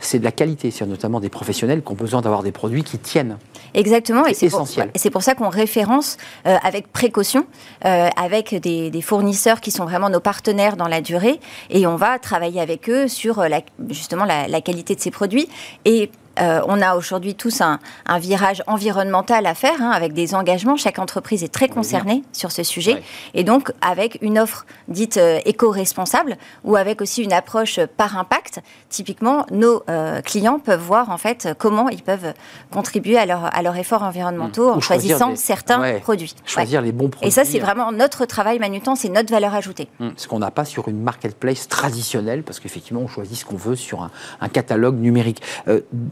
c'est 0.00 0.18
de 0.18 0.24
la 0.24 0.32
qualité. 0.32 0.70
C'est 0.70 0.86
notamment 0.86 1.20
des 1.20 1.28
professionnels 1.28 1.82
qui 1.82 1.92
ont 1.92 1.96
besoin 1.96 2.20
d'avoir 2.20 2.42
des 2.42 2.52
produits 2.52 2.82
qui 2.82 2.98
tiennent. 2.98 3.38
Exactement. 3.74 4.26
Et 4.26 4.34
c'est 4.34 4.46
essentiel. 4.46 4.90
Pour, 4.90 5.00
c'est 5.00 5.10
pour 5.10 5.22
ça 5.22 5.34
qu'on 5.34 5.48
référence 5.48 6.16
euh, 6.46 6.56
avec 6.62 6.90
précaution, 6.92 7.46
euh, 7.84 8.08
avec 8.16 8.54
des, 8.54 9.00
fournisseurs 9.00 9.60
qui 9.60 9.70
sont 9.70 9.84
vraiment 9.84 10.10
nos 10.10 10.20
partenaires 10.20 10.76
dans 10.76 10.88
la 10.88 11.00
durée, 11.00 11.40
et 11.70 11.86
on 11.86 11.96
va 11.96 12.18
travailler 12.18 12.60
avec 12.60 12.88
eux 12.90 13.08
sur 13.08 13.38
euh, 13.38 13.48
la, 13.48 13.62
justement 13.88 14.24
la, 14.24 14.46
la, 14.46 14.60
qualité 14.60 14.94
de 14.94 15.00
ces 15.00 15.10
produits. 15.10 15.48
Et 15.84 16.10
euh, 16.38 16.60
on 16.66 16.80
a 16.80 16.96
aujourd'hui 16.96 17.34
tous 17.34 17.60
un, 17.60 17.78
virage 18.18 18.62
environnemental 18.66 19.46
à 19.46 19.54
faire, 19.54 19.80
hein, 19.80 19.90
avec 19.90 20.12
des 20.12 20.34
engagements. 20.34 20.76
Chaque 20.76 20.98
entreprise 20.98 21.42
est 21.42 21.52
très 21.52 21.68
concernée 21.68 22.22
sur 22.32 22.52
ce 22.52 22.62
sujet. 22.62 23.02
Et 23.34 23.44
donc, 23.44 23.72
avec 23.80 24.18
une 24.20 24.38
offre 24.38 24.66
dite 24.88 25.16
euh, 25.16 25.38
éco-responsable, 25.44 26.36
ou 26.64 26.76
avec 26.76 27.00
aussi 27.00 27.22
une 27.22 27.32
approche 27.32 27.80
par 27.96 28.18
impact, 28.18 28.60
typiquement, 28.88 29.46
nos 29.50 29.82
euh, 29.88 30.20
clients 30.22 30.58
peuvent 30.58 30.80
voir 30.80 31.10
en 31.10 31.18
fait 31.18 31.48
comment 31.58 31.88
ils 31.88 32.02
peuvent 32.02 32.34
contribuer 32.70 33.16
à 33.16 33.26
leur, 33.26 33.44
à 33.44 33.78
efforts 33.78 34.02
environnementaux 34.02 34.70
mmh. 34.70 34.76
en 34.76 34.80
choisissant 34.80 35.36
certains 35.36 36.00
produits. 36.00 36.34
Choisir 36.44 36.82
les 36.82 36.92
bons 36.92 37.08
produits. 37.08 37.28
Et 37.28 37.30
ça, 37.30 37.44
c'est 37.44 37.58
vraiment 37.58 37.92
notre 37.92 38.24
travail 38.24 38.58
manutant, 38.58 38.94
c'est 38.96 39.08
notre 39.08 39.30
valeur 39.30 39.54
ajoutée. 39.54 39.88
Mmh. 40.00 40.08
Ce 40.16 40.28
qu'on 40.28 40.40
n'a 40.40 40.50
pas 40.50 40.64
sur 40.64 40.88
une 40.88 41.00
marketplace 41.00 41.68
traditionnelle, 41.68 42.42
parce 42.42 42.60
qu'effectivement, 42.60 43.00
on 43.00 43.08
choisit 43.08 43.38
ce 43.38 43.44
qu'on 43.44 43.56
veut 43.56 43.76
sur 43.76 44.02
un, 44.02 44.48
catalogue 44.48 44.98
numérique 44.98 45.42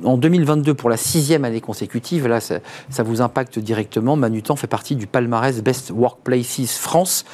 en 0.08 0.16
2022, 0.16 0.74
pour 0.74 0.90
la 0.90 0.96
sixième 0.96 1.44
année 1.44 1.60
consécutive, 1.60 2.26
là, 2.26 2.40
ça, 2.40 3.02
vous 3.02 3.20
impacte 3.22 3.58
directement. 3.58 4.16
Manutan 4.16 4.56
fait 4.56 4.66
partie 4.66 4.96
du 4.96 5.06
palmarès 5.06 5.60
Best 5.62 5.90
Workplaces 5.90 6.78
France 6.78 7.24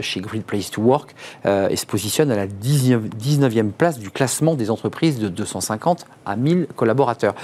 chez 0.00 0.20
Great 0.20 0.44
Place 0.44 0.70
to 0.70 0.82
Work 0.82 1.14
et 1.44 1.76
se 1.76 1.86
positionne 1.86 2.30
à 2.30 2.36
la 2.36 2.46
19e 2.46 3.70
place 3.70 3.98
du 3.98 4.10
classement 4.10 4.54
des 4.54 4.70
entreprises 4.70 5.18
de 5.18 5.28
250 5.28 6.06
à 6.26 6.36
1000 6.36 6.68
collaborateurs. 6.76 7.34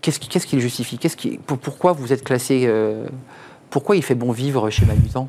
Qu'est-ce 0.00 0.18
qui, 0.18 0.28
qui, 0.28 0.56
le 0.56 0.62
justifie? 0.62 0.98
Qui, 0.98 1.38
Pourquoi 1.38 1.92
vous 1.92 2.12
êtes 2.12 2.24
classé 2.24 2.70
Pourquoi 3.70 3.96
il 3.96 4.02
fait 4.02 4.14
bon 4.14 4.32
vivre 4.32 4.70
chez 4.70 4.86
Manutan 4.86 5.28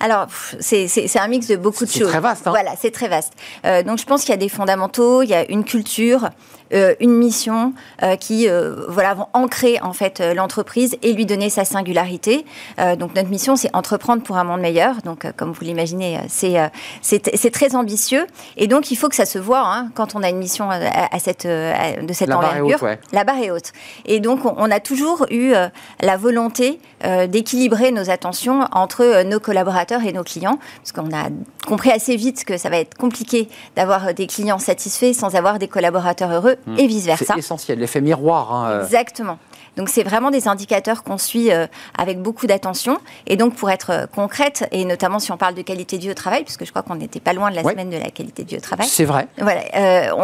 alors, 0.00 0.28
c'est 0.60 1.18
un 1.18 1.28
mix 1.28 1.48
de 1.48 1.56
beaucoup 1.56 1.84
de 1.84 1.90
choses. 1.90 2.04
C'est 2.04 2.08
très 2.08 2.20
vaste. 2.20 2.46
Hein 2.46 2.50
voilà, 2.50 2.74
c'est 2.76 2.90
très 2.90 3.08
vaste. 3.08 3.32
Euh, 3.64 3.82
donc, 3.82 3.98
je 3.98 4.04
pense 4.04 4.22
qu'il 4.22 4.30
y 4.30 4.34
a 4.34 4.38
des 4.38 4.48
fondamentaux, 4.48 5.22
il 5.22 5.28
y 5.28 5.34
a 5.34 5.50
une 5.50 5.64
culture, 5.64 6.24
euh, 6.24 6.28
une 6.70 7.12
mission 7.12 7.72
euh, 8.02 8.16
qui 8.16 8.48
euh, 8.48 8.84
voilà, 8.88 9.14
vont 9.14 9.26
ancrer 9.32 9.80
en 9.80 9.92
fait 9.92 10.20
l'entreprise 10.34 10.96
et 11.02 11.12
lui 11.12 11.26
donner 11.26 11.50
sa 11.50 11.64
singularité. 11.64 12.44
donc, 12.98 13.14
notre 13.14 13.28
mission, 13.28 13.56
c'est 13.56 13.74
entreprendre 13.74 14.22
pour 14.22 14.36
un 14.36 14.44
monde 14.44 14.60
meilleur. 14.60 14.96
Donc, 15.04 15.26
comme 15.36 15.52
vous 15.52 15.64
l'imaginez, 15.64 16.18
c'est 16.28 17.50
très 17.52 17.74
ambitieux. 17.74 18.26
Et 18.56 18.66
donc, 18.66 18.90
il 18.90 18.96
faut 18.96 19.08
que 19.08 19.16
ça 19.16 19.26
se 19.26 19.38
voit 19.38 19.62
hein, 19.64 19.90
quand 19.94 20.14
on 20.14 20.22
a 20.22 20.28
une 20.28 20.38
mission 20.38 20.70
à, 20.70 21.18
cette, 21.18 21.46
de 21.46 22.12
cette 22.12 22.30
envergure. 22.30 22.84
La 23.12 23.24
barre 23.24 23.38
est 23.38 23.50
haute. 23.50 23.72
Et 24.06 24.20
donc, 24.20 24.44
on, 24.44 24.54
on 24.56 24.70
a 24.70 24.80
toujours 24.80 25.26
eu 25.30 25.52
la 26.00 26.16
volonté 26.16 26.80
d'équilibrer 27.28 27.92
nos 27.92 28.10
attentions 28.10 28.66
entre 28.72 29.22
nos 29.24 29.40
collaborateurs 29.40 30.04
et 30.04 30.12
nos 30.12 30.24
clients, 30.24 30.58
parce 30.78 30.92
qu'on 30.92 31.14
a 31.14 31.28
compris 31.66 31.90
assez 31.90 32.16
vite 32.16 32.44
que 32.44 32.56
ça 32.56 32.70
va 32.70 32.78
être 32.78 32.96
compliqué 32.96 33.48
d'avoir 33.76 34.14
des 34.14 34.26
clients 34.26 34.58
satisfaits 34.58 35.12
sans 35.12 35.34
avoir 35.34 35.58
des 35.58 35.68
collaborateurs 35.68 36.32
heureux 36.32 36.57
hmm. 36.66 36.78
et 36.78 36.86
vice-versa. 36.86 37.24
C'est 37.34 37.38
essentiel, 37.38 37.78
l'effet 37.78 38.00
miroir. 38.00 38.52
Hein, 38.52 38.70
euh. 38.70 38.84
Exactement. 38.84 39.38
Donc 39.76 39.88
c'est 39.88 40.02
vraiment 40.02 40.32
des 40.32 40.48
indicateurs 40.48 41.04
qu'on 41.04 41.18
suit 41.18 41.52
euh, 41.52 41.66
avec 41.96 42.20
beaucoup 42.20 42.48
d'attention. 42.48 42.98
Et 43.26 43.36
donc 43.36 43.54
pour 43.54 43.70
être 43.70 43.90
euh, 43.90 44.06
concrète, 44.06 44.68
et 44.72 44.84
notamment 44.84 45.20
si 45.20 45.30
on 45.30 45.36
parle 45.36 45.54
de 45.54 45.62
qualité 45.62 45.98
de 45.98 46.02
vie 46.02 46.10
au 46.10 46.14
travail, 46.14 46.42
puisque 46.42 46.64
je 46.64 46.70
crois 46.70 46.82
qu'on 46.82 46.96
n'était 46.96 47.20
pas 47.20 47.32
loin 47.32 47.50
de 47.50 47.56
la 47.56 47.62
semaine 47.62 47.90
de 47.90 47.96
la 47.96 48.10
qualité 48.10 48.42
de 48.42 48.50
vie 48.50 48.56
au 48.56 48.60
travail. 48.60 48.88
C'est 48.88 49.04
vrai. 49.04 49.28
Voilà, 49.38 49.62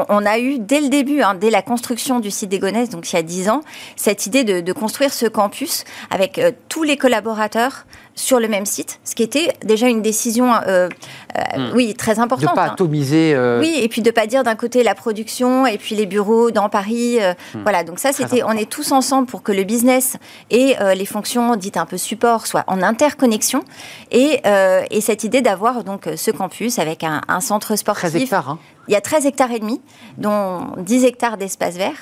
on, 0.09 0.27
a 0.27 0.39
eu 0.39 0.59
dès 0.59 0.81
le 0.81 0.89
début, 0.89 1.23
hein, 1.23 1.35
dès 1.35 1.51
la 1.51 1.63
construction 1.63 2.19
du 2.19 2.33
site 2.33 2.49
des 2.49 2.59
Gonesse, 2.59 2.91
donc 2.91 3.13
il 3.13 3.17
y 3.17 3.19
a 3.19 3.23
10 3.23 3.49
ans, 3.49 3.61
cette 3.95 4.27
idée 4.27 4.43
de, 4.43 4.61
de 4.61 4.73
construire 4.73 5.13
ce 5.13 5.27
campus 5.27 5.85
avec 6.11 6.41
tous 6.69 6.83
les 6.83 6.97
collaborateurs 6.97 7.87
sur 8.15 8.39
le 8.39 8.49
même 8.49 8.67
site, 8.67 9.01
ce 9.05 9.15
qui 9.15 9.23
était 9.23 9.53
déjà 9.65 9.89
une 9.89 10.03
décision, 10.03 10.53
euh, 10.55 10.89
euh, 11.37 11.59
hmm. 11.59 11.73
oui, 11.75 11.95
très 11.95 12.19
importante. 12.19 12.51
De 12.51 12.55
pas 12.55 12.73
atomiser. 12.73 13.35
Euh, 13.35 13.59
oui, 13.61 13.77
et 13.81 13.89
puis 13.89 14.03
de 14.03 14.11
pas 14.11 14.27
dire 14.27 14.45
d'un 14.45 14.55
côté 14.55 14.83
la 14.83 14.95
production 14.95 15.67
et 15.67 15.79
puis 15.79 15.97
les 15.97 16.07
bureaux 16.07 16.51
dans 16.51 16.69
Paris. 16.69 17.19
Hmm. 17.55 17.63
Voilà, 17.63 17.83
donc 17.83 17.99
ça, 17.99 18.13
c'était, 18.13 18.43
on 18.45 18.53
est 18.53 18.71
tous 18.71 18.93
ensemble 18.93 19.27
pour 19.27 19.43
que 19.43 19.53
le 19.53 19.65
business 19.65 20.17
et 20.51 20.77
les 20.95 21.07
fonctions 21.07 21.57
dites 21.57 21.77
un 21.77 21.87
peu 21.87 21.97
support 21.97 22.47
soient 22.47 22.65
en 22.67 22.83
interconnexion. 22.83 23.63
Et, 24.11 24.41
et 24.91 25.01
cette 25.01 25.25
idée 25.25 25.41
d'avoir 25.41 25.85
donc 25.85 26.09
ce 26.17 26.31
campus 26.31 26.79
avec 26.79 27.05
un, 27.05 27.21
centre 27.41 27.77
sportif. 27.77 28.11
13 28.11 28.23
hectares, 28.23 28.49
hein. 28.51 28.59
Il 28.89 28.93
y 28.93 28.97
a 28.97 29.01
13 29.01 29.27
hectares 29.27 29.51
et 29.51 29.61
demi, 29.61 29.81
dont 30.19 30.73
10 30.79 31.05
hectares 31.05 31.37
d'espace 31.37 31.77
vert. 31.77 31.97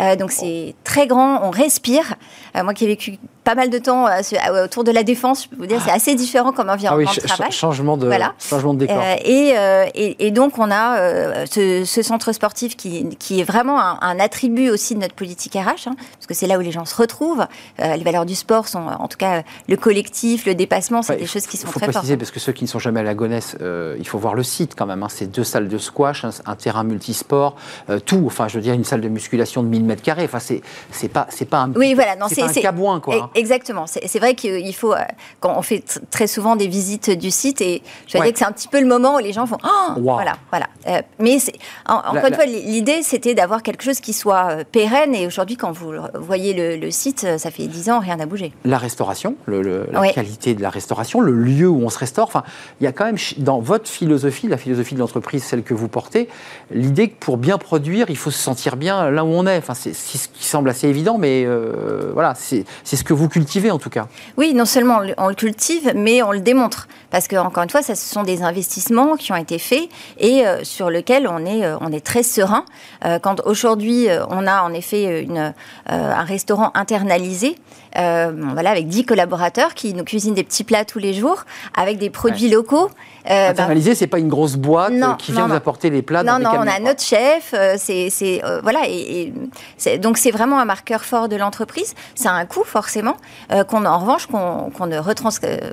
Euh, 0.00 0.14
donc 0.14 0.30
c'est 0.30 0.74
très 0.84 1.06
grand, 1.06 1.44
on 1.44 1.50
respire. 1.50 2.14
Euh, 2.56 2.62
moi 2.62 2.74
qui 2.74 2.84
ai 2.84 2.88
vécu 2.88 3.18
pas 3.48 3.54
mal 3.54 3.70
de 3.70 3.78
temps 3.78 4.06
euh, 4.06 4.64
autour 4.66 4.84
de 4.84 4.90
la 4.90 5.02
défense, 5.02 5.44
je 5.44 5.48
peux 5.48 5.56
vous 5.56 5.66
dire, 5.66 5.80
c'est 5.82 5.90
assez 5.90 6.14
différent 6.14 6.52
comme 6.52 6.68
environnement 6.68 7.08
ah 7.08 7.12
oui, 7.16 7.22
de 7.22 7.26
travail. 7.26 7.50
Changement 7.50 7.96
de, 7.96 8.12
changement 8.38 8.74
de 8.74 8.80
décor. 8.80 9.02
Et, 9.24 9.54
et, 9.94 10.30
donc 10.30 10.58
on 10.58 10.70
a 10.70 11.46
ce, 11.46 12.02
centre 12.02 12.32
sportif 12.32 12.76
qui, 12.76 13.08
qui 13.18 13.40
est 13.40 13.44
vraiment 13.44 13.80
un, 13.80 14.20
attribut 14.20 14.68
aussi 14.68 14.94
de 14.94 15.00
notre 15.00 15.14
politique 15.14 15.54
RH, 15.54 15.88
hein, 15.88 15.94
parce 15.96 16.26
que 16.28 16.34
c'est 16.34 16.46
là 16.46 16.58
où 16.58 16.60
les 16.60 16.72
gens 16.72 16.84
se 16.84 16.94
retrouvent. 16.94 17.46
les 17.78 18.04
valeurs 18.04 18.26
du 18.26 18.34
sport 18.34 18.68
sont, 18.68 18.84
en 18.86 19.08
tout 19.08 19.16
cas, 19.16 19.42
le 19.66 19.76
collectif, 19.78 20.44
le 20.44 20.54
dépassement, 20.54 21.00
c'est 21.00 21.16
des 21.16 21.24
choses 21.24 21.46
qui 21.46 21.56
sont 21.56 21.68
très 21.68 21.80
fortes. 21.80 21.84
Il 21.84 21.86
faut 21.86 21.98
préciser, 22.00 22.16
parce 22.18 22.30
que 22.30 22.40
ceux 22.40 22.52
qui 22.52 22.64
ne 22.64 22.68
sont 22.68 22.78
jamais 22.78 23.00
à 23.00 23.04
la 23.04 23.14
Gonesse, 23.14 23.56
il 23.98 24.06
faut 24.06 24.18
voir 24.18 24.34
le 24.34 24.42
site 24.42 24.74
quand 24.76 24.86
même. 24.86 25.02
Hein. 25.02 25.08
C'est 25.08 25.30
deux 25.30 25.44
salles 25.44 25.68
de 25.68 25.78
squash, 25.78 26.26
un, 26.44 26.54
terrain 26.56 26.84
multisport, 26.84 27.56
tout. 28.04 28.24
Enfin, 28.26 28.46
je 28.48 28.56
veux 28.56 28.62
dire, 28.62 28.74
une 28.74 28.84
salle 28.84 29.00
de 29.00 29.08
musculation 29.08 29.62
de 29.62 29.68
1000 29.68 29.84
mètres 29.84 30.02
carrés. 30.02 30.24
Enfin, 30.24 30.40
c'est 30.40 31.08
pas 31.08 31.28
pas 31.48 31.60
un 31.60 31.72
oui 31.72 31.94
voilà 31.94 32.16
non 32.16 32.26
c'est 32.28 32.60
cabouin 32.60 33.00
quoi. 33.00 33.30
Exactement. 33.38 33.86
C'est 33.86 34.18
vrai 34.18 34.34
qu'il 34.34 34.74
faut 34.74 34.92
euh, 34.92 34.98
quand 35.38 35.56
on 35.56 35.62
fait 35.62 36.00
très 36.10 36.26
souvent 36.26 36.56
des 36.56 36.66
visites 36.66 37.10
du 37.10 37.30
site 37.30 37.60
et 37.60 37.82
je 38.08 38.18
veux 38.18 38.24
dire 38.24 38.32
que 38.32 38.38
c'est 38.38 38.44
un 38.44 38.52
petit 38.52 38.66
peu 38.66 38.80
le 38.80 38.86
moment 38.86 39.14
où 39.14 39.18
les 39.18 39.32
gens 39.32 39.46
font 39.46 39.58
oh, 39.64 40.00
voilà 40.00 40.32
voilà. 40.50 40.66
Euh, 40.88 41.00
mais 41.20 41.38
encore 41.86 42.26
une 42.26 42.34
fois 42.34 42.46
l'idée 42.46 43.02
c'était 43.02 43.34
d'avoir 43.34 43.62
quelque 43.62 43.84
chose 43.84 44.00
qui 44.00 44.12
soit 44.12 44.50
euh, 44.50 44.64
pérenne 44.70 45.14
et 45.14 45.24
aujourd'hui 45.26 45.56
quand 45.56 45.70
vous 45.70 45.92
voyez 46.14 46.78
le, 46.78 46.90
site 46.90 47.38
ça 47.38 47.50
fait 47.52 47.68
10 47.68 47.90
ans 47.90 48.00
rien 48.00 48.16
n'a 48.16 48.26
bougé. 48.26 48.52
La 48.64 48.78
restauration, 48.78 49.36
le, 49.46 49.86
la 49.92 50.12
qualité 50.12 50.54
de 50.54 50.62
la 50.62 50.70
restauration, 50.70 51.20
le 51.20 51.32
lieu 51.32 51.68
où 51.68 51.82
on 51.82 51.90
se 51.90 51.98
restaure. 51.98 52.26
Enfin, 52.26 52.42
il 52.80 52.84
y 52.84 52.86
a 52.86 52.92
quand 52.92 53.04
même 53.04 53.18
dans 53.36 53.60
votre 53.60 53.88
philosophie, 53.88 54.48
la 54.48 54.56
philosophie 54.56 54.94
de 54.94 55.00
l'entreprise, 55.00 55.44
celle 55.44 55.62
que 55.62 55.74
vous 55.74 55.88
portez, 55.88 56.28
l'idée 56.70 57.08
que 57.10 57.18
pour 57.20 57.36
bien 57.36 57.58
produire, 57.58 58.06
il 58.08 58.16
faut 58.16 58.30
se 58.30 58.38
sentir 58.38 58.76
bien 58.76 59.10
là 59.10 59.24
où 59.24 59.28
on 59.28 59.46
est. 59.46 59.58
Enfin, 59.58 59.74
c'est 59.74 59.94
ce 59.94 60.28
qui 60.28 60.44
semble 60.44 60.70
assez 60.70 60.88
évident, 60.88 61.18
mais 61.18 61.44
euh, 61.46 62.10
voilà, 62.14 62.34
c'est 62.34 62.64
ce 62.84 63.04
que 63.04 63.12
vous 63.12 63.27
cultivez 63.28 63.70
en 63.70 63.78
tout 63.78 63.90
cas. 63.90 64.08
Oui, 64.36 64.54
non 64.54 64.64
seulement 64.64 65.00
on 65.16 65.28
le 65.28 65.34
cultive, 65.34 65.92
mais 65.94 66.22
on 66.22 66.32
le 66.32 66.40
démontre. 66.40 66.88
Parce 67.10 67.26
que, 67.26 67.36
encore 67.36 67.62
une 67.62 67.70
fois, 67.70 67.82
ce 67.82 67.94
sont 67.94 68.22
des 68.22 68.42
investissements 68.42 69.16
qui 69.16 69.32
ont 69.32 69.36
été 69.36 69.58
faits 69.58 69.88
et 70.18 70.46
euh, 70.46 70.62
sur 70.64 70.90
lesquels 70.90 71.26
on 71.26 71.46
est, 71.46 71.64
euh, 71.64 71.76
on 71.80 71.90
est 71.90 72.04
très 72.04 72.22
serein. 72.22 72.64
quand 73.22 73.40
aujourd'hui, 73.44 74.08
on 74.28 74.46
a 74.46 74.62
en 74.62 74.72
effet 74.72 75.22
une, 75.22 75.54
un 75.86 76.24
restaurant 76.24 76.70
internalisé, 76.74 77.56
voilà, 77.94 78.70
avec 78.70 78.88
10 78.88 79.04
collaborateurs 79.04 79.74
qui 79.74 79.94
nous 79.94 80.04
cuisinent 80.04 80.34
des 80.34 80.44
petits 80.44 80.64
plats 80.64 80.84
tous 80.84 80.98
les 80.98 81.14
jours, 81.14 81.44
avec 81.76 81.98
des 81.98 82.10
produits 82.10 82.48
locaux. 82.48 82.90
Euh, 83.30 83.50
Internalisé, 83.50 83.94
c'est 83.94 84.06
pas 84.06 84.18
une 84.18 84.28
grosse 84.28 84.56
boîte 84.56 84.92
qui 85.18 85.32
vient 85.32 85.46
vous 85.46 85.54
apporter 85.54 85.90
les 85.90 86.02
plats. 86.02 86.22
Non, 86.22 86.38
non, 86.38 86.50
on 86.54 86.66
a 86.66 86.80
notre 86.80 87.02
chef. 87.02 87.54
c'est, 87.76 88.42
voilà, 88.62 88.80
et, 88.88 89.32
donc 90.00 90.18
c'est 90.18 90.30
vraiment 90.30 90.58
un 90.58 90.64
marqueur 90.64 91.04
fort 91.04 91.28
de 91.28 91.36
l'entreprise. 91.36 91.94
Ça 92.14 92.30
a 92.30 92.34
un 92.34 92.46
coût 92.46 92.64
forcément, 92.64 93.16
euh, 93.52 93.64
qu'on 93.64 93.84
en 93.84 93.98
revanche 93.98 94.26
qu'on 94.26 94.86
ne 94.86 94.98
retrans 94.98 95.30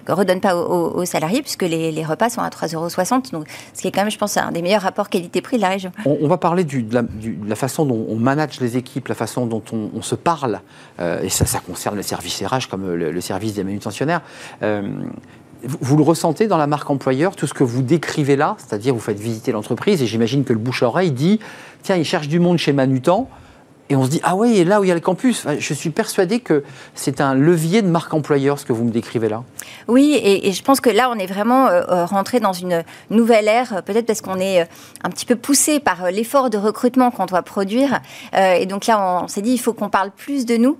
redonne 0.08 0.42
pas 0.42 0.56
aux, 0.56 1.06
salariés 1.06 1.42
puisque 1.42 1.64
les, 1.64 2.06
repas 2.06 2.30
sont 2.30 2.42
à 2.42 2.50
3,60 2.50 2.76
euros. 2.76 3.22
Donc, 3.32 3.48
ce 3.74 3.82
qui 3.82 3.88
est 3.88 3.92
quand 3.92 4.02
même, 4.02 4.12
je 4.12 4.18
pense, 4.18 4.38
un 4.38 4.52
des 4.52 4.62
meilleurs 4.62 4.82
rapports 4.82 5.10
qualité-prix 5.10 5.58
de 5.58 5.62
la 5.62 5.70
région. 5.70 5.92
On, 6.06 6.28
va 6.28 6.38
parler 6.38 6.64
du, 6.64 6.84
de, 6.84 7.04
la, 7.48 7.56
façon 7.56 7.86
dont 7.86 8.06
on 8.10 8.16
manage 8.16 8.60
les 8.60 8.78
équipes, 8.78 9.08
la 9.08 9.16
façon 9.16 9.46
dont 9.46 9.64
on, 9.72 10.02
se 10.02 10.16
parle, 10.16 10.62
euh, 11.00 11.22
et 11.22 11.30
ça, 11.30 11.46
ça 11.46 11.60
concerne 11.60 11.96
le 11.96 12.04
service 12.06 12.42
RH 12.42 12.70
comme 12.70 12.94
le, 12.94 13.22
service 13.22 13.54
des 13.54 13.64
manutentionnaires. 13.64 14.22
Euh, 14.64 14.90
vous 15.64 15.98
le 15.98 16.04
ressentez 16.04 16.48
dans 16.48 16.58
la 16.58 16.68
marque 16.68 16.90
employeur, 16.90 17.36
tout 17.36 17.48
ce 17.48 17.54
que 17.54 17.64
vous 17.64 17.82
décrivez 17.82 18.36
là, 18.36 18.56
c'est-à-dire 18.60 18.94
vous 18.94 19.00
faites 19.00 19.20
visiter 19.20 19.52
l'entreprise 19.52 20.02
et 20.02 20.06
j'imagine 20.06 20.44
que 20.44 20.54
le 20.54 20.60
bouche-oreille 20.60 21.12
dit 21.12 21.40
tiens, 21.82 21.96
il 21.96 22.06
cherche 22.06 22.28
du 22.28 22.40
monde 22.40 22.58
chez 22.58 22.74
Manutan. 22.74 23.30
Et 23.90 23.96
on 23.96 24.04
se 24.04 24.10
dit, 24.10 24.22
ah 24.24 24.36
oui, 24.36 24.64
là 24.64 24.80
où 24.80 24.84
il 24.84 24.88
y 24.88 24.92
a 24.92 24.96
le 24.96 25.00
campus, 25.00 25.46
je 25.60 25.74
suis 25.74 25.92
persuadé 25.92 26.40
que 26.40 26.64
c'est 26.96 27.22
un 27.22 27.36
levier 27.36 27.84
de 27.84 27.88
marque 27.88 28.14
employeur, 28.16 28.58
ce 28.58 28.66
que 28.66 28.74
vous 28.74 28.84
me 28.84 28.90
décrivez 28.92 29.30
là. 29.30 29.44
Oui, 29.88 30.20
et, 30.24 30.52
je 30.52 30.64
pense 30.64 30.82
que 30.82 30.90
là, 30.90 31.12
on 31.12 31.20
est 31.20 31.28
vraiment 31.28 31.68
euh, 31.68 31.84
euh, 31.90 32.06
rentré 32.06 32.40
dans 32.40 32.54
une 32.54 32.84
nouvelle 33.12 33.48
ère, 33.48 33.74
euh, 33.74 33.82
peut-être 33.82 34.08
parce 34.08 34.22
qu'on 34.22 34.40
est 34.40 34.68
un 35.04 35.10
petit 35.10 35.28
peu 35.28 35.36
poussé 35.36 35.80
par 35.80 36.10
l'effort 36.10 36.50
de 36.50 36.58
recrutement 36.58 37.12
qu'on 37.12 37.28
doit 37.28 37.44
produire. 37.44 38.00
et 38.34 38.66
donc 38.66 38.88
là, 38.88 39.22
on, 39.24 39.28
s'est 39.28 39.42
dit, 39.42 39.52
il 39.52 39.60
faut 39.60 39.74
qu'on 39.74 39.90
parle 39.90 40.10
plus 40.10 40.46
de 40.46 40.58
nous. 40.58 40.78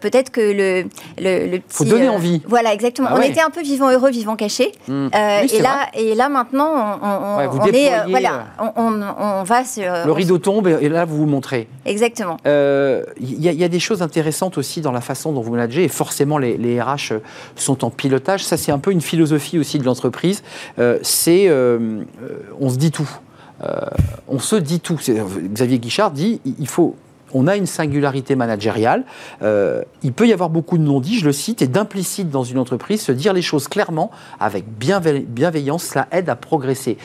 peut-être 0.00 0.30
que 0.30 0.40
le, 0.40 0.88
le, 1.18 1.58
petit... 1.58 1.62
faut 1.68 1.84
donner 1.84 2.08
envie. 2.08 2.42
Voilà, 2.46 2.72
exactement. 2.72 3.08
Ah 3.10 3.16
on 3.18 3.22
était 3.22 3.40
un 3.40 3.50
peu 3.50 3.62
vivant 3.62 3.90
heureux, 3.90 4.10
vivant 4.10 4.36
caché. 4.36 4.72
Mmh. 4.88 5.08
et, 5.12 5.60
là, 5.60 5.88
et 5.94 6.14
là, 6.14 6.28
maintenant, 6.28 6.98
on, 7.02 7.66
est... 7.66 7.90
voilà, 8.08 8.46
on, 8.76 9.42
va 9.42 9.64
sur... 9.64 9.92
Le 10.06 10.12
rideau 10.12 10.38
tombe 10.38 10.68
et 10.68 10.88
là, 10.88 11.04
vous 11.04 11.16
vous 11.18 11.26
montrez. 11.26 11.68
Exactement. 11.84 12.38
Il 12.46 12.52
euh, 12.52 13.02
y, 13.18 13.64
a 13.64 13.68
des 13.68 13.80
choses 13.80 14.02
intéressantes 14.02 14.56
aussi 14.56 14.80
dans 14.80 14.92
la 14.92 15.00
façon 15.00 15.32
dont 15.32 15.40
vous 15.40 15.50
managez, 15.50 15.82
et 15.82 15.88
forcément 15.88 16.38
les, 16.38 16.80
RH 16.80 17.14
sont 17.56 17.84
en 17.84 17.90
pilotage. 17.90 18.44
Ça, 18.44 18.56
c'est 18.56 18.70
un 18.70 18.78
peu 18.78 18.92
une 18.92 19.00
philosophie 19.00 19.58
aussi 19.58 19.80
de 19.80 19.84
l'entreprise. 19.84 20.44
Euh, 20.78 20.98
c'est, 21.02 21.48
euh, 21.48 22.04
on 22.60 22.70
se 22.70 22.76
dit 22.76 22.92
tout. 22.92 23.08
on 24.28 24.38
se 24.38 24.54
dit 24.54 24.78
tout. 24.78 24.96
Xavier 25.52 25.80
Guichard 25.80 26.12
dit, 26.12 26.40
il 26.44 26.68
faut 26.68 26.94
on 27.34 27.48
a 27.48 27.56
une 27.56 27.66
singularité 27.66 28.36
managériale. 28.36 29.02
il 29.42 30.12
peut 30.12 30.28
y 30.28 30.32
avoir 30.32 30.48
beaucoup 30.48 30.78
de 30.78 30.84
non-dits, 30.84 31.18
je 31.18 31.26
le 31.26 31.32
cite, 31.32 31.60
et 31.62 31.66
d'implicites 31.66 32.30
dans 32.30 32.44
une 32.44 32.58
entreprise. 32.58 33.00
Se 33.00 33.10
dire 33.10 33.32
les 33.32 33.42
choses 33.42 33.66
clairement, 33.66 34.12
avec 34.38 34.64
bienveillance, 34.68 35.84
cela 35.84 36.06
aide 36.12 36.28
à 36.28 36.36
progresser. 36.36 36.96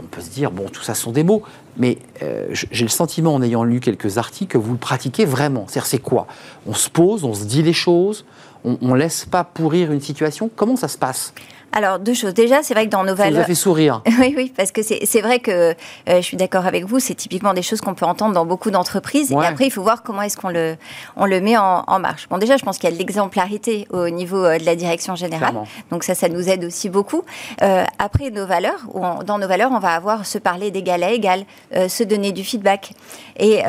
On 0.00 0.06
peut 0.06 0.20
se 0.20 0.30
dire, 0.30 0.50
bon, 0.50 0.68
tout 0.68 0.82
ça 0.82 0.94
sont 0.94 1.12
des 1.12 1.24
mots, 1.24 1.42
mais 1.76 1.98
euh, 2.22 2.48
j'ai 2.52 2.84
le 2.84 2.90
sentiment, 2.90 3.34
en 3.34 3.42
ayant 3.42 3.64
lu 3.64 3.80
quelques 3.80 4.18
articles, 4.18 4.52
que 4.52 4.58
vous 4.58 4.72
le 4.72 4.78
pratiquez 4.78 5.24
vraiment. 5.24 5.64
C'est-à-dire, 5.66 5.86
c'est 5.86 5.98
quoi? 5.98 6.26
On 6.66 6.74
se 6.74 6.90
pose, 6.90 7.24
on 7.24 7.34
se 7.34 7.44
dit 7.44 7.62
les 7.62 7.72
choses, 7.72 8.24
on 8.64 8.78
ne 8.80 8.96
laisse 8.96 9.24
pas 9.24 9.44
pourrir 9.44 9.92
une 9.92 10.00
situation? 10.00 10.50
Comment 10.54 10.76
ça 10.76 10.88
se 10.88 10.98
passe? 10.98 11.32
Alors, 11.76 11.98
deux 11.98 12.14
choses. 12.14 12.32
Déjà, 12.32 12.62
c'est 12.62 12.72
vrai 12.72 12.86
que 12.86 12.90
dans 12.90 13.04
nos 13.04 13.14
valeurs. 13.14 13.34
Ça 13.34 13.38
vous 13.40 13.44
a 13.44 13.44
fait 13.44 13.54
sourire. 13.54 14.00
oui, 14.18 14.32
oui, 14.34 14.50
parce 14.56 14.72
que 14.72 14.80
c'est 14.82 15.20
vrai 15.20 15.40
que 15.40 15.50
euh, 15.50 15.74
je 16.08 16.20
suis 16.22 16.38
d'accord 16.38 16.64
avec 16.64 16.86
vous, 16.86 17.00
c'est 17.00 17.14
typiquement 17.14 17.52
des 17.52 17.60
choses 17.60 17.82
qu'on 17.82 17.94
peut 17.94 18.06
entendre 18.06 18.32
dans 18.32 18.46
beaucoup 18.46 18.70
d'entreprises. 18.70 19.30
Et 19.30 19.36
après, 19.36 19.66
il 19.66 19.70
faut 19.70 19.82
voir 19.82 20.02
comment 20.02 20.22
est-ce 20.22 20.38
qu'on 20.38 20.48
le, 20.48 20.76
on 21.16 21.26
le 21.26 21.38
met 21.42 21.58
en, 21.58 21.98
marche. 21.98 22.28
Bon, 22.30 22.38
déjà, 22.38 22.56
je 22.56 22.64
pense 22.64 22.78
qu'il 22.78 22.88
y 22.88 22.92
a 22.92 22.94
de 22.94 22.98
l'exemplarité 22.98 23.86
au 23.90 24.08
niveau 24.08 24.42
euh, 24.42 24.58
de 24.58 24.64
la 24.64 24.74
direction 24.74 25.16
générale. 25.16 25.54
Donc, 25.90 26.02
ça, 26.02 26.14
ça 26.14 26.30
nous 26.30 26.48
aide 26.48 26.64
aussi 26.64 26.88
beaucoup. 26.88 27.24
Euh, 27.60 27.84
après, 27.98 28.30
nos 28.30 28.46
valeurs, 28.46 28.86
dans 29.26 29.38
nos 29.38 29.46
valeurs, 29.46 29.70
on 29.70 29.78
va 29.78 29.90
avoir 29.90 30.24
se 30.24 30.38
parler 30.38 30.70
d'égal 30.70 31.02
à 31.02 31.10
égal, 31.10 31.44
se 31.88 32.02
donner 32.04 32.32
du 32.32 32.42
feedback. 32.42 32.92
Et, 33.38 33.62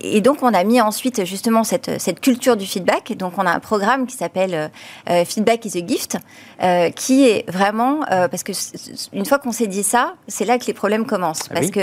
et, 0.00 0.20
donc, 0.22 0.42
on 0.42 0.52
a 0.52 0.64
mis 0.64 0.80
ensuite 0.80 1.24
justement 1.24 1.62
cette, 1.62 2.00
cette 2.00 2.18
culture 2.18 2.56
du 2.56 2.66
feedback. 2.66 3.16
Donc, 3.16 3.34
on 3.38 3.46
a 3.46 3.52
un 3.52 3.60
programme 3.60 4.08
qui 4.08 4.16
s'appelle 4.16 4.72
Feedback 5.06 5.64
is 5.66 5.78
a 5.78 5.86
Gift, 5.86 6.16
qui 6.94 7.42
vraiment 7.46 8.00
euh, 8.10 8.28
parce 8.28 8.42
que 8.42 8.52
une 9.12 9.24
fois 9.24 9.38
qu'on 9.38 9.52
s'est 9.52 9.66
dit 9.66 9.82
ça, 9.82 10.14
c'est 10.26 10.44
là 10.44 10.58
que 10.58 10.66
les 10.66 10.72
problèmes 10.72 11.06
commencent. 11.06 11.48
Ah 11.50 11.54
parce 11.54 11.70
que 11.70 11.80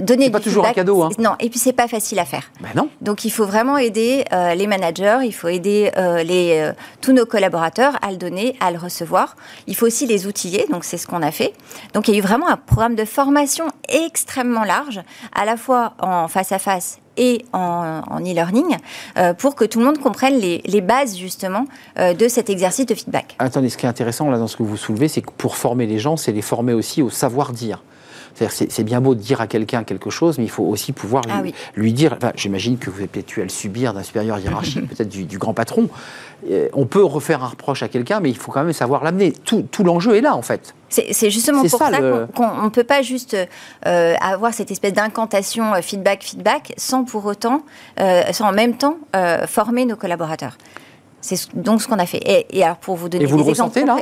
donner 0.00 0.30
pas 0.30 0.40
toujours 0.40 0.66
un 0.66 0.72
cadeau. 0.72 1.02
Hein. 1.02 1.10
Non, 1.18 1.36
et 1.40 1.48
puis 1.48 1.58
c'est 1.58 1.72
pas 1.72 1.88
facile 1.88 2.18
à 2.18 2.24
faire. 2.24 2.50
Ben 2.60 2.70
non. 2.76 2.88
Donc 3.00 3.24
il 3.24 3.30
faut 3.30 3.46
vraiment 3.46 3.78
aider 3.78 4.24
euh, 4.32 4.54
les 4.54 4.66
managers, 4.66 5.20
il 5.24 5.32
faut 5.32 5.48
aider 5.48 5.90
euh, 5.96 6.22
les 6.22 6.70
tous 7.00 7.12
nos 7.12 7.26
collaborateurs 7.26 7.96
à 8.02 8.10
le 8.10 8.16
donner, 8.16 8.56
à 8.60 8.70
le 8.70 8.78
recevoir. 8.78 9.36
Il 9.66 9.76
faut 9.76 9.86
aussi 9.86 10.06
les 10.06 10.26
outiller. 10.26 10.66
Donc 10.70 10.84
c'est 10.84 10.98
ce 10.98 11.06
qu'on 11.06 11.22
a 11.22 11.30
fait. 11.30 11.54
Donc 11.94 12.08
il 12.08 12.12
y 12.12 12.16
a 12.16 12.18
eu 12.18 12.22
vraiment 12.22 12.48
un 12.48 12.56
programme 12.56 12.94
de 12.94 13.04
formation 13.04 13.66
extrêmement 13.88 14.64
large, 14.64 15.00
à 15.34 15.44
la 15.44 15.56
fois 15.56 15.94
en 16.00 16.28
face 16.28 16.52
à 16.52 16.58
face 16.58 16.98
et 17.20 17.44
en, 17.52 18.00
e-learning 18.20 18.76
euh, 19.18 19.34
pour 19.34 19.54
que 19.54 19.64
tout 19.64 19.78
le 19.78 19.84
monde 19.84 19.98
comprenne 19.98 20.38
les, 20.38 20.80
bases 20.80 21.16
justement 21.16 21.66
euh, 21.98 22.14
de 22.14 22.26
cet 22.26 22.48
exercice 22.48 22.86
de 22.86 22.94
feedback. 22.94 23.36
Attendez, 23.38 23.68
ce 23.68 23.76
qui 23.76 23.84
est 23.84 23.88
intéressant 23.88 24.30
là 24.30 24.38
dans 24.38 24.48
ce 24.48 24.56
que 24.56 24.62
vous 24.62 24.78
soulevez, 24.78 25.08
c'est 25.08 25.20
que 25.20 25.30
pour 25.36 25.56
former 25.56 25.86
les 25.86 25.98
gens, 25.98 26.16
c'est 26.16 26.32
les 26.32 26.42
former 26.42 26.72
aussi 26.72 27.02
au 27.02 27.10
savoir-dire. 27.10 27.82
C'est 28.48 28.84
bien 28.84 29.00
beau 29.00 29.14
de 29.14 29.20
dire 29.20 29.40
à 29.40 29.46
quelqu'un 29.46 29.84
quelque 29.84 30.10
chose, 30.10 30.38
mais 30.38 30.44
il 30.44 30.50
faut 30.50 30.64
aussi 30.64 30.92
pouvoir 30.92 31.24
lui, 31.42 31.90
ah 31.90 31.92
dire. 31.92 32.18
J'imagine 32.34 32.78
que 32.78 32.90
vous 32.90 33.02
avez 33.02 33.24
à 33.36 33.42
le 33.42 33.48
subir 33.48 33.92
d'un 33.92 34.02
supérieur 34.02 34.38
hiérarchique, 34.38 34.88
peut-être 34.96 35.08
du, 35.08 35.38
grand 35.38 35.54
patron. 35.54 35.88
Euh, 36.50 36.68
on 36.72 36.86
peut 36.86 37.04
refaire 37.04 37.44
un 37.44 37.48
reproche 37.48 37.82
à 37.82 37.88
quelqu'un, 37.88 38.20
mais 38.20 38.30
il 38.30 38.36
faut 38.36 38.50
quand 38.50 38.64
même 38.64 38.72
savoir 38.72 39.04
l'amener. 39.04 39.32
Tout, 39.32 39.66
l'enjeu 39.84 40.16
est 40.16 40.20
là, 40.20 40.34
en 40.34 40.42
fait. 40.42 40.74
C'est 40.88 41.30
justement 41.30 41.62
pour 41.62 41.78
ça, 41.78 41.90
qu'on 42.34 42.64
ne 42.64 42.68
peut 42.70 42.84
pas 42.84 43.02
juste 43.02 43.36
euh, 43.86 44.14
avoir 44.20 44.52
cette 44.52 44.70
espèce 44.70 44.92
d'incantation 44.92 45.74
euh, 45.74 45.82
feedback, 45.82 46.22
feedback, 46.24 46.72
sans 46.76 47.04
pour 47.04 47.26
autant, 47.26 47.62
sans 48.32 48.48
en 48.48 48.52
même 48.52 48.74
temps 48.74 48.96
former 49.46 49.84
nos 49.84 49.96
collaborateurs. 49.96 50.56
C'est 51.20 51.54
donc 51.54 51.82
ce 51.82 51.88
qu'on 51.88 51.98
a 51.98 52.06
fait. 52.06 52.46
Et, 52.50 52.64
alors 52.64 52.76
pour 52.76 52.96
vous 52.96 53.08
donner 53.08 53.24
et 53.24 53.26
vous 53.26 53.36
le 53.36 53.42
ressentez 53.42 53.84
là 53.84 53.98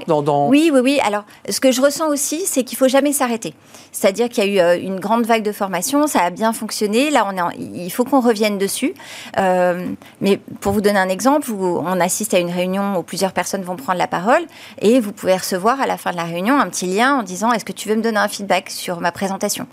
Oui, 0.49 0.71
oui, 0.73 0.81
oui. 0.81 1.01
Alors 1.05 1.25
ce 1.49 1.61
que 1.61 1.73
je 1.73 1.81
ressens 1.81 2.09
aussi, 2.09 2.43
c'est 2.47 2.63
qu'il 2.65 2.79
faut 2.79 2.89
jamais 2.89 3.13
s'arrêter. 3.13 3.55
C'est-à-dire 3.93 4.29
qu'il 4.29 4.45
y 4.45 4.61
a 4.61 4.77
eu 4.77 4.79
euh, 4.79 4.83
une 4.83 5.01
grande 5.01 5.27
vague 5.27 5.43
de 5.43 5.53
formation, 5.53 6.07
ça 6.07 6.21
a 6.21 6.31
bien 6.31 6.53
fonctionné. 6.53 7.11
Là, 7.11 7.27
on 7.27 7.37
est 7.37 7.59
il 7.59 7.91
faut 7.91 8.05
qu'on 8.05 8.21
revienne 8.21 8.59
dessus. 8.59 8.95
Euh, 9.39 9.87
mais 10.21 10.39
pour 10.61 10.73
vous 10.73 10.81
donner 10.81 10.99
un 10.99 11.09
exemple, 11.09 11.51
on 11.53 12.01
assiste 12.01 12.35
à 12.35 12.39
une 12.39 12.51
réunion 12.51 12.99
où 12.99 13.03
plusieurs 13.03 13.33
personnes 13.33 13.63
vont 13.63 13.77
prendre 13.77 13.99
la 13.99 14.07
parole 14.07 14.43
et 14.81 15.01
vous 15.01 15.13
pouvez 15.13 15.37
recevoir 15.37 15.81
à 15.81 15.87
la 15.87 15.97
fin 15.97 16.13
de 16.13 16.17
la 16.17 16.25
réunion 16.25 16.59
un 16.59 16.69
petit 16.69 16.87
lien 16.87 17.19
en 17.19 17.23
disant 17.23 17.53
Est-ce 17.53 17.65
que 17.65 17.73
tu 17.73 17.89
veux 17.89 17.97
me 17.97 18.03
donner 18.03 18.19
un 18.19 18.29
feedback 18.29 18.71
sur 18.71 19.01
ma 19.01 19.13
présentation? 19.13 19.67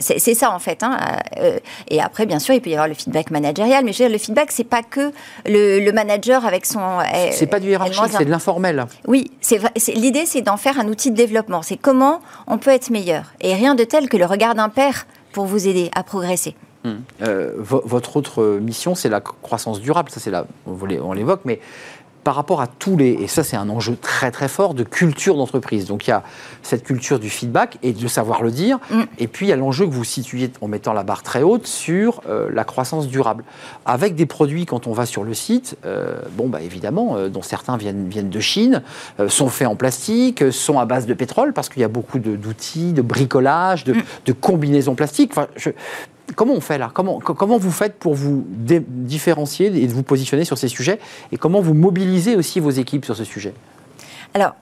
C'est 0.00 0.34
ça 0.34 0.50
en 0.50 0.58
fait. 0.58 0.82
Hein. 0.82 0.98
Euh, 1.38 1.58
et 1.88 2.00
après, 2.00 2.26
bien 2.26 2.38
sûr, 2.38 2.54
il 2.54 2.60
peut 2.60 2.70
y 2.70 2.74
avoir 2.74 2.88
le 2.88 2.94
feedback 2.94 3.30
managérial, 3.30 3.84
mais 3.84 3.92
je 3.92 3.98
veux 3.98 4.08
dire, 4.08 4.12
le 4.12 4.18
feedback, 4.18 4.50
c'est 4.50 4.64
pas 4.64 4.82
que 4.82 5.12
le, 5.46 5.90
manager 5.92 6.44
avec 6.46 6.66
son. 6.66 6.80
Euh, 6.80 7.28
c'est 7.32 7.46
pas 7.46 7.60
du 7.60 7.68
hiérarchique, 7.68 8.04
c'est 8.10 8.24
de 8.24 8.30
l'informel. 8.30 8.86
Oui, 9.06 9.30
l'idée, 9.94 10.26
c'est 10.26 10.42
d'en 10.42 10.56
faire 10.56 10.78
un 10.78 10.88
outil 10.88 11.10
de 11.10 11.16
développement. 11.16 11.62
C'est 11.62 11.76
comment 11.76 12.20
on 12.46 12.58
peut 12.58 12.70
être 12.70 12.90
meilleur. 12.90 13.32
Et 13.40 13.54
rien 13.54 13.74
de 13.74 13.84
tel 13.84 14.08
que 14.08 14.16
le 14.16 14.26
regard 14.26 14.54
d'un 14.54 14.68
père 14.68 15.06
pour 15.32 15.46
vous 15.46 15.66
aider 15.68 15.90
à 15.94 16.02
progresser. 16.02 16.54
Hum. 16.84 17.02
votre 17.58 18.16
autre 18.16 18.58
mission, 18.60 18.94
c'est 18.94 19.08
la 19.08 19.20
croissance 19.20 19.80
durable. 19.80 20.10
Ça, 20.10 20.20
c'est 20.20 20.30
là, 20.30 20.46
on 20.66 21.12
l'évoque, 21.12 21.40
mais 21.44 21.60
par 22.28 22.34
rapport 22.34 22.60
à 22.60 22.66
tous 22.66 22.98
les, 22.98 23.12
et 23.12 23.26
ça 23.26 23.42
c'est 23.42 23.56
un 23.56 23.70
enjeu 23.70 23.96
très 23.96 24.30
très 24.30 24.48
fort 24.48 24.74
de 24.74 24.82
culture 24.82 25.34
d'entreprise. 25.38 25.86
Donc 25.86 26.06
il 26.06 26.10
y 26.10 26.12
a 26.12 26.22
cette 26.62 26.84
culture 26.84 27.18
du 27.18 27.30
feedback 27.30 27.78
et 27.82 27.94
de 27.94 28.06
savoir 28.06 28.42
le 28.42 28.50
dire, 28.50 28.78
mm. 28.90 29.04
et 29.18 29.28
puis 29.28 29.46
il 29.46 29.48
y 29.48 29.52
a 29.52 29.56
l'enjeu 29.56 29.86
que 29.86 29.92
vous 29.92 30.04
situez 30.04 30.50
en 30.60 30.68
mettant 30.68 30.92
la 30.92 31.04
barre 31.04 31.22
très 31.22 31.40
haute 31.40 31.66
sur 31.66 32.20
euh, 32.28 32.50
la 32.52 32.64
croissance 32.64 33.08
durable. 33.08 33.44
Avec 33.86 34.14
des 34.14 34.26
produits, 34.26 34.66
quand 34.66 34.86
on 34.86 34.92
va 34.92 35.06
sur 35.06 35.24
le 35.24 35.32
site, 35.32 35.78
euh, 35.86 36.20
bon 36.32 36.50
bah 36.50 36.60
évidemment, 36.60 37.16
euh, 37.16 37.30
dont 37.30 37.40
certains 37.40 37.78
viennent, 37.78 38.10
viennent 38.10 38.28
de 38.28 38.40
Chine, 38.40 38.82
sont 39.28 39.48
faits 39.48 39.66
en 39.66 39.74
plastique, 39.74 40.52
sont 40.52 40.78
à 40.78 40.84
base 40.84 41.06
de 41.06 41.14
pétrole, 41.14 41.54
parce 41.54 41.70
qu'il 41.70 41.80
y 41.80 41.84
a 41.86 41.88
beaucoup 41.88 42.18
d'outils, 42.18 42.92
de, 42.92 43.00
bricolage, 43.00 43.84
de, 43.84 43.94
mm. 43.94 44.02
de 44.26 44.32
combinaisons 44.34 44.94
plastiques. 44.94 45.30
Enfin, 45.32 45.46
je, 45.56 45.70
Comment 46.36 46.54
on 46.54 46.60
fait 46.60 46.78
là 46.78 46.90
comment, 46.92 47.18
comment 47.18 47.58
vous 47.58 47.70
faites 47.70 47.98
pour 47.98 48.14
vous 48.14 48.44
différencier 48.48 49.66
et 49.66 49.86
vous 49.86 50.02
positionner 50.02 50.44
sur 50.44 50.58
ces 50.58 50.68
sujets 50.68 50.98
Et 51.32 51.36
comment 51.36 51.60
vous 51.60 51.74
mobilisez 51.74 52.36
aussi 52.36 52.60
vos 52.60 52.70
équipes 52.70 53.04
sur 53.04 53.16
ce 53.16 53.24
sujet? 53.24 53.54
Alors, 54.34 54.54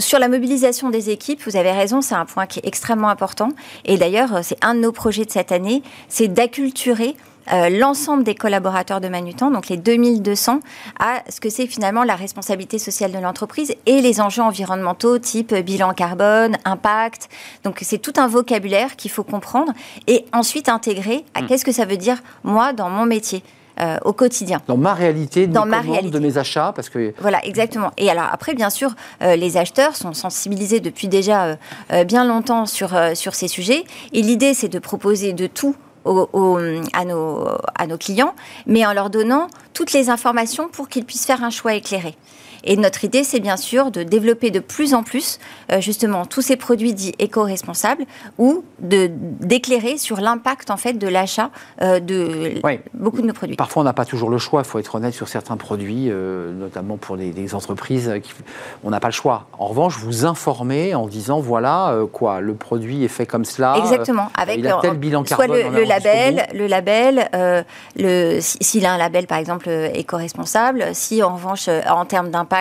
sur 0.00 0.18
la 0.18 0.28
mobilisation 0.28 0.90
des 0.90 1.10
équipes, 1.10 1.40
vous 1.46 1.56
avez 1.56 1.70
raison, 1.70 2.00
c'est 2.00 2.16
un 2.16 2.24
point 2.24 2.46
qui 2.46 2.58
est 2.58 2.66
extrêmement 2.66 3.08
important. 3.08 3.50
Et 3.84 3.96
d'ailleurs, 3.96 4.40
c'est 4.42 4.62
un 4.62 4.74
de 4.74 4.80
nos 4.80 4.92
projets 4.92 5.24
de 5.24 5.30
cette 5.30 5.52
année, 5.52 5.82
c'est 6.08 6.28
d'acculturer 6.28 7.14
euh, 7.52 7.68
l'ensemble 7.68 8.24
des 8.24 8.34
collaborateurs 8.34 9.00
de 9.00 9.08
Manutan, 9.08 9.50
donc 9.50 9.68
les 9.68 9.76
2200, 9.76 10.60
à 10.98 11.22
ce 11.28 11.40
que 11.40 11.50
c'est 11.50 11.66
finalement 11.66 12.04
la 12.04 12.16
responsabilité 12.16 12.78
sociale 12.78 13.12
de 13.12 13.18
l'entreprise 13.18 13.74
et 13.86 14.00
les 14.00 14.20
enjeux 14.20 14.42
environnementaux 14.42 15.18
type 15.18 15.54
bilan 15.54 15.92
carbone, 15.92 16.56
impact. 16.64 17.28
Donc 17.64 17.78
c'est 17.82 17.98
tout 17.98 18.14
un 18.16 18.28
vocabulaire 18.28 18.96
qu'il 18.96 19.10
faut 19.10 19.24
comprendre 19.24 19.72
et 20.06 20.24
ensuite 20.32 20.68
intégrer 20.68 21.24
à 21.34 21.42
hmm. 21.42 21.46
qu'est-ce 21.46 21.64
que 21.64 21.72
ça 21.72 21.84
veut 21.84 21.96
dire 21.96 22.22
moi 22.42 22.72
dans 22.72 22.90
mon 22.90 23.06
métier. 23.06 23.42
Euh, 23.80 23.98
au 24.04 24.12
quotidien. 24.12 24.62
Dans 24.68 24.76
ma 24.76 24.94
réalité, 24.94 25.48
dans 25.48 25.66
ma 25.66 25.80
réalité. 25.80 26.08
de 26.08 26.18
mes 26.20 26.38
achats, 26.38 26.72
parce 26.76 26.88
que 26.88 27.12
voilà 27.18 27.44
exactement. 27.44 27.90
Et 27.96 28.08
alors 28.08 28.28
après, 28.30 28.54
bien 28.54 28.70
sûr, 28.70 28.94
euh, 29.20 29.34
les 29.34 29.56
acheteurs 29.56 29.96
sont 29.96 30.12
sensibilisés 30.14 30.78
depuis 30.78 31.08
déjà 31.08 31.58
bien 32.06 32.24
longtemps 32.24 32.66
sur 32.66 32.96
sur 33.14 33.34
ces 33.34 33.48
sujets. 33.48 33.82
Et 34.12 34.22
l'idée, 34.22 34.54
c'est 34.54 34.68
de 34.68 34.78
proposer 34.78 35.32
de 35.32 35.48
tout 35.48 35.74
à, 36.04 37.04
nos, 37.04 37.98
clients, 37.98 38.34
mais 38.66 38.84
en 38.86 38.92
leur 38.92 39.10
donnant 39.10 39.48
toutes 39.72 39.92
les 39.92 40.10
informations 40.10 40.68
pour 40.68 40.88
qu'ils 40.88 41.04
puissent 41.04 41.26
faire 41.26 41.42
un 41.42 41.50
choix 41.50 41.74
éclairé. 41.74 42.16
Et 42.64 42.76
notre 42.76 43.04
idée, 43.04 43.24
c'est 43.24 43.40
bien 43.40 43.56
sûr 43.56 43.90
de 43.90 44.02
développer 44.02 44.50
de 44.50 44.58
plus 44.58 44.94
en 44.94 45.02
plus 45.02 45.38
euh, 45.70 45.80
justement 45.80 46.24
tous 46.24 46.40
ces 46.40 46.56
produits 46.56 46.94
dits 46.94 47.14
éco-responsables 47.18 48.04
ou 48.38 48.64
de 48.80 49.10
d'éclairer 49.10 49.98
sur 49.98 50.20
l'impact 50.20 50.70
en 50.70 50.76
fait 50.76 50.94
de 50.94 51.06
l'achat 51.06 51.50
euh, 51.82 52.00
de 52.00 52.60
beaucoup 52.94 53.20
de 53.20 53.26
nos 53.26 53.34
produits. 53.34 53.56
Parfois, 53.56 53.82
on 53.82 53.84
n'a 53.84 53.92
pas 53.92 54.06
toujours 54.06 54.30
le 54.30 54.38
choix. 54.38 54.62
Il 54.62 54.66
faut 54.66 54.78
être 54.78 54.94
honnête 54.94 55.14
sur 55.14 55.28
certains 55.28 55.56
produits, 55.56 56.06
euh, 56.08 56.52
notamment 56.52 56.96
pour 56.96 57.16
des, 57.16 57.54
entreprises. 57.54 58.12
Qui, 58.22 58.32
on 58.82 58.90
n'a 58.90 59.00
pas 59.00 59.08
le 59.08 59.12
choix. 59.12 59.46
En 59.58 59.66
revanche, 59.66 59.98
vous 59.98 60.24
informez 60.24 60.94
en 60.94 61.06
disant 61.06 61.40
voilà 61.40 61.94
quoi, 62.12 62.40
le 62.40 62.54
produit 62.54 63.04
est 63.04 63.08
fait 63.08 63.26
comme 63.26 63.44
cela. 63.44 63.76
Exactement. 63.78 64.30
Avec 64.34 64.58
il 64.58 64.66
a 64.66 64.78
tel 64.80 64.96
bilan 64.96 65.22
carbone. 65.22 65.46
Soit 65.48 65.70
le, 65.70 65.84
label, 65.84 66.46
le 66.54 66.66
label, 66.66 67.28
le 67.96 68.38
s'il 68.40 68.86
a 68.86 68.92
un 68.94 68.98
label 68.98 69.26
par 69.26 69.38
exemple 69.38 69.68
éco-responsable, 69.68 70.86
si 70.94 71.22
en 71.22 71.34
revanche 71.34 71.68
en 71.68 72.04
termes 72.06 72.30
d'impact 72.30 72.53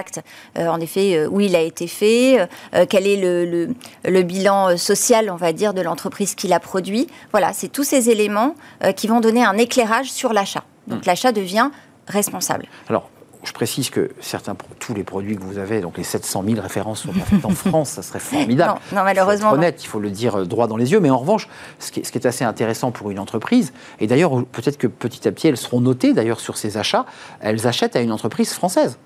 euh, 0.57 0.67
en 0.67 0.79
effet, 0.79 1.15
euh, 1.15 1.27
où 1.29 1.39
il 1.39 1.55
a 1.55 1.61
été 1.61 1.87
fait, 1.87 2.47
euh, 2.73 2.85
quel 2.87 3.07
est 3.07 3.17
le, 3.17 4.21
bilan 4.23 4.77
social, 4.77 5.29
on 5.29 5.35
va 5.35 5.53
dire, 5.53 5.73
de 5.73 5.81
l'entreprise 5.81 6.35
qui 6.35 6.47
l'a 6.47 6.59
produit. 6.59 7.07
Voilà, 7.31 7.53
c'est 7.53 7.67
tous 7.67 7.83
ces 7.83 8.09
éléments 8.09 8.55
qui 8.95 9.07
vont 9.07 9.19
donner 9.19 9.43
un 9.43 9.57
éclairage 9.57 10.11
sur 10.11 10.33
l'achat. 10.33 10.63
Donc 10.87 10.99
hmm. 10.99 11.07
l'achat 11.07 11.31
devient 11.31 11.69
responsable. 12.07 12.67
Alors, 12.89 13.09
je 13.43 13.51
précise 13.51 13.89
que 13.89 14.11
certains, 14.21 14.55
tous 14.79 14.93
les 14.93 15.03
produits 15.03 15.35
que 15.35 15.43
vous 15.43 15.57
avez, 15.57 15.81
donc 15.81 15.97
les 15.97 16.03
700 16.03 16.43
000 16.47 16.61
références 16.61 17.03
sont 17.03 17.13
en 17.43 17.49
France, 17.49 17.89
ça 17.89 18.01
serait 18.01 18.19
formidable. 18.19 18.79
Non, 18.93 19.03
malheureusement. 19.03 19.51
Il 19.51 19.55
honnête, 19.55 19.83
il 19.83 19.87
faut 19.87 19.99
le 19.99 20.09
dire 20.09 20.47
droit 20.47 20.67
dans 20.67 20.77
les 20.77 20.91
yeux. 20.91 21.01
Mais 21.01 21.09
en 21.09 21.17
revanche, 21.17 21.49
ce 21.79 21.91
qui 21.91 21.99
est, 21.99 22.25
assez 22.25 22.45
intéressant 22.45 22.91
pour 22.91 23.11
une 23.11 23.19
entreprise, 23.19 23.73
et 23.99 24.07
d'ailleurs, 24.07 24.45
peut-être 24.45 24.77
que 24.77 24.87
petit 24.87 25.27
à 25.27 25.31
petit, 25.31 25.47
elles 25.47 25.57
seront 25.57 25.81
notées 25.81 26.13
d'ailleurs 26.13 26.39
sur 26.39 26.55
ces 26.55 26.77
achats, 26.77 27.05
elles 27.41 27.67
achètent 27.67 27.97
à 27.97 28.01
une 28.01 28.13
entreprise 28.13 28.53
française. 28.53 28.97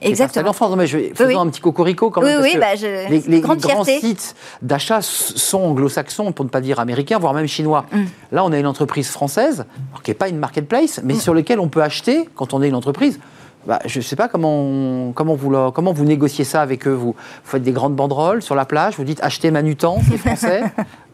Exactement. 0.00 0.52
En 0.58 0.76
mais 0.76 0.86
je 0.86 0.98
vais 0.98 1.12
faisons 1.14 1.40
un 1.40 1.48
petit 1.48 1.60
cocorico 1.60 2.10
quand 2.10 2.22
même. 2.22 2.40
Oui, 2.42 2.50
oui, 2.54 2.60
bah, 2.60 2.74
les, 3.08 3.40
grands 3.40 3.84
sites 3.84 4.34
d'achat 4.62 5.00
sont 5.02 5.58
anglo-saxons, 5.58 6.32
pour 6.32 6.44
ne 6.44 6.50
pas 6.50 6.60
dire 6.60 6.80
américains, 6.80 7.18
voire 7.18 7.34
même 7.34 7.46
chinois. 7.46 7.86
Mm. 7.92 8.04
Là, 8.32 8.44
on 8.44 8.52
a 8.52 8.58
une 8.58 8.66
entreprise 8.66 9.08
française, 9.08 9.64
qui 10.02 10.10
n'est 10.10 10.14
pas 10.14 10.28
une 10.28 10.38
marketplace, 10.38 11.00
mais 11.04 11.14
mm. 11.14 11.20
sur 11.20 11.34
laquelle 11.34 11.60
on 11.60 11.68
peut 11.68 11.82
acheter 11.82 12.28
quand 12.34 12.54
on 12.54 12.62
est 12.62 12.68
une 12.68 12.74
entreprise. 12.74 13.18
Bah, 13.66 13.80
je 13.84 13.98
ne 13.98 14.04
sais 14.04 14.14
pas 14.14 14.28
comment, 14.28 15.12
comment, 15.12 15.34
vous, 15.34 15.70
comment 15.72 15.92
vous 15.92 16.04
négociez 16.04 16.44
ça 16.44 16.62
avec 16.62 16.86
eux. 16.86 16.92
Vous, 16.92 17.16
faites 17.42 17.62
des 17.62 17.72
grandes 17.72 17.96
banderoles 17.96 18.40
sur 18.40 18.54
la 18.54 18.64
plage, 18.64 18.96
vous 18.96 19.04
dites 19.04 19.20
achetez 19.22 19.50
Manutan, 19.50 19.98
c'est 20.08 20.18
français. 20.18 20.62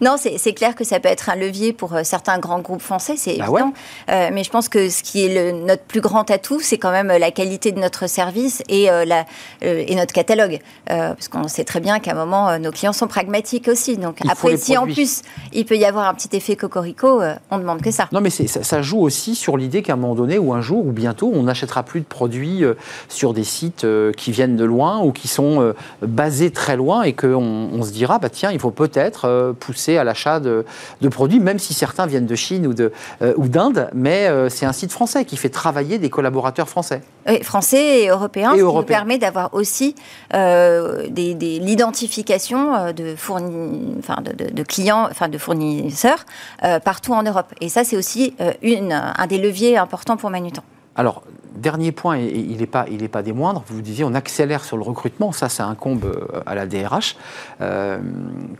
Non, 0.00 0.16
c'est 0.18 0.52
clair 0.52 0.74
que 0.74 0.84
ça 0.84 1.00
peut 1.00 1.08
être 1.08 1.30
un 1.30 1.36
levier 1.36 1.72
pour 1.72 1.94
certains 2.04 2.38
grands 2.38 2.60
groupes 2.60 2.82
français, 2.82 3.14
c'est 3.16 3.38
bah 3.38 3.46
évident. 3.48 3.72
mais 4.08 4.44
je 4.44 4.50
pense 4.50 4.68
que 4.68 4.88
ce 4.88 5.02
qui 5.02 5.24
est 5.24 5.34
le, 5.34 5.64
notre 5.64 5.82
plus 5.82 6.00
grand 6.00 6.30
atout, 6.30 6.60
c'est 6.60 6.78
quand 6.78 6.90
même 6.90 7.08
la 7.08 7.30
qualité 7.30 7.72
de 7.72 7.78
notre 7.78 8.06
service 8.08 8.62
et, 8.68 8.86
la, 8.86 9.24
et 9.60 9.94
notre 9.94 10.12
catalogue. 10.12 10.60
parce 10.86 11.28
qu'on 11.28 11.48
sait 11.48 11.64
très 11.64 11.80
bien 11.80 11.98
qu'à 11.98 12.12
un 12.12 12.14
moment, 12.14 12.58
nos 12.58 12.70
clients 12.70 12.92
sont 12.92 13.06
pragmatiques 13.06 13.68
aussi. 13.68 13.96
Donc 13.96 14.18
après, 14.28 14.56
si 14.56 14.76
en 14.76 14.86
plus 14.86 15.22
il 15.52 15.64
peut 15.64 15.76
y 15.76 15.84
avoir 15.84 16.08
un 16.08 16.14
petit 16.14 16.34
effet 16.36 16.56
cocorico, 16.56 17.22
on 17.50 17.58
demande 17.58 17.82
que 17.82 17.90
ça. 17.90 18.08
Non, 18.12 18.20
mais 18.20 18.30
ça, 18.30 18.62
ça, 18.62 18.82
joue 18.82 19.00
aussi 19.00 19.34
sur 19.34 19.56
l'idée 19.56 19.82
qu'à 19.82 19.94
un 19.94 19.96
moment 19.96 20.14
donné, 20.14 20.38
ou 20.38 20.52
un 20.52 20.60
jour, 20.60 20.86
ou 20.86 20.92
bientôt, 20.92 21.30
on 21.34 21.44
n'achètera 21.44 21.82
plus 21.82 22.00
de 22.00 22.06
produits 22.06 22.62
sur 23.08 23.32
des 23.32 23.44
sites 23.44 23.86
qui 24.16 24.32
viennent 24.32 24.56
de 24.56 24.64
loin 24.64 25.00
ou 25.00 25.12
qui 25.12 25.28
sont 25.28 25.74
basés 26.00 26.50
très 26.50 26.76
loin 26.76 27.02
et 27.02 27.12
qu'on 27.12 27.68
on 27.72 27.82
se 27.82 27.92
dira, 27.92 28.18
bah 28.18 28.28
tiens, 28.28 28.50
il 28.52 28.58
faut 28.58 28.70
peut-être 28.70 29.51
pousser 29.52 29.96
à 29.96 30.04
l'achat 30.04 30.40
de, 30.40 30.64
produits, 31.10 31.40
même 31.40 31.58
si 31.58 31.74
certains 31.74 32.06
viennent 32.06 32.26
de 32.26 32.34
Chine 32.34 32.66
ou 32.66 32.74
d'Inde, 32.74 33.88
ou 33.92 33.96
mais 33.96 34.28
c'est 34.48 34.66
un 34.66 34.72
site 34.72 34.92
français 34.92 35.24
qui 35.24 35.36
fait 35.36 35.48
travailler 35.48 35.98
des 35.98 36.10
collaborateurs 36.10 36.68
français. 36.68 37.02
Oui, 37.28 37.42
français 37.42 38.02
et 38.02 38.08
européens, 38.08 38.52
et 38.54 38.58
ce 38.58 38.64
qui 38.64 38.74
nous 38.74 38.82
permet 38.82 39.18
d'avoir 39.18 39.54
aussi 39.54 39.94
euh, 40.34 41.06
l'identification 41.08 42.74
euh, 42.74 42.92
de, 42.92 43.14
enfin, 43.14 44.22
de, 44.22 44.62
clients, 44.62 45.06
enfin 45.10 45.28
de 45.28 45.38
fournisseurs 45.38 46.24
euh, 46.64 46.80
partout 46.80 47.12
en 47.12 47.22
Europe. 47.22 47.52
Et 47.60 47.68
ça, 47.68 47.84
c'est 47.84 47.96
aussi 47.96 48.34
une, 48.62 48.92
un 48.92 49.26
des 49.26 49.38
leviers 49.38 49.76
importants 49.78 50.16
pour 50.16 50.30
Manutan. 50.30 50.62
Alors, 50.96 51.22
dernier 51.54 51.92
point, 51.92 52.18
et 52.18 52.28
il 52.28 52.58
n'est 52.58 52.66
pas, 52.66 52.86
pas 53.10 53.22
des 53.22 53.32
moindres, 53.32 53.64
vous 53.68 53.80
disiez 53.82 54.04
on 54.04 54.14
accélère 54.14 54.64
sur 54.64 54.76
le 54.76 54.82
recrutement, 54.82 55.32
ça, 55.32 55.48
ça 55.48 55.66
incombe 55.66 56.30
à 56.46 56.54
la 56.54 56.66
DRH. 56.66 57.16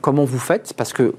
comment 0.00 0.24
vous 0.24 0.38
faites? 0.38 0.74
Parce 0.74 0.92
que 0.92 1.14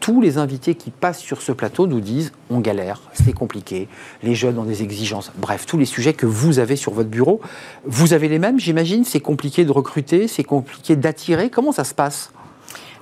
tous 0.00 0.20
les 0.20 0.38
invités 0.38 0.74
qui 0.74 0.90
passent 0.90 1.20
sur 1.20 1.42
ce 1.42 1.52
plateau 1.52 1.86
nous 1.86 2.00
disent 2.00 2.32
on 2.50 2.60
galère, 2.60 3.00
c'est 3.12 3.32
compliqué, 3.32 3.88
les 4.22 4.34
jeunes 4.34 4.58
ont 4.58 4.64
des 4.64 4.82
exigences, 4.82 5.32
bref, 5.36 5.66
tous 5.66 5.78
les 5.78 5.84
sujets 5.84 6.12
que 6.12 6.26
vous 6.26 6.58
avez 6.58 6.76
sur 6.76 6.92
votre 6.92 7.08
bureau. 7.08 7.40
Vous 7.84 8.12
avez 8.12 8.28
les 8.28 8.38
mêmes, 8.38 8.58
j'imagine? 8.58 9.04
C'est 9.04 9.20
compliqué 9.20 9.64
de 9.64 9.72
recruter, 9.72 10.28
c'est 10.28 10.44
compliqué 10.44 10.96
d'attirer. 10.96 11.50
Comment 11.50 11.72
ça 11.72 11.84
se 11.84 11.94
passe? 11.94 12.30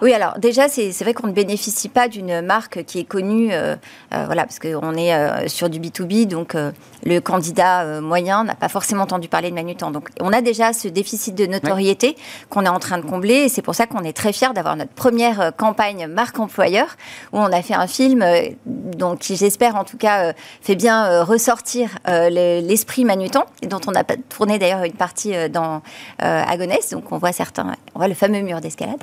Oui, 0.02 0.12
alors 0.12 0.38
déjà, 0.38 0.68
c'est 0.68 0.92
vrai 1.02 1.14
qu'on 1.14 1.28
ne 1.28 1.32
bénéficie 1.32 1.88
pas 1.88 2.08
d'une 2.08 2.40
marque 2.40 2.84
qui 2.84 2.98
est 2.98 3.04
connue, 3.04 3.52
euh, 3.52 3.76
euh, 4.12 4.24
voilà, 4.26 4.44
parce 4.44 4.58
qu'on 4.58 4.94
est 4.94 5.14
euh, 5.14 5.48
sur 5.48 5.68
du 5.68 5.78
B2B, 5.78 6.26
donc 6.26 6.56
le 7.04 7.20
candidat 7.20 8.00
moyen 8.00 8.44
n'a 8.44 8.54
pas 8.54 8.68
forcément 8.68 9.04
entendu 9.04 9.28
parler 9.28 9.50
de 9.50 9.54
Manutan. 9.54 9.90
Donc 9.90 10.08
on 10.20 10.32
a 10.32 10.40
déjà 10.40 10.72
ce 10.72 10.88
déficit 10.88 11.34
de 11.34 11.46
notoriété 11.46 12.16
qu'on 12.50 12.64
est 12.64 12.68
en 12.68 12.78
train 12.78 12.98
de 12.98 13.04
combler, 13.04 13.34
et 13.34 13.48
c'est 13.48 13.62
pour 13.62 13.74
ça 13.74 13.86
qu'on 13.86 14.02
est 14.04 14.12
très 14.12 14.32
fiers 14.32 14.52
d'avoir 14.54 14.76
notre 14.76 14.92
première 14.92 15.52
campagne 15.56 16.06
marque 16.06 16.38
employeur, 16.38 16.96
où 17.32 17.38
on 17.38 17.52
a 17.52 17.62
fait 17.62 17.74
un 17.74 17.86
film 17.86 18.24
donc, 18.66 19.20
qui, 19.20 19.36
j'espère 19.36 19.76
en 19.76 19.84
tout 19.84 19.96
cas, 19.96 20.32
fait 20.60 20.76
bien 20.76 21.22
ressortir 21.22 21.90
l'esprit 22.06 23.04
Manutan, 23.04 23.44
et 23.62 23.66
dont 23.66 23.80
on 23.86 23.94
a 23.94 24.04
tourné 24.04 24.58
d'ailleurs 24.58 24.84
une 24.84 24.92
partie 24.92 25.34
dans 25.50 25.82
Agonès, 26.18 26.90
donc 26.90 27.12
on 27.12 27.18
voit 27.18 27.32
certains, 27.32 27.74
on 27.94 27.98
voit 27.98 28.08
le 28.08 28.14
fameux 28.14 28.40
mur 28.40 28.60
d'escalade. 28.60 29.00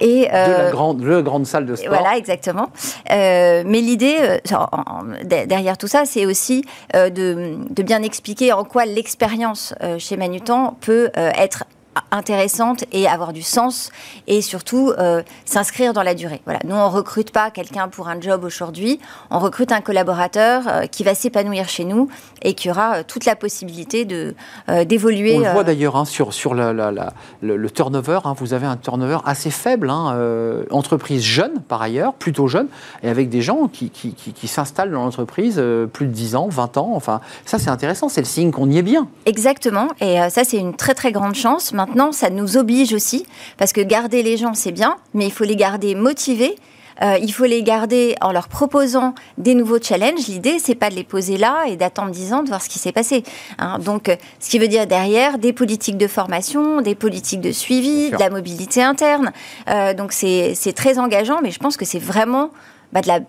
Et 0.00 0.25
de 0.28 0.32
la 0.32 0.60
euh, 0.60 0.70
grande, 0.70 1.02
le 1.02 1.22
grande 1.22 1.46
salle 1.46 1.66
de 1.66 1.74
sport. 1.74 1.88
Voilà, 1.88 2.16
exactement. 2.16 2.68
Euh, 3.10 3.62
mais 3.66 3.80
l'idée 3.80 4.16
euh, 4.20 5.44
derrière 5.46 5.78
tout 5.78 5.88
ça, 5.88 6.04
c'est 6.04 6.26
aussi 6.26 6.64
de, 6.94 7.56
de, 7.70 7.82
bien 7.82 8.02
expliquer 8.02 8.52
en 8.52 8.64
quoi 8.64 8.84
l'expérience 8.84 9.74
chez 9.98 10.16
Manutan 10.16 10.76
peut 10.80 11.10
être 11.14 11.64
intéressante 12.16 12.84
et 12.92 13.06
avoir 13.06 13.32
du 13.32 13.42
sens 13.42 13.90
et 14.26 14.40
surtout 14.42 14.92
euh, 14.98 15.22
s'inscrire 15.44 15.92
dans 15.92 16.02
la 16.02 16.14
durée. 16.14 16.40
Voilà. 16.44 16.60
Nous, 16.64 16.74
on 16.74 16.88
recrute 16.88 17.30
pas 17.30 17.50
quelqu'un 17.50 17.88
pour 17.88 18.08
un 18.08 18.20
job 18.20 18.42
aujourd'hui, 18.44 18.98
on 19.30 19.38
recrute 19.38 19.70
un 19.70 19.80
collaborateur 19.80 20.62
euh, 20.66 20.86
qui 20.86 21.04
va 21.04 21.14
s'épanouir 21.14 21.68
chez 21.68 21.84
nous 21.84 22.08
et 22.42 22.54
qui 22.54 22.70
aura 22.70 22.96
euh, 22.96 23.02
toute 23.06 23.24
la 23.24 23.36
possibilité 23.36 24.04
de 24.04 24.34
d'évoluer. 24.86 25.36
On 25.36 25.40
le 25.40 25.50
voit 25.50 25.64
d'ailleurs 25.64 25.96
hein, 25.96 26.04
sur, 26.04 26.32
sur 26.32 26.54
la, 26.54 26.72
le, 27.42 27.70
turnover, 27.70 28.20
hein. 28.24 28.34
vous 28.36 28.54
avez 28.54 28.66
un 28.66 28.76
turnover 28.76 29.18
assez 29.24 29.50
faible, 29.50 29.90
hein, 29.90 30.18
entreprise 30.70 31.22
jeune 31.22 31.60
par 31.68 31.82
ailleurs, 31.82 32.14
plutôt 32.14 32.48
jeune, 32.48 32.68
et 33.02 33.08
avec 33.08 33.28
des 33.28 33.42
gens 33.42 33.68
qui, 33.68 33.90
qui, 33.90 34.14
qui, 34.14 34.48
s'installent 34.48 34.90
dans 34.90 35.04
l'entreprise 35.04 35.62
plus 35.92 36.06
de 36.06 36.12
10 36.12 36.36
ans, 36.36 36.48
20 36.48 36.78
ans, 36.78 36.92
enfin 36.94 37.20
ça 37.44 37.58
c'est 37.58 37.70
intéressant, 37.70 38.08
c'est 38.08 38.22
le 38.22 38.26
signe 38.26 38.50
qu'on 38.50 38.70
y 38.70 38.78
est 38.78 38.82
bien. 38.82 39.08
Exactement, 39.26 39.88
et 40.00 40.16
ça 40.30 40.44
c'est 40.44 40.58
une 40.58 40.74
très 40.74 40.94
très 40.94 41.12
grande 41.12 41.34
chance. 41.34 41.72
Maintenant, 41.72 42.05
Maintenant, 42.06 42.12
ça 42.12 42.30
nous 42.30 42.56
oblige 42.56 42.92
aussi, 42.92 43.26
parce 43.58 43.72
que 43.72 43.80
garder 43.80 44.22
les 44.22 44.36
gens, 44.36 44.54
c'est 44.54 44.70
bien, 44.70 44.96
mais 45.12 45.26
il 45.26 45.32
faut 45.32 45.42
les 45.42 45.56
garder 45.56 45.96
motivés. 45.96 46.54
Euh, 47.02 47.18
il 47.20 47.32
faut 47.32 47.44
les 47.44 47.64
garder 47.64 48.14
en 48.20 48.30
leur 48.30 48.46
proposant 48.46 49.14
des 49.38 49.56
nouveaux 49.56 49.80
challenges. 49.82 50.28
L'idée, 50.28 50.58
c'est 50.60 50.76
pas 50.76 50.88
de 50.88 50.94
les 50.94 51.02
poser 51.02 51.36
là 51.36 51.64
et 51.66 51.76
d'attendre 51.76 52.12
10 52.12 52.32
ans 52.32 52.42
de 52.44 52.48
voir 52.48 52.62
ce 52.62 52.68
qui 52.68 52.78
s'est 52.78 52.92
passé. 52.92 53.24
Hein. 53.58 53.80
Donc, 53.80 54.08
euh, 54.08 54.14
ce 54.38 54.48
qui 54.50 54.60
veut 54.60 54.68
dire 54.68 54.86
derrière 54.86 55.38
des 55.38 55.52
politiques 55.52 55.98
de 55.98 56.06
formation, 56.06 56.80
des 56.80 56.94
politiques 56.94 57.40
de 57.40 57.50
suivi, 57.50 58.10
de 58.10 58.16
la 58.16 58.30
mobilité 58.30 58.82
interne. 58.82 59.32
Euh, 59.68 59.92
donc, 59.92 60.12
c'est 60.12 60.54
très 60.76 61.00
engageant, 61.00 61.40
mais 61.42 61.50
je 61.50 61.58
pense 61.58 61.76
que 61.76 61.84
c'est 61.84 61.98
vraiment 61.98 62.50
bah, 62.92 63.00
de 63.00 63.08
la 63.08 63.20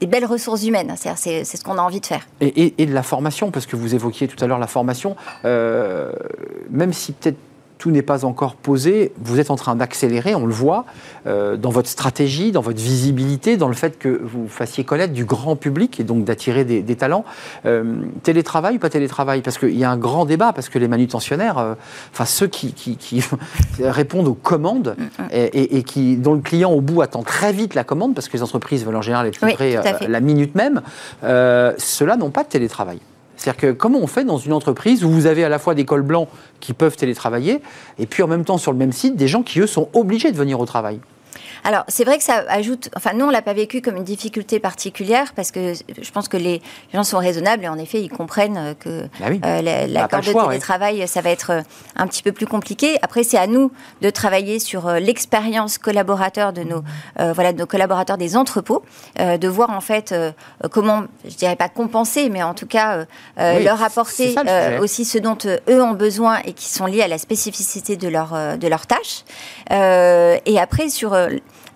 des 0.00 0.06
belles 0.06 0.24
ressources 0.24 0.64
humaines. 0.64 0.94
C'est 0.96 1.44
ce 1.44 1.62
qu'on 1.62 1.76
a 1.76 1.82
envie 1.82 2.00
de 2.00 2.06
faire. 2.06 2.26
Et, 2.40 2.86
de 2.86 2.94
la 2.94 3.02
formation, 3.02 3.50
parce 3.50 3.66
que 3.66 3.76
vous 3.76 3.94
évoquiez 3.94 4.26
tout 4.26 4.42
à 4.42 4.46
l'heure 4.46 4.58
la 4.58 4.66
formation, 4.66 5.16
même 5.44 6.94
si 6.94 7.12
peut-être 7.12 7.36
tout 7.78 7.90
n'est 7.90 8.02
pas 8.02 8.24
encore 8.24 8.54
posé. 8.54 9.12
Vous 9.20 9.40
êtes 9.40 9.50
en 9.50 9.56
train 9.56 9.76
d'accélérer, 9.76 10.34
on 10.34 10.46
le 10.46 10.52
voit, 10.52 10.84
euh, 11.26 11.56
dans 11.56 11.70
votre 11.70 11.88
stratégie, 11.88 12.52
dans 12.52 12.60
votre 12.60 12.80
visibilité, 12.80 13.56
dans 13.56 13.68
le 13.68 13.74
fait 13.74 13.98
que 13.98 14.20
vous 14.22 14.48
fassiez 14.48 14.84
connaître 14.84 15.12
du 15.12 15.24
grand 15.24 15.56
public 15.56 16.00
et 16.00 16.04
donc 16.04 16.24
d'attirer 16.24 16.64
des, 16.64 16.96
talents. 16.96 17.24
Euh, 17.66 17.96
télétravail 18.22 18.76
ou 18.76 18.78
pas 18.78 18.88
télétravail? 18.88 19.42
Parce 19.42 19.58
qu'il 19.58 19.76
y 19.76 19.84
a 19.84 19.90
un 19.90 19.98
grand 19.98 20.24
débat, 20.24 20.52
parce 20.52 20.68
que 20.68 20.78
les 20.78 20.88
manutentionnaires, 20.88 21.58
euh, 21.58 21.74
enfin 22.12 22.24
ceux 22.24 22.46
qui, 22.46 22.74
réponded 23.80 24.28
aux 24.28 24.34
commandes 24.34 24.96
mm, 24.98 25.22
mm. 25.22 25.28
et, 25.32 25.82
qui, 25.82 26.16
dont 26.16 26.34
le 26.34 26.40
client 26.40 26.72
au 26.72 26.80
bout 26.80 27.02
attend 27.02 27.22
très 27.22 27.52
vite 27.52 27.74
la 27.74 27.84
commande, 27.84 28.14
parce 28.14 28.28
que 28.28 28.36
les 28.36 28.42
entreprises 28.42 28.84
veulent 28.84 28.96
en 28.96 29.02
général 29.02 29.26
être 29.26 29.44
livrées 29.44 29.78
la 30.08 30.20
minute 30.20 30.54
même, 30.54 30.82
ceux-là 31.22 32.16
n'ont 32.16 32.30
pas 32.30 32.44
de 32.44 32.48
télétravail. 32.48 33.00
C'est-à-dire 33.36 33.60
que 33.60 33.72
comment 33.72 33.98
on 33.98 34.06
fait 34.06 34.24
dans 34.24 34.38
une 34.38 34.52
entreprise 34.52 35.04
où 35.04 35.10
vous 35.10 35.26
avez 35.26 35.44
à 35.44 35.48
la 35.48 35.58
fois 35.58 35.74
des 35.74 35.84
cols 35.84 36.02
blancs 36.02 36.28
qui 36.60 36.72
peuvent 36.72 36.96
télétravailler, 36.96 37.60
et 37.98 38.06
puis 38.06 38.22
en 38.22 38.26
même 38.26 38.44
temps 38.44 38.58
sur 38.58 38.72
le 38.72 38.78
même 38.78 38.92
site, 38.92 39.16
des 39.16 39.28
gens 39.28 39.42
qui, 39.42 39.60
eux, 39.60 39.66
sont 39.66 39.88
obligés 39.92 40.32
de 40.32 40.36
venir 40.36 40.58
au 40.60 40.66
travail? 40.66 41.00
Alors, 41.64 41.84
c'est 41.88 42.04
vrai 42.04 42.18
que 42.18 42.24
ça 42.24 42.44
ajoute. 42.48 42.90
Enfin, 42.96 43.12
nous, 43.14 43.26
on 43.26 43.30
l'a 43.30 43.42
pas 43.42 43.54
vécu 43.54 43.80
comme 43.80 43.96
une 43.96 44.04
difficulté 44.04 44.60
particulière 44.60 45.32
parce 45.34 45.50
que 45.50 45.74
je 45.74 46.10
pense 46.10 46.28
que 46.28 46.36
les 46.36 46.62
gens 46.94 47.04
sont 47.04 47.18
raisonnables 47.18 47.64
et 47.64 47.68
en 47.68 47.78
effet, 47.78 48.00
ils 48.00 48.08
comprennent 48.08 48.74
que 48.78 49.08
bah 49.20 49.26
euh, 49.44 49.86
l'accord 49.88 50.20
de 50.20 50.32
télétravail, 50.32 51.06
ça 51.08 51.20
va 51.20 51.30
être 51.30 51.50
euh, 51.50 51.62
un 51.96 52.06
petit 52.06 52.22
peu 52.22 52.32
plus 52.32 52.46
compliqué. 52.46 52.98
Après, 53.02 53.22
c'est 53.22 53.38
à 53.38 53.46
nous 53.46 53.72
de 54.02 54.10
travailler 54.10 54.58
sur 54.58 54.86
euh, 54.86 54.98
l'expérience 54.98 55.78
collaborateur 55.78 56.52
de 56.52 56.62
nos, 56.62 56.82
voilà, 57.18 57.52
de 57.52 57.58
nos 57.58 57.66
collaborateurs 57.66 58.18
des 58.18 58.36
entrepôts, 58.36 58.84
de 59.18 59.48
voir 59.48 59.70
en 59.70 59.80
fait 59.80 60.14
comment, 60.70 61.04
je 61.24 61.34
dirais 61.34 61.56
pas 61.56 61.68
compenser, 61.68 62.28
mais 62.28 62.42
en 62.42 62.54
tout 62.54 62.66
cas 62.66 63.04
leur 63.36 63.82
apporter 63.82 64.34
aussi 64.80 65.04
ce 65.04 65.18
dont 65.18 65.38
eux 65.68 65.82
ont 65.82 65.92
besoin 65.92 66.38
et 66.44 66.52
qui 66.52 66.66
sont 66.66 66.86
liés 66.86 67.02
à 67.02 67.08
la 67.08 67.18
spécificité 67.18 67.96
de 67.96 68.08
leur, 68.08 68.58
de 68.58 68.68
leur 68.68 68.86
tâche. 68.86 69.24
et 69.70 70.58
après, 70.58 70.88
sur 70.88 71.25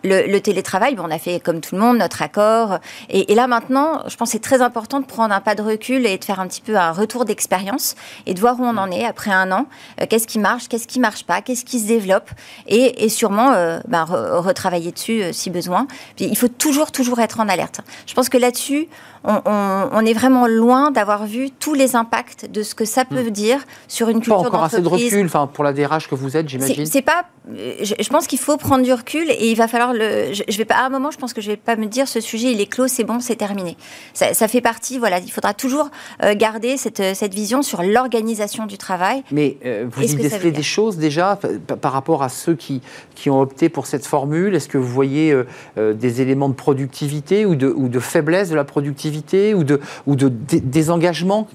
le, 0.05 0.38
télétravail, 0.38 0.96
on 0.98 1.11
a 1.11 1.18
fait 1.18 1.40
comme 1.40 1.61
tout 1.61 1.74
le 1.74 1.80
monde 1.80 1.98
notre 1.98 2.22
accord. 2.22 2.78
Et, 3.09 3.34
là 3.34 3.46
maintenant, 3.46 4.03
je 4.09 4.16
pense 4.16 4.30
c'est 4.30 4.38
très 4.38 4.62
important 4.62 5.01
de 5.01 5.07
prendre 5.07 5.34
un 5.34 5.40
pas 5.40 5.55
de 5.55 5.62
recul 5.62 6.07
et 6.07 6.16
de 6.18 6.24
faire 6.24 6.40
un 6.40 6.46
petit 6.46 6.61
peu 6.61 6.76
un 6.76 6.92
retour 6.92 7.24
d'expérience 7.24 7.96
et 8.26 8.34
de 8.34 8.40
voir 8.40 8.59
où 8.59 8.64
on 8.64 8.76
en 8.76 8.90
est 8.90 9.05
après 9.05 9.30
un 9.30 9.51
an. 9.53 9.66
Euh, 10.01 10.07
qu'est-ce 10.09 10.26
qui 10.26 10.38
marche, 10.38 10.68
qu'est-ce 10.68 10.86
qui 10.86 11.01
marche 11.01 11.24
pas, 11.24 11.42
qu'est-ce 11.42 11.64
qui 11.64 11.80
se 11.80 11.86
développe 11.86 12.30
et, 12.66 13.09
sûrement 13.09 13.53
euh, 13.53 13.80
ben, 13.88 14.05
retravailler 14.05 14.92
dessus 14.92 15.22
euh, 15.22 15.32
si 15.32 15.51
besoin. 15.51 15.86
il 16.18 16.36
faut 16.36 16.48
toujours, 16.48 16.92
toujours 16.92 17.18
être 17.20 17.40
en 17.40 17.48
alerte. 17.48 17.80
Je 18.07 18.14
pense 18.14 18.28
que 18.28 18.38
là-dessus, 18.38 18.88
on, 19.24 20.06
est 20.06 20.12
vraiment 20.14 20.46
loin 20.46 20.90
d'avoir 20.90 21.26
vu 21.26 21.50
tous 21.50 21.74
les 21.74 21.94
impacts 21.94 22.50
de 22.50 22.62
ce 22.62 22.74
que 22.74 22.84
ça 22.84 23.04
peut 23.04 23.28
hmm. 23.28 23.30
dire 23.30 23.60
sur 23.86 24.08
une 24.08 24.20
culture 24.20 24.36
d'entreprise. 24.36 24.50
Pas 24.50 24.56
encore 24.56 24.94
assez 24.94 25.10
de 25.10 25.14
recul, 25.14 25.26
enfin 25.26 25.46
pour 25.46 25.62
la 25.62 25.72
DRH 25.72 26.08
que 26.08 26.14
vous 26.14 26.36
êtes, 26.36 26.48
j'imagine. 26.48 26.86
C'est 26.86 27.02
pas. 27.02 27.26
Je, 27.52 28.08
pense 28.08 28.26
qu'il 28.26 28.38
faut 28.38 28.56
prendre 28.56 28.84
du 28.84 28.92
recul 28.92 29.30
et 29.30 29.50
il 29.50 29.56
va 29.56 29.68
falloir 29.68 29.92
le. 29.92 30.32
Je, 30.32 30.56
vais 30.56 30.64
pas 30.64 30.76
à 30.76 30.86
un 30.86 30.88
moment, 30.88 31.10
je 31.10 31.18
pense 31.18 31.32
que 31.32 31.40
je 31.40 31.48
vais 31.48 31.56
pas 31.56 31.76
me 31.76 31.86
dire 31.86 32.08
ce 32.08 32.20
sujet 32.20 32.52
il 32.52 32.60
est 32.60 32.66
clos, 32.66 32.88
c'est 32.88 33.04
bon, 33.04 33.20
c'est 33.20 33.36
terminé. 33.36 33.76
Ça, 34.14 34.48
fait 34.48 34.60
partie. 34.60 34.98
Voilà, 34.98 35.18
il 35.18 35.30
faudra 35.30 35.52
toujours 35.52 35.90
euh, 36.22 36.34
garder 36.34 36.76
cette, 36.76 37.14
cette 37.14 37.34
vision 37.34 37.62
sur 37.62 37.82
l'organisation 37.82 38.66
du 38.66 38.78
travail. 38.78 39.22
Mais 39.32 39.58
euh, 39.64 39.86
vous 39.90 40.02
y 40.02 40.14
décelez 40.14 40.50
des 40.50 40.62
choses 40.62 40.96
déjà 40.96 41.38
par 41.80 41.92
rapport 41.92 42.22
à 42.22 42.28
ceux 42.28 42.54
qui 42.54 42.80
qui 43.14 43.28
ont 43.28 43.40
opté 43.40 43.68
pour 43.68 43.86
cette 43.86 44.06
formule? 44.06 44.54
Est-ce 44.54 44.68
que 44.68 44.78
vous 44.78 44.88
voyez 44.88 45.32
euh, 45.32 45.92
des 45.92 46.22
éléments 46.22 46.48
de 46.48 46.54
productivité 46.54 47.44
ou 47.44 47.54
de 47.54 47.68
ou 47.68 47.88
de 47.88 48.00
faiblesse 48.00 48.48
de 48.48 48.56
la 48.56 48.64
productivité 48.64 49.09
ou 49.54 49.64
de, 49.64 49.80
ou 50.06 50.16
de 50.16 50.28
désengagement? 50.28 51.48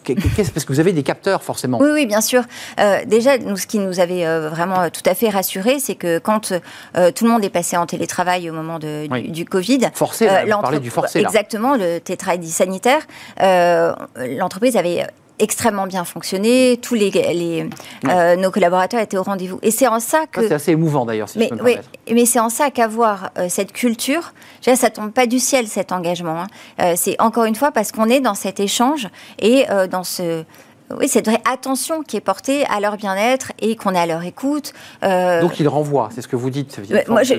Parce 0.54 0.66
que 0.66 0.74
vous 0.74 0.80
avez 0.80 0.94
des 0.94 1.04
capteurs, 1.04 1.44
forcément. 1.44 1.80
Oui, 1.80 1.90
oui, 1.94 2.06
bien 2.06 2.22
sûr. 2.22 2.44
Euh, 2.80 3.04
déjà, 3.06 3.38
nous, 3.38 3.58
ce 3.58 3.68
qui 3.68 3.80
nous 3.80 4.00
avait 4.00 4.26
euh, 4.26 4.50
vraiment 4.50 4.90
tout 4.90 5.02
à 5.06 5.16
fait 5.16 5.30
rassuré, 5.30 5.80
c'est 5.80 5.96
que 5.96 6.20
quand 6.20 6.52
euh, 6.96 7.12
tout 7.12 7.26
le 7.26 7.32
monde 7.32 7.44
est 7.44 7.50
passé 7.50 7.78
en 7.78 7.86
télétravail, 7.86 8.50
au 8.50 8.54
moment 8.54 8.80
de, 8.80 9.08
du, 9.30 9.46
Covid. 9.46 9.80
Forcé, 9.94 10.26
là, 10.26 10.44
vous 10.46 10.80
du 10.80 10.90
forcé. 10.90 11.22
Là. 11.22 11.28
Exactement, 11.28 11.76
le 11.76 12.00
télétravail 12.00 12.46
sanitaire. 12.48 13.02
L'entreprise 13.40 14.78
avait 14.78 15.06
extrêmement 15.40 15.88
bien 15.88 16.06
fonctionné. 16.06 16.80
Tous 16.82 16.96
les, 16.96 17.12
les 17.12 17.70
euh, 18.08 18.36
nos 18.36 18.52
collaborateurs 18.52 19.00
étaient 19.00 19.18
au 19.18 19.24
rendez-vous. 19.24 19.60
Et 19.62 19.72
c'est 19.72 19.88
en 19.88 20.00
ça 20.00 20.26
que. 20.32 20.48
c'est 20.48 20.54
assez 20.54 20.72
émouvant 20.72 21.06
d'ailleurs. 21.06 21.28
mais 21.36 21.50
oui, 21.64 21.78
mais 22.12 22.26
c'est 22.26 22.40
en 22.40 22.50
ça 22.50 22.72
qu'avoir 22.72 23.32
euh, 23.38 23.48
cette 23.50 23.74
culture, 23.74 24.34
ça 24.62 24.76
ça 24.76 24.90
tombe 24.90 25.12
pas 25.12 25.26
du 25.26 25.40
ciel 25.40 25.68
cet 25.68 25.92
engagement. 25.92 26.42
Hein. 26.42 26.48
Euh, 26.80 26.94
c'est 26.96 27.20
encore 27.20 27.46
une 27.46 27.56
fois 27.56 27.72
parce 27.72 27.92
qu'on 27.92 28.10
est 28.10 28.20
dans 28.20 28.36
cet 28.36 28.60
échange 28.60 29.08
et 29.40 29.66
dans 29.90 30.04
ce 30.04 30.44
oui, 30.92 31.08
cette 31.08 31.26
vraie 31.26 31.42
attention 31.52 32.04
qui 32.04 32.16
est 32.16 32.22
portée 32.22 32.64
à 32.66 32.80
leur 32.80 32.96
bien-être 32.96 33.52
et 33.60 33.76
qu'on 33.76 33.96
est 33.96 34.00
à 34.00 34.06
leur 34.06 34.24
écoute. 34.24 34.72
Euh, 35.04 35.42
Donc 35.42 35.60
ils 35.60 35.68
renvoient, 35.68 36.10
c'est 36.14 36.22
ce 36.22 36.28
que 36.28 36.36
vous 36.36 36.52
dites. 36.52 36.80
Moi, 37.08 37.24
je, 37.24 37.34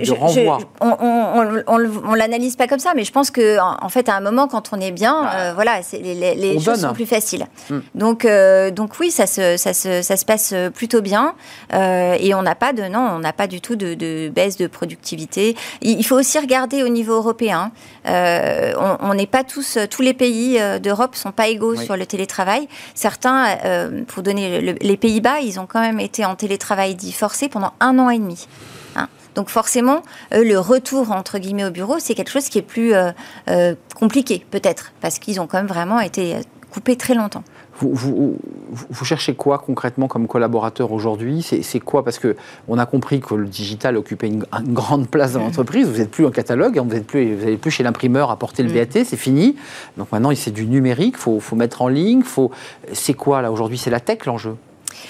on, 0.80 1.78
ne 1.78 2.16
l'analyse 2.16 2.56
pas 2.56 2.66
comme 2.66 2.80
ça, 2.80 2.92
mais 2.96 3.04
je 3.04 3.12
pense 3.12 3.30
que 3.30 3.58
en, 3.60 3.88
fait, 3.88 4.08
à 4.08 4.16
un 4.16 4.20
moment, 4.20 4.48
quand 4.48 4.70
on 4.72 4.80
est 4.80 4.90
bien, 4.90 5.22
bah, 5.22 5.30
euh, 5.36 5.52
voilà, 5.54 5.80
les, 5.92 6.58
choses 6.58 6.80
sont 6.80 6.92
plus 6.92 7.06
faciles. 7.06 7.46
Hmm. 7.70 7.78
Donc, 7.94 8.24
euh, 8.24 8.72
donc 8.72 8.98
oui, 8.98 9.12
ça 9.12 9.28
se, 9.28 9.56
ça, 9.56 9.72
se, 9.72 10.02
ça 10.02 10.16
se 10.16 10.24
passe 10.24 10.52
plutôt 10.74 11.00
bien 11.00 11.34
et 11.72 12.34
on 12.34 12.42
n'a 12.42 12.56
pas 12.56 12.72
de 12.72 12.82
non, 12.82 13.10
on 13.14 13.18
n'a 13.20 13.32
pas 13.32 13.46
du 13.46 13.60
tout 13.60 13.76
de, 13.76 14.28
baisse 14.28 14.56
de 14.56 14.66
productivité. 14.66 15.56
Il, 15.82 16.04
faut 16.04 16.16
aussi 16.16 16.38
regarder 16.38 16.82
au 16.82 16.88
niveau 16.88 17.14
européen. 17.14 17.70
on 18.04 19.14
n'est 19.14 19.26
pas 19.26 19.44
tous, 19.44 19.78
tous 19.88 20.02
les 20.02 20.14
pays 20.14 20.58
d'Europe 20.80 21.14
sont 21.14 21.32
pas 21.32 21.46
égaux 21.46 21.76
sur 21.76 21.96
le 21.96 22.06
télétravail. 22.06 22.66
Certains 22.94 23.35
euh, 23.64 24.02
pour 24.04 24.22
donner 24.22 24.60
les 24.60 24.96
Pays-Bas, 24.96 25.40
ils 25.40 25.58
ont 25.60 25.66
quand 25.66 25.80
même 25.80 26.00
été 26.00 26.24
en 26.24 26.34
télétravail 26.34 26.94
dit 26.94 27.12
forcé 27.12 27.48
pendant 27.48 27.72
un 27.80 27.98
an 27.98 28.10
et 28.10 28.18
demi. 28.18 28.46
Hein. 28.96 29.08
Donc 29.34 29.48
forcément, 29.48 30.02
le 30.32 30.56
retour 30.56 31.12
entre 31.12 31.38
guillemets 31.38 31.64
au 31.64 31.70
bureau, 31.70 31.98
c'est 31.98 32.14
quelque 32.14 32.30
chose 32.30 32.48
qui 32.48 32.58
est 32.58 32.62
plus 32.62 32.94
euh, 32.94 33.12
euh, 33.48 33.74
compliqué 33.94 34.44
peut-être, 34.50 34.92
parce 35.00 35.18
qu'ils 35.18 35.40
ont 35.40 35.46
quand 35.46 35.58
même 35.58 35.66
vraiment 35.66 36.00
été 36.00 36.36
coupés 36.70 36.96
très 36.96 37.14
longtemps. 37.14 37.44
Vous, 37.78 38.38
vous, 38.90 39.04
cherchez 39.04 39.34
quoi 39.34 39.58
concrètement 39.58 40.08
comme 40.08 40.26
collaborateur 40.26 40.92
aujourd'hui? 40.92 41.42
C'est 41.42 41.80
quoi? 41.80 42.04
Parce 42.04 42.18
que 42.18 42.36
on 42.68 42.78
a 42.78 42.86
compris 42.86 43.20
que 43.20 43.34
le 43.34 43.46
digital 43.46 43.96
occupait 43.96 44.28
une, 44.28 44.44
grande 44.68 45.08
place 45.08 45.32
dans 45.32 45.40
l'entreprise. 45.40 45.88
Vous 45.88 45.98
n'êtes 45.98 46.10
plus 46.10 46.24
en 46.24 46.30
catalogue, 46.30 46.78
hein, 46.78 46.84
vous 46.88 46.94
n'êtes 46.94 47.06
plus, 47.06 47.34
vous 47.34 47.56
plus 47.58 47.70
chez 47.70 47.82
l'imprimeur 47.82 48.30
à 48.30 48.36
porter 48.36 48.62
le 48.62 48.70
mm. 48.70 48.74
BAT, 48.74 49.04
c'est 49.04 49.16
fini. 49.16 49.56
Donc 49.96 50.10
maintenant, 50.12 50.32
c'est 50.34 50.50
du 50.50 50.66
numérique. 50.66 51.16
Faut, 51.16 51.40
faut 51.40 51.56
mettre 51.56 51.82
en 51.82 51.88
ligne. 51.88 52.22
Faut. 52.22 52.50
C'est 52.92 53.14
quoi 53.14 53.42
là 53.42 53.52
aujourd'hui 53.52 53.78
C'est 53.78 53.90
la 53.90 54.00
tech 54.00 54.24
l'enjeu? 54.26 54.56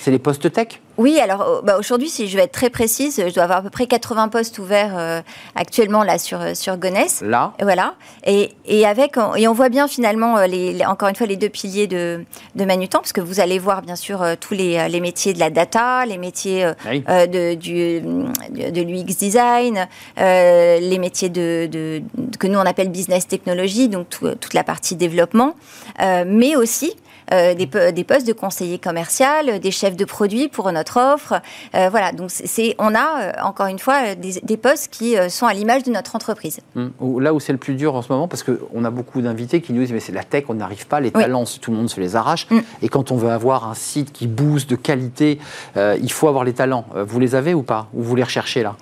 C'est 0.01 0.11
les 0.11 0.19
postes 0.19 0.53
tech? 0.53 0.81
Oui, 0.99 1.19
alors 1.21 1.43
euh, 1.43 1.61
bah, 1.63 1.77
aujourd'hui, 1.79 2.09
si 2.09 2.27
je 2.27 2.37
vais 2.37 2.45
être 2.45 2.53
très 2.53 2.71
précise, 2.71 3.23
je 3.27 3.33
dois 3.33 3.45
avoir 3.45 3.59
à 3.59 3.63
peu 3.63 3.71
près 3.71 3.87
80 3.87 4.29
postes 4.29 4.59
ouverts 4.59 4.95
euh, 4.97 5.21
actuellement 5.55 6.03
là 6.03 6.19
sur 6.19 6.41
euh, 6.41 6.55
sur 6.55 6.79
Gonesse. 6.79 7.23
Là? 7.23 7.53
Voilà. 7.61 7.95
Et, 8.27 8.53
et 8.65 8.87
avec 8.87 9.17
et 9.37 9.47
on 9.47 9.53
voit 9.53 9.69
bien 9.69 9.89
finalement 9.89 10.41
les, 10.43 10.85
encore 10.87 11.09
une 11.09 11.17
fois 11.17 11.27
les 11.27 11.37
deux 11.37 11.49
piliers 11.49 11.87
de 11.87 12.25
de 12.55 12.65
Manutan 12.65 12.99
parce 12.99 13.13
que 13.13 13.21
vous 13.21 13.41
allez 13.41 13.59
voir 13.59 13.83
bien 13.83 13.97
sûr 13.97 14.25
tous 14.41 14.55
les, 14.55 14.89
les 14.89 15.01
métiers 15.01 15.35
de 15.35 15.39
la 15.39 15.51
data, 15.51 16.07
les 16.07 16.19
métiers 16.19 16.65
de 16.95 17.55
du 17.55 18.01
de 18.01 18.83
l'UX 18.83 19.17
design, 19.17 19.87
les 20.17 20.99
métiers 20.99 21.29
de, 21.29 21.69
de, 21.71 22.03
que 22.39 22.47
nous 22.47 22.59
on 22.59 22.67
appelle 22.67 22.89
business 22.89 23.27
technology, 23.27 23.89
donc 23.89 24.09
toute 24.09 24.55
la 24.55 24.65
partie 24.65 24.97
développement, 24.97 25.55
mais 25.99 26.57
aussi 26.57 26.95
des, 27.31 27.67
des 27.93 28.05
postes 28.05 28.27
de 28.27 28.33
conseiller 28.33 28.79
commercial, 28.79 29.61
des 29.61 29.71
chefs 29.71 29.97
de 29.97 30.05
produits 30.05 30.49
pour 30.49 30.71
notre 30.73 30.99
offre. 30.99 31.41
Euh, 31.75 31.89
voilà, 31.91 32.13
donc 32.13 32.31
c'est, 32.31 32.75
on 32.79 32.95
a 32.95 33.21
euh, 33.21 33.33
encore 33.43 33.67
une 33.67 33.79
fois 33.79 34.15
des, 34.15 34.57
postes 34.57 34.89
qui 34.91 35.17
euh, 35.17 35.29
sont 35.29 35.47
à 35.47 35.53
l'image 35.53 35.83
de 35.83 35.91
notre 35.91 36.17
entreprise. 36.17 36.61
Hum. 36.75 36.93
Là 37.21 37.35
où 37.35 37.41
c'est 37.41 37.53
le 37.53 37.59
plus 37.59 37.75
dur 37.75 37.95
en 37.95 38.03
ce 38.03 38.13
moment, 38.13 38.29
parce 38.29 38.43
qu'on 38.43 38.85
a 38.85 38.91
beaucoup 38.91 39.21
d'invités 39.21 39.61
qui 39.61 39.73
nous 39.73 39.81
disent 39.81 39.93
mais 39.93 40.01
c'est 40.01 40.13
la 40.13 40.25
tech, 40.25 40.45
on 40.49 40.55
n'arrive 40.55 40.87
pas, 40.87 41.01
les 41.01 41.11
talents, 41.11 41.45
tout 41.61 41.71
le 41.71 41.77
monde 41.77 41.91
se 41.91 42.01
les 42.01 42.17
arrache. 42.17 42.47
Hum. 42.51 42.63
Et 42.83 42.89
quand 42.89 43.11
on 43.11 43.17
veut 43.17 43.31
avoir 43.31 43.69
un 43.69 43.75
site 43.75 44.13
qui 44.13 44.27
booste 44.27 44.69
de 44.71 44.77
qualité, 44.77 45.39
il 45.77 46.13
faut 46.13 46.29
avoir 46.29 46.45
les 46.45 46.53
talents. 46.53 46.85
Vous 46.95 47.21
les 47.21 47.35
avez 47.35 47.55
ou 47.55 47.63
pas? 47.63 47.89
Ou 47.95 48.03
vous 48.03 48.17
les 48.17 48.25
recherchez 48.25 48.63
là? 48.63 48.77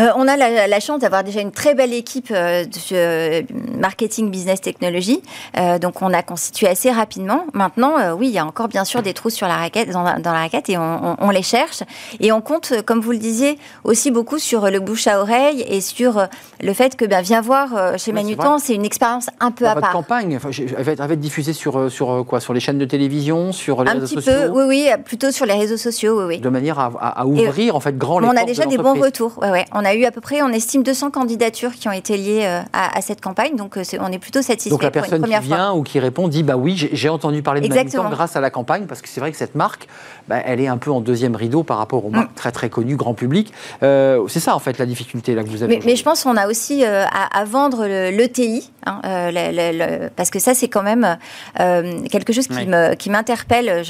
Euh, 0.00 0.10
on 0.16 0.28
a 0.28 0.36
la, 0.36 0.80
chance 0.80 1.00
d'avoir 1.00 1.24
déjà 1.24 1.40
une 1.40 1.52
très 1.52 1.74
belle 1.74 1.94
équipe 1.94 2.28
euh, 2.30 2.64
de 2.64 2.78
euh, 2.92 3.42
marketing, 3.78 4.30
business, 4.30 4.60
technologie. 4.60 5.22
donc, 5.80 6.02
on 6.02 6.12
a 6.12 6.22
constitué 6.22 6.68
assez 6.68 6.90
rapidement. 6.90 7.46
Maintenant, 7.52 8.14
oui, 8.14 8.28
il 8.28 8.34
y 8.34 8.38
a 8.38 8.46
encore 8.46 8.68
bien 8.68 8.84
sûr 8.84 9.02
des 9.02 9.14
trous 9.14 9.30
sur 9.30 9.46
la 9.46 9.56
raquette, 9.56 9.90
dans, 9.90 10.02
la, 10.02 10.32
raquette 10.32 10.68
et 10.68 10.76
on, 10.78 11.30
les 11.30 11.42
cherche. 11.42 11.82
Et 12.20 12.32
on 12.32 12.40
compte, 12.40 12.72
comme 12.84 13.00
vous 13.00 13.12
le 13.12 13.18
disiez, 13.18 13.58
aussi 13.84 14.10
beaucoup 14.10 14.38
sur 14.38 14.70
le 14.70 14.80
bouche 14.80 15.06
à 15.06 15.20
oreille 15.20 15.64
et 15.66 15.80
sur 15.80 16.26
le 16.60 16.72
fait 16.72 16.96
que, 16.96 17.04
bien, 17.04 17.20
viens 17.20 17.40
voir 17.40 17.98
chez 17.98 18.12
Manutan, 18.12 18.58
c'est 18.58 18.74
une 18.74 18.84
expérience 18.84 19.28
un 19.40 19.50
peu 19.50 19.66
à 19.66 19.74
part. 19.74 19.82
Votre 19.82 19.92
campagne, 19.92 20.38
elle, 20.76 20.84
va 20.84 20.92
être, 20.92 21.14
diffusée 21.14 21.52
sur, 21.52 21.90
sur 21.90 22.24
quoi? 22.26 22.40
Sur 22.40 22.52
les 22.52 22.60
chaînes 22.60 22.78
de 22.78 22.84
télévision, 22.84 23.52
sur 23.52 23.82
les 23.84 23.92
réseaux 23.92 24.06
sociaux 24.06 24.32
peu, 24.32 24.48
Oui, 24.48 24.64
oui, 24.66 24.88
plutôt 25.04 25.30
sur 25.30 25.46
les 25.46 25.54
réseaux 25.54 25.76
sociaux, 25.76 26.20
oui, 26.20 26.24
oui. 26.26 26.40
De 26.40 26.48
manière 26.48 26.78
à, 26.78 27.26
ouvrir, 27.26 27.76
en 27.76 27.80
fait, 27.80 27.96
grand 27.96 28.18
les 28.20 28.26
On 28.26 28.36
a 28.36 28.44
déjà 28.44 28.66
des 28.66 28.78
bons 28.78 29.00
retours, 29.00 29.38
ouais, 29.40 29.50
ouais 29.50 29.64
a 29.86 29.94
eu 29.94 30.04
à 30.04 30.10
peu 30.10 30.20
près, 30.20 30.42
on 30.42 30.48
estime 30.48 30.82
200 30.82 31.10
candidatures 31.10 31.72
qui 31.72 31.88
ont 31.88 31.92
été 31.92 32.16
liées 32.16 32.44
euh, 32.44 32.60
à, 32.72 33.00
cette 33.00 33.20
campagne, 33.20 33.56
donc 33.56 33.78
euh, 33.78 33.82
on 34.00 34.12
est 34.12 34.18
plutôt 34.18 34.42
satisfait. 34.42 34.70
Donc 34.70 34.82
la 34.82 34.90
personne 34.90 35.22
qui 35.22 35.38
vient 35.40 35.72
ou 35.72 35.82
qui 35.82 35.98
répond 35.98 36.28
dit 36.28 36.42
bah 36.42 36.56
oui, 36.56 36.88
j'ai 36.92 37.08
entendu 37.08 37.42
parler 37.42 37.60
de 37.60 37.68
Manutan 37.68 38.10
grâce 38.10 38.36
à 38.36 38.40
la 38.40 38.50
campagne, 38.50 38.86
parce 38.86 39.00
que 39.00 39.08
c'est 39.08 39.20
vrai 39.20 39.32
que 39.32 39.38
cette 39.38 39.54
marque, 39.54 39.86
bah, 40.28 40.36
elle 40.44 40.60
est 40.60 40.66
un 40.66 40.76
peu 40.76 40.90
en 40.90 41.00
deuxième 41.00 41.36
rideau 41.36 41.62
par 41.62 41.78
rapport 41.78 42.04
aux 42.04 42.10
marques 42.10 42.32
mm. 42.32 42.36
très 42.36 42.52
très 42.52 42.68
connues, 42.68 42.96
grand 42.96 43.14
public. 43.14 43.52
Euh, 43.82 44.26
c'est 44.28 44.40
ça 44.40 44.54
en 44.54 44.58
fait 44.58 44.78
la 44.78 44.86
difficulté 44.86 45.34
là 45.34 45.42
que 45.44 45.48
vous 45.48 45.62
avez. 45.62 45.78
Mais, 45.78 45.82
mais 45.84 45.96
je 45.96 46.02
pense 46.02 46.24
qu'on 46.24 46.36
a 46.36 46.48
aussi 46.48 46.84
à, 46.84 47.44
vendre 47.44 47.86
l'ETI, 47.86 48.70
hein, 48.86 49.00
parce 50.16 50.30
que 50.30 50.38
ça 50.38 50.54
c'est 50.54 50.68
quand 50.68 50.82
même 50.82 51.18
quelque 52.10 52.32
chose 52.32 52.48
qui 52.98 53.10
m'interpelle. 53.10 53.82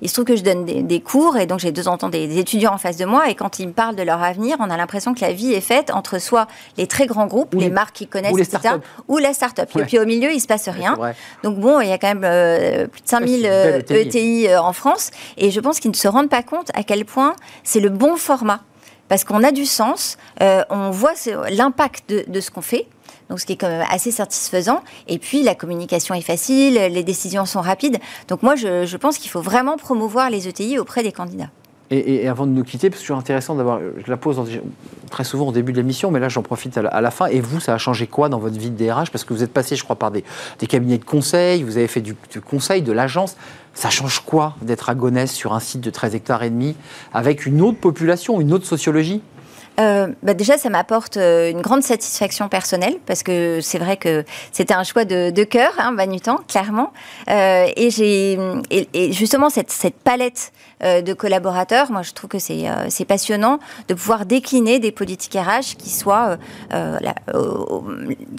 Il 0.00 0.08
se 0.08 0.14
trouve 0.14 0.24
que 0.24 0.36
je 0.36 0.42
donne 0.42 0.64
des, 0.64 1.00
cours 1.00 1.36
et 1.36 1.46
donc 1.46 1.60
j'ai 1.60 1.72
deux 1.72 1.88
temps 1.96 2.08
des 2.08 2.38
étudiants 2.38 2.74
en 2.74 2.78
face 2.78 2.96
de 2.96 3.04
moi 3.04 3.30
et 3.30 3.34
quand 3.34 3.58
ils 3.58 3.68
me 3.68 3.72
parlent 3.72 3.96
de 3.96 4.02
leur 4.02 4.22
avenir, 4.22 4.56
on 4.60 4.70
a 4.70 4.76
l'impression 4.76 5.14
que 5.14 5.20
la 5.20 5.32
vie 5.32 5.52
est 5.52 5.60
faite 5.60 5.90
entre 5.90 6.18
soit 6.18 6.46
les 6.76 6.86
très 6.86 7.06
grands 7.06 7.26
groupes, 7.26 7.54
les, 7.54 7.70
marques 7.70 7.94
qu'ils 7.94 8.08
connaissent, 8.08 8.32
ou 8.32 8.38
etc., 8.38 8.74
ou 9.06 9.18
la 9.18 9.32
start-up. 9.32 9.70
Et 9.78 9.84
puis 9.84 9.98
au 9.98 10.06
milieu, 10.06 10.30
il 10.30 10.36
ne 10.36 10.40
se 10.40 10.46
passe 10.46 10.68
rien. 10.68 10.96
Donc 11.42 11.58
bon, 11.58 11.80
il 11.80 11.88
y 11.88 11.92
a 11.92 11.98
quand 11.98 12.08
même 12.08 12.24
euh, 12.24 12.86
plus 12.86 13.02
de 13.02 13.08
5000 13.08 13.46
ETI 13.90 14.46
e 14.46 14.50
euh, 14.50 14.60
en 14.60 14.72
France. 14.72 15.10
Et 15.36 15.50
je 15.50 15.60
pense 15.60 15.80
qu'ils 15.80 15.90
ne 15.90 15.96
se 15.96 16.08
rendent 16.08 16.30
pas 16.30 16.42
compte 16.42 16.70
à 16.74 16.82
quel 16.82 17.04
point 17.04 17.34
c'est 17.64 17.80
le 17.80 17.90
bon 17.90 18.16
format. 18.16 18.60
Parce 19.08 19.24
qu'on 19.24 19.42
a 19.42 19.52
du 19.52 19.64
sens, 19.64 20.18
euh, 20.42 20.62
on 20.68 20.90
voit 20.90 21.14
l'impact 21.50 22.10
de, 22.10 22.40
ce 22.40 22.50
qu'on 22.50 22.60
fait. 22.60 22.86
Donc, 23.28 23.40
ce 23.40 23.46
qui 23.46 23.52
est 23.52 23.56
quand 23.56 23.68
même 23.68 23.86
assez 23.90 24.10
satisfaisant. 24.10 24.82
Et 25.06 25.18
puis, 25.18 25.42
la 25.42 25.54
communication 25.54 26.14
est 26.14 26.22
facile, 26.22 26.74
les 26.74 27.02
décisions 27.02 27.46
sont 27.46 27.60
rapides. 27.60 27.98
Donc, 28.28 28.42
moi, 28.42 28.56
je 28.56 28.96
pense 28.96 29.18
qu'il 29.18 29.30
faut 29.30 29.42
vraiment 29.42 29.76
promouvoir 29.76 30.30
les 30.30 30.48
ETI 30.48 30.78
auprès 30.78 31.02
des 31.02 31.12
candidats. 31.12 31.50
Et, 31.90 32.28
avant 32.28 32.46
de 32.46 32.52
nous 32.52 32.64
quitter, 32.64 32.90
parce 32.90 33.00
que 33.00 33.06
c'est 33.06 33.14
intéressant 33.14 33.54
d'avoir, 33.54 33.80
je 33.80 34.10
la 34.10 34.18
pose 34.18 34.38
très 35.10 35.24
souvent 35.24 35.48
au 35.48 35.52
début 35.52 35.72
de 35.72 35.78
l'émission, 35.78 36.10
mais 36.10 36.20
là 36.20 36.28
j'en 36.28 36.42
profite 36.42 36.76
à 36.76 37.00
la, 37.00 37.10
fin. 37.10 37.26
Et 37.26 37.40
vous, 37.40 37.60
ça 37.60 37.72
a 37.72 37.78
changé 37.78 38.06
quoi 38.06 38.28
dans 38.28 38.38
votre 38.38 38.58
vie 38.58 38.70
de 38.70 38.76
DRH 38.76 39.10
Parce 39.10 39.24
que 39.24 39.32
vous 39.32 39.42
êtes 39.42 39.52
passé, 39.52 39.74
je 39.74 39.84
crois, 39.84 39.96
par 39.96 40.10
des, 40.10 40.22
cabinets 40.68 40.98
de 40.98 41.04
conseil, 41.04 41.62
vous 41.62 41.78
avez 41.78 41.88
fait 41.88 42.02
du, 42.02 42.14
conseil, 42.42 42.82
de 42.82 42.92
l'agence. 42.92 43.36
Ça 43.72 43.88
change 43.88 44.20
quoi 44.20 44.54
d'être 44.60 44.90
à 44.90 44.94
Gonesse 44.94 45.32
sur 45.32 45.54
un 45.54 45.60
site 45.60 45.80
de 45.80 45.88
13 45.88 46.14
hectares 46.14 46.42
et 46.42 46.50
demi 46.50 46.76
avec 47.14 47.46
une 47.46 47.62
autre 47.62 47.78
population, 47.78 48.38
une 48.38 48.52
autre 48.52 48.66
sociologie? 48.66 49.22
Euh, 49.78 50.08
bah 50.22 50.34
déjà, 50.34 50.58
ça 50.58 50.70
m'apporte 50.70 51.16
euh, 51.16 51.50
une 51.50 51.60
grande 51.60 51.82
satisfaction 51.82 52.48
personnelle 52.48 52.96
parce 53.06 53.22
que 53.22 53.60
c'est 53.60 53.78
vrai 53.78 53.96
que 53.96 54.24
c'était 54.52 54.74
un 54.74 54.82
choix 54.82 55.04
de, 55.04 55.30
de 55.30 55.44
cœur, 55.44 55.72
hein, 55.78 55.92
Banutan, 55.92 56.40
clairement. 56.48 56.92
Euh, 57.30 57.66
et 57.76 57.90
j'ai 57.90 58.38
et, 58.70 59.12
justement 59.12 59.50
cette, 59.50 59.70
cette 59.70 59.96
palette 59.96 60.52
euh, 60.82 61.00
de 61.00 61.12
collaborateurs, 61.12 61.92
moi 61.92 62.02
je 62.02 62.12
trouve 62.12 62.30
que 62.30 62.38
c'est 62.38 62.66
c'est 62.88 63.04
passionnant 63.04 63.58
de 63.88 63.94
pouvoir 63.94 64.26
décliner 64.26 64.78
des 64.78 64.92
politiques 64.92 65.34
RH 65.34 65.76
qui 65.78 65.90
soient 65.90 66.36
la, 66.70 67.14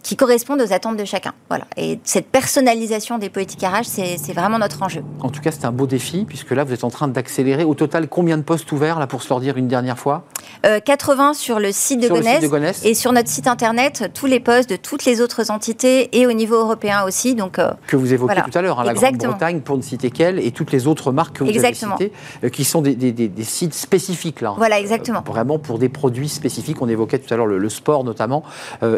qui 0.03 0.15
correspondent 0.15 0.61
aux 0.61 0.73
attentes 0.73 0.97
de 0.97 1.05
chacun. 1.05 1.33
Voilà. 1.47 1.65
Et 1.77 1.99
cette 2.03 2.27
personnalisation 2.27 3.17
des 3.17 3.29
politiques 3.29 3.61
RH, 3.61 3.85
c'est 3.85 4.33
vraiment 4.33 4.59
notre 4.59 4.83
enjeu. 4.83 5.03
En 5.21 5.29
tout 5.29 5.41
cas, 5.41 5.51
c'est 5.51 5.65
un 5.65 5.71
beau 5.71 5.87
défi 5.87 6.25
puisque 6.25 6.51
là, 6.51 6.63
vous 6.63 6.73
êtes 6.73 6.83
en 6.83 6.89
train 6.89 7.07
d'accélérer. 7.07 7.63
Au 7.63 7.75
total, 7.75 8.07
combien 8.07 8.37
de 8.37 8.43
postes 8.43 8.71
ouverts 8.71 8.99
là 8.99 9.07
pour 9.07 9.23
se 9.23 9.29
leur 9.29 9.39
dire 9.39 9.57
une 9.57 9.67
dernière 9.67 9.97
fois? 9.97 10.25
80 10.63 11.28
sur 11.33 11.59
le 11.59 11.71
site 11.71 12.01
de, 12.01 12.07
Gonesse, 12.07 12.85
et 12.85 12.93
sur 12.93 13.11
notre 13.11 13.29
site 13.29 13.47
internet 13.47 14.09
tous 14.13 14.25
les 14.25 14.39
postes 14.39 14.69
de 14.69 14.75
toutes 14.75 15.05
les 15.05 15.21
autres 15.21 15.51
entités 15.51 16.17
et 16.17 16.27
au 16.27 16.33
niveau 16.33 16.55
européen 16.55 17.03
aussi. 17.05 17.35
Donc, 17.35 17.59
euh, 17.59 17.71
que 17.87 17.95
vous 17.95 18.13
évoquiez 18.13 18.41
tout 18.41 18.57
à 18.57 18.61
l'heure, 18.61 18.79
hein, 18.79 18.83
la 18.83 18.93
Grande-Bretagne 18.93 19.61
pour 19.61 19.77
ne 19.77 19.81
citer 19.81 20.11
qu'elle 20.11 20.39
et 20.39 20.51
toutes 20.51 20.71
les 20.71 20.87
autres 20.87 21.11
marques 21.11 21.37
que 21.37 21.43
vous 21.43 21.49
exactement. 21.49 21.95
avez 21.95 22.05
citées, 22.05 22.17
euh, 22.43 22.49
qui 22.49 22.63
sont 22.63 22.81
des, 22.81 23.29
sites 23.43 23.73
spécifiques 23.73 24.41
là. 24.41 24.53
Voilà, 24.57 24.79
exactement. 24.79 25.19
Euh, 25.19 25.31
vraiment 25.31 25.59
pour 25.59 25.79
des 25.79 25.89
produits 25.89 26.29
spécifiques. 26.29 26.81
On 26.81 26.89
évoquait 26.89 27.19
tout 27.19 27.33
à 27.33 27.37
l'heure 27.37 27.47
le, 27.47 27.69
sport 27.69 28.03
notamment 28.03 28.43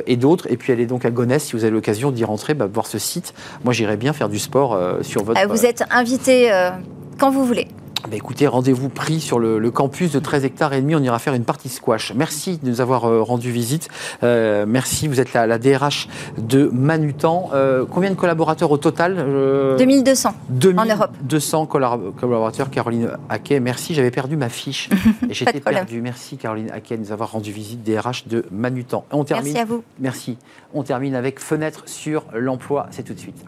et 0.08 0.16
d'autres. 0.16 0.50
Et 0.50 0.56
puis 0.56 0.72
elle 0.72 0.80
est 0.80 0.86
donc 0.86 1.04
à 1.04 1.12
Gonesse. 1.12 1.46
Si 1.46 1.54
vous 1.54 1.64
avez 1.64 1.74
l'occasion 1.74 2.12
d'y 2.12 2.24
rentrer, 2.24 2.54
bah, 2.54 2.68
voir 2.72 2.88
ce 2.88 2.98
site. 2.98 3.34
Moi, 3.66 3.74
j'irais 3.74 3.98
bien 3.98 4.14
faire 4.14 4.30
du 4.30 4.40
sport 4.40 4.80
sur 5.02 5.24
votre. 5.24 5.46
vous 5.48 5.66
êtes 5.66 5.84
invité 5.92 6.52
quand 7.20 7.30
vous 7.30 7.46
voulez. 7.46 7.68
Bah, 8.10 8.16
écoutez, 8.16 8.48
rendez-vous 8.48 8.90
pris 8.90 9.20
sur 9.20 9.40
le, 9.40 9.72
campus 9.72 10.12
de 10.12 10.20
13 10.20 10.46
hectares 10.46 10.74
et 10.74 10.82
demi. 10.82 10.96
On 10.96 11.04
ira 11.04 11.20
faire 11.20 11.34
une 11.34 11.44
partie 11.44 11.70
squash. 11.70 12.14
Merci 12.16 12.58
de 12.58 12.68
nous 12.68 12.82
avoir 12.82 13.06
euh, 13.06 13.22
rendu 13.22 13.52
visite. 13.52 13.90
Euh, 14.24 14.66
merci. 14.68 15.08
Vous 15.08 15.20
êtes 15.20 15.34
la, 15.34 15.48
la 15.48 15.60
DRH 15.60 16.08
de 16.38 16.70
Manutan. 16.74 17.50
Euh, 17.54 17.86
combien 17.90 18.10
de 18.10 18.16
collaborateurs 18.16 18.72
au 18.72 18.78
total 18.78 19.16
2200 19.78 20.30
en 20.78 20.86
Europe. 20.86 21.12
200 21.24 21.66
collaborateurs. 21.68 22.70
Caroline 22.70 23.12
Haquet, 23.30 23.60
merci. 23.60 23.94
J'avais 23.94 24.12
perdu 24.12 24.36
ma 24.36 24.50
fiche 24.50 24.90
et 25.30 25.34
j'étais 25.34 25.60
perdu. 25.60 26.02
Merci 26.02 26.38
Caroline 26.38 26.72
Haquet 26.72 26.98
de 26.98 27.04
nous 27.04 27.12
avoir 27.12 27.32
rendu 27.32 27.52
visite 27.52 27.84
DRH 27.84 28.28
de 28.28 28.46
Manutan. 28.52 29.06
On 29.12 29.24
termine. 29.24 29.54
Merci 29.54 29.60
à 29.60 29.66
vous. 29.66 29.84
Merci. 30.00 30.38
On 30.74 30.84
termine 30.84 31.16
avec 31.16 31.40
fenêtre 31.40 31.84
sur 31.86 32.26
l'emploi. 32.34 32.88
C'est 32.92 33.04
tout 33.04 33.14
de 33.14 33.20
suite. 33.20 33.46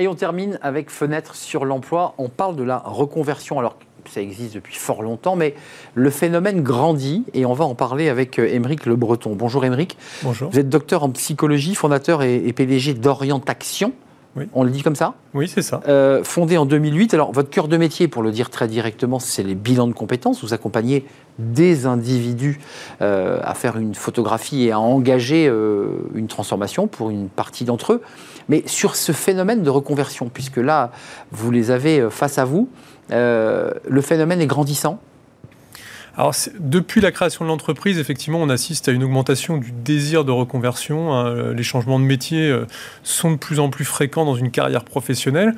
Et 0.00 0.08
on 0.08 0.14
termine 0.14 0.58
avec 0.62 0.88
fenêtre 0.88 1.34
sur 1.34 1.66
l'emploi. 1.66 2.14
On 2.16 2.30
parle 2.30 2.56
de 2.56 2.62
la 2.62 2.78
reconversion. 2.78 3.58
Alors, 3.58 3.76
ça 4.08 4.22
existe 4.22 4.54
depuis 4.54 4.74
fort 4.74 5.02
longtemps, 5.02 5.36
mais 5.36 5.54
le 5.94 6.08
phénomène 6.08 6.62
grandit 6.62 7.24
et 7.34 7.44
on 7.44 7.52
va 7.52 7.66
en 7.66 7.74
parler 7.74 8.08
avec 8.08 8.38
euh, 8.38 8.48
Émeric 8.48 8.86
Le 8.86 8.96
Breton. 8.96 9.34
Bonjour 9.36 9.62
Émeric. 9.62 9.98
Bonjour. 10.22 10.50
Vous 10.50 10.58
êtes 10.58 10.70
docteur 10.70 11.02
en 11.02 11.10
psychologie, 11.10 11.74
fondateur 11.74 12.22
et, 12.22 12.50
PDG 12.54 12.94
d'Orientation. 12.94 13.92
Oui. 14.36 14.44
On 14.54 14.62
le 14.62 14.70
dit 14.70 14.82
comme 14.82 14.94
ça 14.94 15.14
Oui, 15.34 15.48
c'est 15.48 15.62
ça. 15.62 15.80
Euh, 15.88 16.22
fondé 16.22 16.56
en 16.56 16.64
2008. 16.64 17.14
Alors, 17.14 17.32
votre 17.32 17.50
cœur 17.50 17.66
de 17.66 17.76
métier, 17.76 18.06
pour 18.06 18.22
le 18.22 18.30
dire 18.30 18.48
très 18.48 18.68
directement, 18.68 19.18
c'est 19.18 19.42
les 19.42 19.56
bilans 19.56 19.88
de 19.88 19.92
compétences. 19.92 20.42
Vous 20.42 20.54
accompagnez 20.54 21.04
des 21.38 21.86
individus 21.86 22.60
euh, 23.02 23.40
à 23.42 23.54
faire 23.54 23.76
une 23.76 23.94
photographie 23.94 24.64
et 24.64 24.72
à 24.72 24.78
engager 24.78 25.46
une 26.14 26.28
transformation 26.28 26.86
pour 26.86 27.10
une 27.10 27.28
partie 27.28 27.64
d'entre 27.64 27.94
eux. 27.94 28.02
Mais 28.50 28.64
sur 28.66 28.96
ce 28.96 29.12
phénomène 29.12 29.62
de 29.62 29.70
reconversion, 29.70 30.28
puisque 30.28 30.56
là, 30.56 30.90
vous 31.30 31.52
les 31.52 31.70
avez 31.70 32.00
euh, 32.00 32.10
face 32.10 32.36
à 32.36 32.44
vous, 32.44 32.68
euh, 33.12 33.70
le 33.88 34.00
phénomène 34.00 34.40
est 34.40 34.46
grandissant 34.48 35.00
alors, 36.16 36.34
depuis 36.58 37.00
la 37.00 37.12
création 37.12 37.44
de 37.44 37.50
l'entreprise, 37.50 37.98
effectivement, 37.98 38.38
on 38.40 38.48
assiste 38.48 38.88
à 38.88 38.92
une 38.92 39.04
augmentation 39.04 39.58
du 39.58 39.72
désir 39.72 40.24
de 40.24 40.32
reconversion. 40.32 41.14
Hein. 41.14 41.52
Les 41.52 41.62
changements 41.62 42.00
de 42.00 42.04
métier 42.04 42.50
euh, 42.50 42.66
sont 43.02 43.32
de 43.32 43.36
plus 43.36 43.60
en 43.60 43.68
plus 43.70 43.84
fréquents 43.84 44.24
dans 44.24 44.34
une 44.34 44.50
carrière 44.50 44.84
professionnelle. 44.84 45.54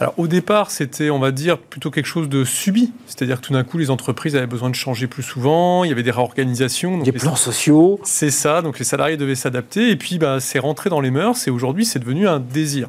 Alors, 0.00 0.14
au 0.18 0.26
départ, 0.26 0.70
c'était, 0.70 1.10
on 1.10 1.18
va 1.18 1.30
dire, 1.30 1.58
plutôt 1.58 1.90
quelque 1.90 2.06
chose 2.06 2.28
de 2.28 2.44
subi. 2.44 2.92
C'est-à-dire 3.06 3.40
que 3.40 3.46
tout 3.46 3.52
d'un 3.52 3.64
coup, 3.64 3.78
les 3.78 3.90
entreprises 3.90 4.36
avaient 4.36 4.46
besoin 4.46 4.68
de 4.68 4.74
changer 4.74 5.06
plus 5.06 5.22
souvent. 5.22 5.84
Il 5.84 5.88
y 5.88 5.92
avait 5.92 6.02
des 6.02 6.10
réorganisations. 6.10 6.98
des 6.98 7.12
plans 7.12 7.36
sociaux. 7.36 8.00
C'est 8.04 8.30
ça. 8.30 8.60
Donc, 8.60 8.78
les 8.78 8.84
salariés 8.84 9.16
devaient 9.16 9.34
s'adapter. 9.34 9.90
Et 9.90 9.96
puis, 9.96 10.18
bah, 10.18 10.38
c'est 10.40 10.58
rentré 10.58 10.90
dans 10.90 11.00
les 11.00 11.10
mœurs. 11.10 11.46
Et 11.48 11.50
aujourd'hui, 11.50 11.84
c'est 11.84 11.98
devenu 11.98 12.28
un 12.28 12.40
désir. 12.40 12.88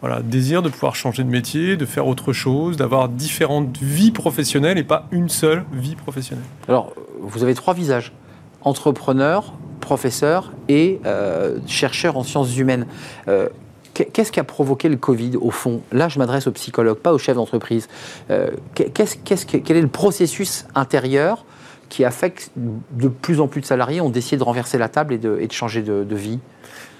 Voilà, 0.00 0.20
désir 0.20 0.62
de 0.62 0.68
pouvoir 0.68 0.94
changer 0.94 1.24
de 1.24 1.30
métier, 1.30 1.76
de 1.76 1.86
faire 1.86 2.06
autre 2.06 2.32
chose, 2.32 2.76
d'avoir 2.76 3.08
différentes 3.08 3.78
vies 3.78 4.10
professionnelles 4.10 4.78
et 4.78 4.84
pas 4.84 5.06
une 5.10 5.28
seule 5.28 5.64
vie 5.72 5.96
professionnelle. 5.96 6.44
Alors, 6.68 6.92
vous 7.20 7.42
avez 7.42 7.54
trois 7.54 7.72
visages 7.72 8.12
entrepreneur, 8.62 9.54
professeur 9.80 10.52
et 10.68 11.00
euh, 11.06 11.58
chercheur 11.66 12.16
en 12.16 12.24
sciences 12.24 12.56
humaines. 12.58 12.86
Euh, 13.28 13.48
qu'est-ce 13.94 14.32
qui 14.32 14.40
a 14.40 14.44
provoqué 14.44 14.88
le 14.88 14.96
Covid 14.96 15.36
au 15.40 15.50
fond? 15.50 15.82
Là, 15.92 16.08
je 16.08 16.18
m'adresse 16.18 16.48
aux 16.48 16.52
psychologues, 16.52 16.98
pas 16.98 17.12
aux 17.12 17.18
chefs 17.18 17.36
d'entreprise. 17.36 17.88
Euh, 18.30 18.50
quel 18.74 19.76
est 19.76 19.80
le 19.80 19.86
processus 19.86 20.66
intérieur 20.74 21.44
qui 21.88 22.04
a 22.04 22.10
fait 22.10 22.30
que 22.32 22.42
de 22.56 23.06
plus 23.06 23.40
en 23.40 23.46
plus 23.46 23.60
de 23.60 23.66
salariés 23.66 24.00
ont 24.00 24.10
décidé 24.10 24.36
de 24.36 24.42
renverser 24.42 24.76
la 24.76 24.88
table 24.88 25.14
et 25.14 25.18
de, 25.18 25.38
changer 25.52 25.82
de 25.82 26.16
vie? 26.16 26.40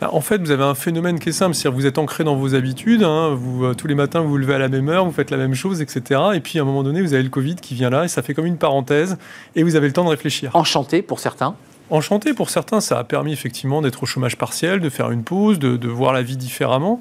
En 0.03 0.20
fait, 0.20 0.38
vous 0.38 0.51
avez 0.51 0.64
un 0.64 0.74
phénomène 0.74 1.18
qui 1.18 1.30
est 1.30 1.32
simple, 1.32 1.55
c'est-à-dire 1.55 1.78
vous 1.78 1.86
êtes 1.86 1.99
ancré 1.99 2.24
dans 2.24 2.36
vos 2.36 2.55
habitudes, 2.55 3.03
hein, 3.03 3.38
euh, 3.62 3.74
tous 3.74 3.86
les 3.86 3.94
matins 3.94 4.20
vous 4.20 4.30
vous 4.30 4.36
levez 4.36 4.55
à 4.55 4.59
la 4.59 4.68
même 4.68 4.88
heure, 4.88 5.05
vous 5.05 5.12
faites 5.12 5.30
la 5.30 5.36
même 5.36 5.55
chose, 5.55 5.80
etc. 5.80 6.20
Et 6.34 6.40
puis 6.40 6.59
à 6.59 6.62
un 6.62 6.64
moment 6.64 6.82
donné, 6.82 7.01
vous 7.01 7.14
avez 7.14 7.22
le 7.22 7.30
Covid 7.30 7.57
qui 7.57 7.74
vient 7.74 7.90
là, 7.90 8.05
et 8.05 8.09
ça 8.09 8.22
fait 8.22 8.34
comme 8.34 8.47
une 8.47 8.59
parenthèse, 8.59 9.16
et 9.55 9.62
vous 9.62 9.76
avez 9.76 9.86
le 9.86 9.92
temps 9.92 10.05
de 10.05 10.11
réfléchir. 10.11 10.51
Enchanté 10.55 11.03
pour 11.03 11.20
certains 11.20 11.57
Enchanté 11.89 12.34
pour 12.34 12.51
certains, 12.51 12.80
ça 12.80 12.99
a 12.99 13.05
permis 13.05 13.32
effectivement 13.32 13.80
d'être 13.80 14.03
au 14.03 14.07
chômage 14.07 14.37
partiel, 14.37 14.80
de 14.80 14.89
faire 14.89 15.12
une 15.12 15.22
pause, 15.22 15.61
de, 15.61 15.89
voir 15.89 16.12
la 16.12 16.22
vie 16.22 16.37
différemment. 16.37 17.01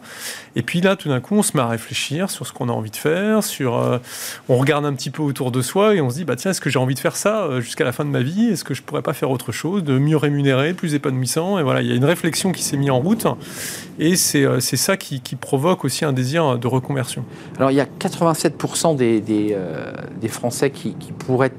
Et 0.55 0.61
puis 0.61 0.79
là, 0.79 0.95
tout 0.95 1.09
d'un 1.09 1.19
coup, 1.21 1.35
on 1.35 1.41
se 1.41 1.57
met 1.57 1.63
à 1.63 1.67
réfléchir 1.67 2.29
sur 2.29 2.45
ce 2.45 2.53
qu'on 2.53 2.69
a 2.69 2.71
envie 2.71 2.91
de 2.91 2.95
faire, 2.95 3.43
sur, 3.43 3.77
euh, 3.77 3.97
on 4.47 4.57
regarde 4.57 4.85
un 4.85 4.93
petit 4.93 5.09
peu 5.09 5.23
autour 5.23 5.51
de 5.51 5.63
soi 5.63 5.95
et 5.95 6.01
on 6.01 6.11
se 6.11 6.15
dit, 6.15 6.23
bah 6.23 6.35
tiens, 6.35 6.51
est-ce 6.51 6.61
que 6.61 6.69
j'ai 6.69 6.77
envie 6.77 6.93
de 6.93 6.99
faire 6.99 7.15
ça 7.15 7.45
euh, 7.45 7.61
jusqu'à 7.61 7.83
la 7.83 7.91
fin 7.91 8.05
de 8.05 8.11
ma 8.11 8.21
vie? 8.21 8.45
Est-ce 8.45 8.63
que 8.63 8.75
je 8.75 8.83
pourrais 8.83 9.01
pas 9.01 9.13
faire 9.13 9.31
autre 9.31 9.51
chose, 9.51 9.83
de 9.83 9.97
mieux 9.97 10.17
rémunérer, 10.17 10.73
plus 10.75 10.93
épanouissant? 10.93 11.57
Et 11.57 11.63
voilà, 11.63 11.81
il 11.81 11.87
y 11.87 11.91
a 11.91 11.95
une 11.95 12.05
réflexion 12.05 12.51
qui 12.51 12.61
s'est 12.61 12.77
mise 12.77 12.91
en 12.91 12.99
route 12.99 13.25
et 13.97 14.15
c'est 14.15 14.43
euh, 14.43 14.59
ça 14.59 14.97
qui, 14.97 15.19
provoque 15.35 15.83
aussi 15.83 16.05
un 16.05 16.13
désir 16.13 16.59
de 16.59 16.67
reconversion. 16.67 17.25
Alors 17.57 17.71
il 17.71 17.75
y 17.75 17.81
a 17.81 17.85
87% 17.85 18.95
des, 18.95 20.29
Français 20.29 20.69
qui 20.69 20.93
pourraient 21.17 21.51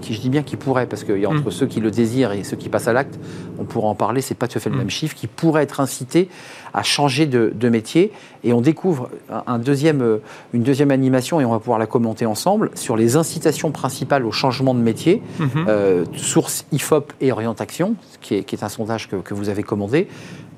qui 0.00 0.14
je 0.14 0.20
dis 0.20 0.28
bien 0.28 0.42
qui 0.42 0.56
pourrait, 0.56 0.86
parce 0.86 1.04
qu'il 1.04 1.18
y 1.18 1.24
a 1.24 1.28
entre 1.28 1.48
mm. 1.48 1.52
ceux 1.52 1.66
qui 1.66 1.80
le 1.80 1.90
désirent 1.90 2.32
et 2.32 2.44
ceux 2.44 2.56
qui 2.56 2.68
passent 2.68 2.88
à 2.88 2.92
l'acte, 2.92 3.18
on 3.58 3.64
pourra 3.64 3.88
en 3.88 3.94
parler, 3.94 4.20
c'est 4.20 4.34
pas 4.34 4.48
tout 4.48 4.58
à 4.58 4.60
fait 4.60 4.70
le 4.70 4.76
mm. 4.76 4.78
même 4.78 4.90
chiffre, 4.90 5.14
qui 5.14 5.26
pourraient 5.26 5.62
être 5.62 5.80
incités 5.80 6.28
à 6.74 6.82
changer 6.82 7.26
de, 7.26 7.68
métier. 7.68 8.12
Et 8.42 8.52
on 8.52 8.60
découvre 8.60 9.10
un 9.46 9.58
deuxième, 9.58 10.02
euh, 10.02 10.18
une 10.52 10.62
deuxième 10.62 10.90
animation, 10.90 11.40
et 11.40 11.44
on 11.44 11.50
va 11.50 11.58
pouvoir 11.58 11.78
la 11.78 11.86
commenter 11.86 12.26
ensemble, 12.26 12.70
sur 12.74 12.96
les 12.96 13.16
incitations 13.16 13.70
principales 13.70 14.24
au 14.24 14.32
changement 14.32 14.74
de 14.74 14.80
métier, 14.80 15.22
mm-hmm. 15.38 15.68
euh, 15.68 16.04
source 16.14 16.64
IFOP 16.72 17.12
et 17.20 17.32
Orientation, 17.32 17.94
qui 18.20 18.36
est, 18.36 18.44
qui 18.44 18.56
est 18.56 18.64
un 18.64 18.68
sondage 18.68 19.08
que, 19.08 19.16
que, 19.16 19.34
vous 19.34 19.48
avez 19.48 19.62
commandé. 19.62 20.08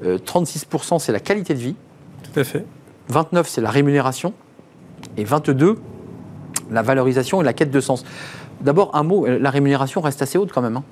36% 0.04 0.94
euh, 0.94 0.98
c'est 0.98 1.12
la 1.12 1.20
qualité 1.20 1.54
de 1.54 1.60
vie. 1.60 1.74
Tout 2.32 2.40
à 2.40 2.44
fait. 2.44 2.64
29% 3.12 3.44
c'est 3.46 3.60
la 3.60 3.70
rémunération. 3.70 4.32
Et 5.16 5.24
22% 5.24 5.76
la 6.72 6.82
valorisation 6.82 7.40
et 7.40 7.44
la 7.44 7.52
quête 7.52 7.70
de 7.70 7.80
sens. 7.80 8.04
D'abord, 8.62 8.94
un 8.94 9.02
mot, 9.02 9.26
la 9.26 9.50
rémunération 9.50 10.00
reste 10.00 10.22
assez 10.22 10.38
haute 10.38 10.52
quand 10.52 10.62
même. 10.62 10.76
Hein. 10.76 10.84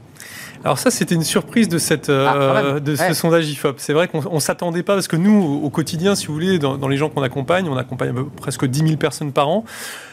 Alors 0.63 0.79
ça, 0.79 0.91
c'était 0.91 1.15
une 1.15 1.25
surprise 1.25 1.69
de, 1.69 1.79
cette, 1.79 2.11
euh, 2.11 2.75
ah, 2.77 2.81
de 2.81 2.95
ce 2.95 3.15
sondage 3.15 3.49
IFOP. 3.51 3.77
C'est 3.79 3.95
vrai 3.95 4.09
qu'on 4.09 4.35
ne 4.35 4.41
s'attendait 4.41 4.83
pas, 4.83 4.95
parce 4.95 5.09
que 5.09 5.17
nous, 5.17 5.61
au 5.63 5.71
quotidien, 5.71 6.15
si 6.15 6.27
vous 6.27 6.35
voulez, 6.35 6.59
dans, 6.59 6.77
dans 6.77 6.89
les 6.89 6.99
gens 6.99 7.09
qu'on 7.09 7.23
accompagne, 7.23 7.67
on 7.69 7.77
accompagne 7.77 8.13
presque 8.37 8.67
10 8.67 8.81
000 8.81 8.97
personnes 8.97 9.33
par 9.33 9.49
an. 9.49 9.65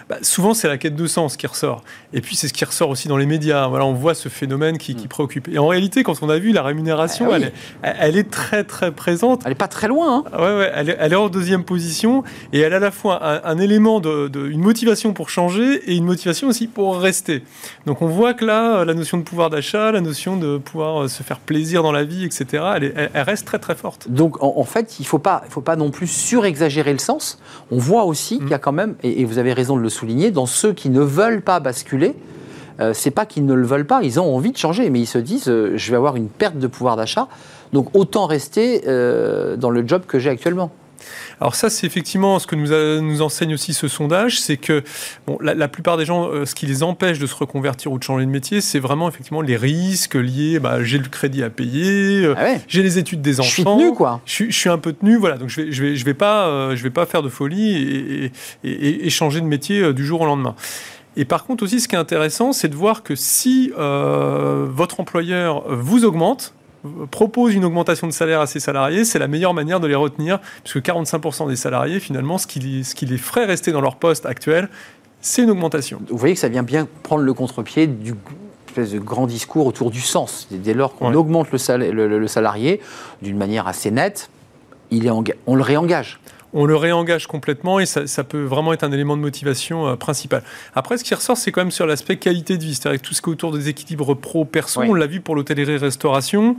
Bah, 0.09 0.17
souvent 0.21 0.53
c'est 0.53 0.69
la 0.69 0.77
quête 0.77 0.95
de 0.95 1.07
sens 1.07 1.35
qui 1.35 1.47
ressort. 1.47 1.83
Et 2.13 2.21
puis 2.21 2.37
c'est 2.37 2.47
ce 2.47 2.53
qui 2.53 2.63
ressort 2.63 2.89
aussi 2.89 3.09
dans 3.09 3.17
les 3.17 3.25
médias. 3.25 3.67
Voilà, 3.67 3.85
on 3.85 3.93
voit 3.93 4.15
ce 4.15 4.29
phénomène 4.29 4.77
qui, 4.77 4.95
mm. 4.95 5.07
préoccupe. 5.07 5.49
Et 5.49 5.57
en 5.57 5.67
réalité, 5.67 6.03
quand 6.03 6.23
on 6.23 6.29
a 6.29 6.37
vu 6.37 6.53
la 6.53 6.63
rémunération, 6.63 7.29
ah 7.31 7.37
elle, 7.83 8.15
est, 8.15 8.29
très 8.29 8.63
très 8.63 8.91
présente. 8.91 9.41
Elle 9.43 9.51
n'est 9.51 9.55
pas 9.55 9.67
très 9.67 9.87
loin. 9.89 10.23
Hein. 10.25 10.37
Ouais, 10.37 10.57
ouais, 10.57 10.71
elle, 10.73 10.89
est, 10.89 10.97
elle, 10.99 11.13
est, 11.13 11.17
en 11.17 11.27
deuxième 11.27 11.63
position 11.65 12.23
et 12.53 12.59
elle 12.59 12.73
a 12.73 12.77
à 12.77 12.79
la 12.79 12.91
fois 12.91 13.47
un, 13.47 13.57
élément 13.57 13.99
de, 13.99 14.29
une 14.49 14.61
motivation 14.61 15.13
pour 15.13 15.29
changer 15.29 15.91
et 15.91 15.95
une 15.95 16.05
motivation 16.05 16.47
aussi 16.47 16.67
pour 16.67 16.99
rester. 16.99 17.43
Donc 17.85 18.01
on 18.01 18.07
voit 18.07 18.33
que 18.33 18.45
là, 18.45 18.85
la 18.85 18.93
notion 18.93 19.17
de 19.17 19.23
pouvoir 19.23 19.49
d'achat, 19.49 19.91
la 19.91 20.01
notion 20.01 20.37
de 20.37 20.57
pouvoir 20.57 21.03
euh, 21.03 21.07
se 21.07 21.23
faire 21.23 21.39
plaisir 21.39 21.83
dans 21.83 21.91
la 21.91 22.03
vie, 22.03 22.23
etc., 22.23 22.63
elle, 22.75 23.09
elle 23.13 23.21
reste 23.23 23.45
très 23.45 23.59
très 23.59 23.75
forte. 23.75 24.09
Donc 24.09 24.41
en, 24.41 24.63
fait, 24.63 24.99
il 24.99 25.03
ne 25.03 25.07
faut 25.07 25.19
pas, 25.19 25.43
faut 25.49 25.61
pas 25.61 25.75
non 25.75 25.91
plus 25.91 26.07
surexagérer 26.07 26.93
le 26.93 26.99
sens. 26.99 27.39
On 27.71 27.77
voit 27.77 28.05
aussi 28.05 28.35
mm. 28.35 28.39
qu'il 28.39 28.49
y 28.49 28.53
a 28.53 28.59
quand 28.59 28.71
même, 28.71 28.95
et, 29.03 29.21
et 29.21 29.25
vous 29.25 29.39
avez 29.39 29.53
raison 29.53 29.75
de 29.75 29.81
le 29.81 29.89
souligner, 29.97 30.31
dans 30.31 30.45
ceux 30.45 30.73
qui 30.73 30.89
ne 30.89 31.01
veulent 31.01 31.41
pas 31.41 31.59
basculer, 31.59 32.15
euh, 32.79 32.93
c'est 32.93 33.11
pas 33.11 33.25
qu'ils 33.25 33.45
ne 33.45 33.53
le 33.53 33.65
veulent 33.65 33.87
pas, 33.87 34.03
ils 34.03 34.19
ont 34.19 34.35
envie 34.35 34.51
de 34.51 34.57
changer, 34.57 34.89
mais 34.89 34.99
ils 34.99 35.07
se 35.07 35.17
disent 35.17 35.49
euh, 35.49 35.73
je 35.75 35.91
vais 35.91 35.97
avoir 35.97 36.15
une 36.15 36.29
perte 36.29 36.57
de 36.57 36.67
pouvoir 36.67 36.95
d'achat, 36.95 37.27
donc 37.73 37.95
autant 37.95 38.27
rester 38.27 38.83
euh, 38.87 39.55
dans 39.55 39.71
le 39.71 39.87
job 39.87 40.03
que 40.07 40.19
j'ai 40.19 40.29
actuellement. 40.29 40.71
Alors 41.39 41.55
ça, 41.55 41.69
c'est 41.69 41.85
effectivement 41.85 42.39
ce 42.39 42.47
que 42.47 42.55
nous, 42.55 43.01
nous, 43.01 43.21
enseigne 43.21 43.53
aussi 43.53 43.73
ce 43.73 43.87
sondage, 43.87 44.39
c'est 44.39 44.57
que 44.57 44.83
bon, 45.27 45.37
la, 45.41 45.67
plupart 45.67 45.97
des 45.97 46.05
gens, 46.05 46.29
ce 46.45 46.55
qui 46.55 46.65
les 46.65 46.83
empêche 46.83 47.19
de 47.19 47.27
se 47.27 47.35
reconvertir 47.35 47.91
ou 47.91 47.99
de 47.99 48.03
changer 48.03 48.25
de 48.25 48.31
métier, 48.31 48.61
c'est 48.61 48.79
vraiment 48.79 49.07
effectivement 49.07 49.41
les 49.41 49.55
risques 49.55 50.15
liés. 50.15 50.59
Bah, 50.59 50.83
j'ai 50.83 50.97
le 50.97 51.07
crédit 51.07 51.43
à 51.43 51.49
payer, 51.49 52.33
ah 52.35 52.55
j'ai 52.67 52.81
les 52.81 52.97
études 52.97 53.21
des 53.21 53.39
enfants. 53.39 53.49
Je 53.49 53.53
suis 53.53 53.63
tenu, 53.63 53.93
quoi. 53.93 54.21
Je, 54.25 54.49
suis 54.49 54.69
un 54.69 54.79
peu 54.79 54.93
tenu, 54.93 55.17
voilà. 55.17 55.37
Donc 55.37 55.49
je 55.49 55.61
vais, 55.61 55.71
je 55.71 55.83
vais, 55.83 55.95
je 55.95 56.05
vais 56.05 56.13
pas, 56.13 56.75
je 56.75 56.81
vais 56.81 56.89
pas 56.89 57.05
faire 57.05 57.21
de 57.21 57.29
folie 57.29 57.75
et, 57.75 58.31
et, 58.63 59.05
et 59.05 59.09
changer 59.09 59.41
de 59.41 59.45
métier 59.45 59.93
du 59.93 60.05
jour 60.05 60.21
au 60.21 60.25
lendemain. 60.25 60.55
Et 61.17 61.25
par 61.25 61.45
contre 61.45 61.63
aussi, 61.63 61.81
ce 61.81 61.87
qui 61.87 61.95
est 61.95 61.99
intéressant, 61.99 62.53
c'est 62.53 62.67
de 62.67 62.75
voir 62.75 63.01
que 63.01 63.15
si 63.15 63.73
euh, 63.75 64.67
votre 64.69 64.99
employeur 64.99 65.63
vous 65.67 66.05
augmente, 66.05 66.53
propose 67.11 67.53
une 67.53 67.65
augmentation 67.65 68.07
de 68.07 68.11
salaire 68.11 68.41
à 68.41 68.47
ses 68.47 68.59
salariés, 68.59 69.05
c'est 69.05 69.19
la 69.19 69.27
meilleure 69.27 69.53
manière 69.53 69.79
de 69.79 69.87
les 69.87 69.95
retenir, 69.95 70.39
puisque 70.63 70.79
45% 70.79 71.47
des 71.47 71.55
salariés, 71.55 71.99
finalement, 71.99 72.37
ce 72.37 72.47
qui, 72.47 72.83
ce 72.83 72.95
qui 72.95 73.05
les 73.05 73.17
ferait 73.17 73.45
rester 73.45 73.71
dans 73.71 73.81
leur 73.81 73.95
poste 73.95 74.25
actuel, 74.25 74.69
c'est 75.21 75.43
une 75.43 75.49
augmentation. 75.49 76.01
Vous 76.09 76.17
voyez 76.17 76.35
que 76.35 76.39
ça 76.39 76.49
vient 76.49 76.63
bien 76.63 76.87
prendre 77.03 77.23
le 77.23 77.33
contre-pied 77.33 77.87
du 77.87 78.13
espèce 78.77 78.93
de 78.93 78.99
grand 78.99 79.27
discours 79.27 79.65
autour 79.65 79.91
du 79.91 80.01
sens. 80.01 80.47
Dès 80.51 80.73
lors 80.73 80.95
qu'on 80.95 81.13
augmente 81.13 81.51
le, 81.51 82.07
le, 82.07 82.27
salarié 82.27 82.79
d'une 83.21 83.37
manière 83.37 83.67
assez 83.67 83.91
nette, 83.91 84.29
il 84.91 85.07
est 85.07 85.09
on 85.47 85.55
le 85.55 85.63
réengage 85.63 86.19
on 86.57 86.65
le 86.65 86.75
réengage 86.75 87.27
complètement 87.27 87.79
et 87.79 87.85
ça, 87.85 88.23
peut 88.23 88.43
vraiment 88.43 88.73
être 88.73 88.83
un 88.83 88.91
élément 88.91 89.15
de 89.15 89.21
motivation 89.21 89.95
principal. 89.95 90.43
Après, 90.75 90.97
ce 90.97 91.03
qui 91.03 91.13
ressort, 91.13 91.37
c'est 91.37 91.51
quand 91.51 91.61
même 91.61 91.71
sur 91.71 91.85
l'aspect 91.85 92.17
qualité 92.17 92.57
de 92.57 92.63
vie, 92.63 92.75
c'est-à-dire 92.75 93.01
tout 93.01 93.13
ce 93.13 93.21
qui 93.21 93.29
est 93.29 93.33
autour 93.33 93.51
des 93.51 93.69
équilibres 93.69 94.15
pro-perso. 94.15 94.81
On 94.81 94.93
l'a 94.93 95.07
vu 95.07 95.21
pour 95.21 95.35
l'hôtellerie-restauration. 95.35 96.57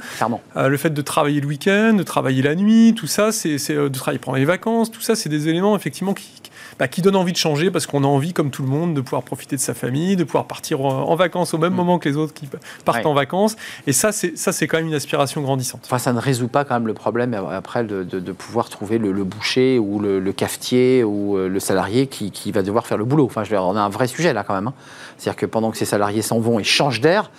le 0.57 0.77
fait 0.77 0.91
de 0.91 1.03
travailler 1.03 1.41
le 1.41 1.47
week-end, 1.47 1.95
de 1.95 2.03
travailler 2.03 2.43
la 2.43 2.55
nuit, 2.55 2.95
tout 2.97 3.07
ça, 3.07 3.33
c'est 3.33 3.57
de 3.75 3.89
travailler 3.89 4.21
pendant 4.21 4.39
les 4.39 4.45
vacances, 4.45 4.91
tout 4.91 5.01
ça, 5.01 5.17
c'est 5.17 5.29
des 5.29 5.49
éléments 5.49 5.77
effectivement 5.77 6.15
qui, 6.15 6.31
bah, 6.79 6.89
qui 6.89 7.03
donne 7.03 7.17
envie 7.17 7.33
de 7.33 7.39
changer 7.39 7.71
parce 7.71 7.87
qu'on 7.87 8.05
a 8.05 8.07
envie, 8.07 8.33
comme 8.33 8.51
tout 8.51 8.63
le 8.63 8.69
monde, 8.69 8.95
de 8.95 9.01
pouvoir 9.01 9.23
profiter 9.23 9.57
de 9.57 9.61
sa 9.61 9.75
famille, 9.75 10.17
de 10.17 10.25
pouvoir 10.25 10.47
partir 10.47 10.81
en, 10.81 11.15
vacances 11.17 11.55
au 11.55 11.59
même 11.59 11.73
mm. 11.73 11.77
moment 11.77 11.99
que 11.99 12.09
les 12.09 12.17
autres 12.17 12.35
qui 12.35 12.49
partent 12.85 13.07
en 13.07 13.15
vacances. 13.15 13.57
Et 13.87 13.93
ça, 13.93 14.13
c'est 14.13 14.37
ça, 14.39 14.53
c'est 14.53 14.67
quand 14.67 14.77
même 14.77 14.87
une 14.87 14.95
aspiration 14.95 15.41
grandissante. 15.41 15.83
Enfin, 15.85 15.99
ça 15.99 16.13
ne 16.13 16.21
résout 16.21 16.49
pas 16.49 16.65
quand 16.65 16.75
même 16.75 16.87
le 16.87 16.95
problème 16.95 17.35
après 17.35 17.85
de, 17.85 18.03
de, 18.05 18.33
pouvoir 18.33 18.69
trouver 18.69 18.99
le, 18.99 19.25
boucher 19.25 19.79
ou 19.79 19.99
le, 19.99 20.33
cafetier 20.33 21.03
ou 21.03 21.37
euh, 21.37 21.49
le 21.49 21.61
salarié 21.61 22.07
qui, 22.07 22.31
qui, 22.31 22.53
va 22.53 22.63
devoir 22.63 22.87
faire 22.87 22.99
le 22.99 23.05
boulot. 23.05 23.27
Enfin, 23.27 23.43
je 23.43 23.51
veux 23.51 23.57
dire, 23.57 23.65
on 23.65 23.77
a 23.77 23.81
un 23.81 23.89
vrai 23.89 24.07
sujet 24.07 24.33
là 24.33 24.45
quand 24.45 24.55
même. 24.55 24.69
Hein. 24.69 24.75
C'est-à-dire 25.17 25.37
que 25.37 25.47
pendant 25.47 25.71
que 25.71 25.77
ces 25.77 25.85
salariés 25.85 26.23
s'en 26.23 26.39
vont 26.39 26.59
et 26.59 26.65
changent 26.65 27.01
d'air, 27.01 27.31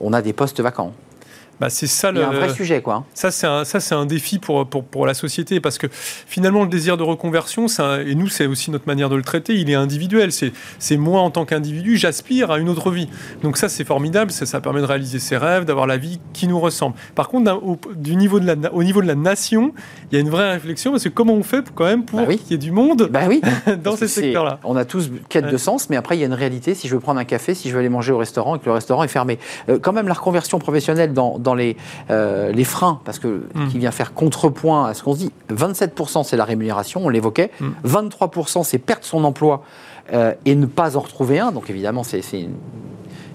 on 0.00 0.12
a 0.12 0.20
des 0.20 0.32
postes 0.32 0.60
vacants. 0.60 0.92
Bah, 1.60 1.70
c'est 1.70 1.86
ça 1.86 2.10
Il 2.10 2.18
y 2.18 2.22
a 2.22 2.28
un 2.28 2.32
vrai 2.32 2.52
sujet, 2.52 2.82
quoi. 2.82 3.04
Ça, 3.14 3.30
c'est 3.30 3.46
un, 3.46 3.64
ça, 3.64 3.80
c'est 3.80 3.94
un 3.94 4.06
défi 4.06 4.38
pour, 4.38 4.66
pour, 4.66 4.84
pour, 4.84 5.06
la 5.06 5.14
société 5.14 5.60
parce 5.60 5.78
que 5.78 5.86
finalement, 5.90 6.62
le 6.62 6.68
désir 6.68 6.96
de 6.96 7.02
reconversion, 7.02 7.66
et 8.04 8.14
nous, 8.14 8.28
c'est 8.28 8.46
aussi 8.46 8.70
notre 8.70 8.86
manière 8.86 9.08
de 9.08 9.16
le 9.16 9.22
traiter, 9.22 9.54
il 9.54 9.70
est 9.70 9.74
individuel. 9.74 10.32
C'est, 10.32 10.52
c'est 10.78 10.96
moi, 10.96 11.20
en 11.20 11.30
tant 11.30 11.44
qu'individu, 11.44 11.96
j'aspire 11.96 12.50
à 12.50 12.58
une 12.58 12.68
autre 12.68 12.90
vie. 12.90 13.08
Donc, 13.42 13.56
ça, 13.56 13.68
c'est 13.68 13.84
formidable. 13.84 14.30
Ça, 14.30 14.46
ça 14.46 14.60
permet 14.60 14.80
de 14.80 14.86
réaliser 14.86 15.18
ses 15.18 15.36
rêves, 15.36 15.64
d'avoir 15.64 15.86
la 15.86 15.96
vie 15.96 16.20
qui 16.32 16.48
nous 16.48 16.58
ressemble. 16.58 16.96
Par 17.14 17.28
contre, 17.28 17.52
au, 17.62 17.78
du 17.94 18.16
niveau 18.16 18.40
de 18.40 18.46
la, 18.46 18.72
au 18.72 18.82
niveau 18.82 19.02
de 19.02 19.06
la 19.06 19.14
nation, 19.14 19.72
il 20.10 20.14
y 20.14 20.18
a 20.18 20.20
une 20.20 20.30
vraie 20.30 20.52
réflexion 20.52 20.90
parce 20.90 21.04
que 21.04 21.08
comment 21.08 21.34
on 21.34 21.42
fait 21.42 21.64
quand 21.74 21.84
même 21.84 22.04
pour 22.04 22.20
bah 22.20 22.26
qu'il 22.34 22.50
y 22.50 22.54
ait 22.54 22.58
du 22.58 22.72
monde 22.72 23.08
bah 23.10 23.22
oui. 23.28 23.40
dans 23.82 23.96
ces 23.96 24.08
secteurs-là? 24.08 24.58
On 24.64 24.76
a 24.76 24.84
tous 24.84 25.10
quête 25.28 25.46
de 25.46 25.56
sens, 25.56 25.90
mais 25.90 25.96
après, 25.96 26.16
il 26.16 26.20
y 26.20 26.22
a 26.24 26.26
une 26.26 26.34
réalité. 26.34 26.74
Si 26.74 26.88
je 26.88 26.94
veux 26.94 27.00
prendre 27.00 27.20
un 27.20 27.24
café, 27.24 27.54
si 27.54 27.68
je 27.68 27.74
veux 27.74 27.80
aller 27.80 27.88
manger 27.88 28.12
au 28.12 28.18
restaurant 28.18 28.56
et 28.56 28.58
que 28.58 28.66
le 28.66 28.72
restaurant 28.72 29.04
est 29.04 29.08
fermé. 29.08 29.38
Euh, 29.68 29.78
quand 29.80 29.92
même, 29.92 30.08
la 30.08 30.14
reconversion 30.14 30.58
professionnelle 30.58 31.12
dans, 31.12 31.38
dans 31.42 31.54
les. 31.54 31.76
Euh, 32.10 32.52
les 32.52 32.64
freins, 32.64 33.00
parce 33.04 33.18
que 33.18 33.46
hmm. 33.54 33.68
qui 33.68 33.78
vient 33.78 33.90
faire 33.90 34.14
contrepoint 34.14 34.86
à 34.86 34.94
ce 34.94 35.02
qu'on 35.02 35.14
se 35.14 35.18
dit. 35.18 35.32
27% 35.50 36.24
c'est 36.24 36.36
la 36.36 36.44
rémunération, 36.44 37.04
on 37.04 37.08
l'évoquait. 37.08 37.50
23% 37.84 38.60
hmm. 38.60 38.62
c'est 38.64 38.78
perdre 38.78 39.04
son 39.04 39.24
emploi 39.24 39.62
euh, 40.12 40.34
et 40.44 40.54
ne 40.54 40.66
pas 40.66 40.96
en 40.96 41.00
retrouver 41.00 41.38
un. 41.38 41.52
Donc 41.52 41.70
évidemment, 41.70 42.02
c'est 42.02 42.20
une, 42.32 42.54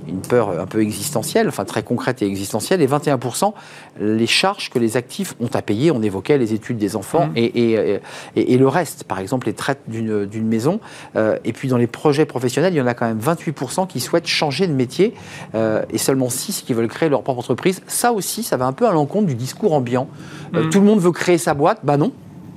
une 0.07 0.21
peur 0.21 0.59
un 0.59 0.65
peu 0.65 0.81
existentielle, 0.81 1.47
enfin 1.47 1.65
très 1.65 1.83
concrète 1.83 2.21
et 2.21 2.25
existentielle, 2.25 2.81
et 2.81 2.87
21% 2.87 3.53
les 3.99 4.27
charges 4.27 4.69
que 4.69 4.79
les 4.79 4.97
actifs 4.97 5.35
ont 5.39 5.49
à 5.53 5.61
payer. 5.61 5.91
On 5.91 6.01
évoquait 6.01 6.37
les 6.37 6.53
études 6.53 6.77
des 6.77 6.95
enfants 6.95 7.27
mmh. 7.27 7.37
et, 7.37 7.99
et, 8.35 8.57
le 8.57 8.67
reste, 8.67 9.03
par 9.03 9.19
exemple 9.19 9.47
les 9.47 9.53
traites 9.53 9.81
d'une 9.87 10.47
maison. 10.47 10.79
Euh, 11.15 11.37
et 11.43 11.53
puis 11.53 11.67
dans 11.67 11.77
les 11.77 11.87
projets 11.87 12.25
professionnels, 12.25 12.73
il 12.73 12.77
y 12.77 12.81
en 12.81 12.87
a 12.87 12.93
quand 12.93 13.07
même 13.07 13.19
28% 13.19 13.87
qui 13.87 13.99
souhaitent 13.99 14.27
changer 14.27 14.67
de 14.67 14.73
métier 14.73 15.13
euh, 15.55 15.83
et 15.89 15.97
seulement 15.97 16.29
6 16.29 16.61
qui 16.61 16.73
veulent 16.73 16.87
créer 16.87 17.09
leur 17.09 17.23
propre 17.23 17.39
entreprise. 17.39 17.81
Ça 17.87 18.13
aussi, 18.13 18.43
ça 18.43 18.57
va 18.57 18.65
un 18.65 18.73
peu 18.73 18.87
à 18.87 18.91
l'encontre 18.91 19.27
du 19.27 19.35
discours 19.35 19.73
ambiant. 19.73 20.07
Euh, 20.53 20.65
mmh. 20.65 20.69
tout 20.69 20.79
le 20.79 20.85
monde 20.85 20.99
veut 20.99 21.11
créer 21.11 21.37
sa 21.37 21.53
boîte. 21.53 21.79
Bah 21.83 21.97
non, 21.97 22.11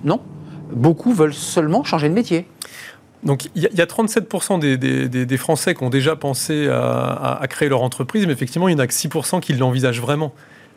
non. 0.05 0.21
Beaucoup 0.73 1.13
veulent 1.13 1.35
seulement 1.35 1.83
changer 1.85 2.09
de 2.09 2.15
métier. 2.15 2.47
Donc 3.23 3.49
il 3.55 3.63
y, 3.63 3.81
a 3.81 3.87
37% 3.87 4.59
des, 4.59 5.37
Français 5.37 5.75
qui 5.75 5.83
ont 5.83 5.91
déjà 5.91 6.17
pensé 6.17 6.69
à, 6.69 7.45
créer 7.49 7.69
leur 7.69 7.83
entreprise, 7.83 8.27
mais 8.27 8.33
effectivement, 8.33 8.69
il 8.69 8.75
n'y 8.75 8.81
en 8.81 8.85
a 8.85 8.87
que 8.87 8.95
6% 8.95 9.41
qui 9.41 9.53
l'envisagent 9.53 10.01
vraiment. 10.01 10.33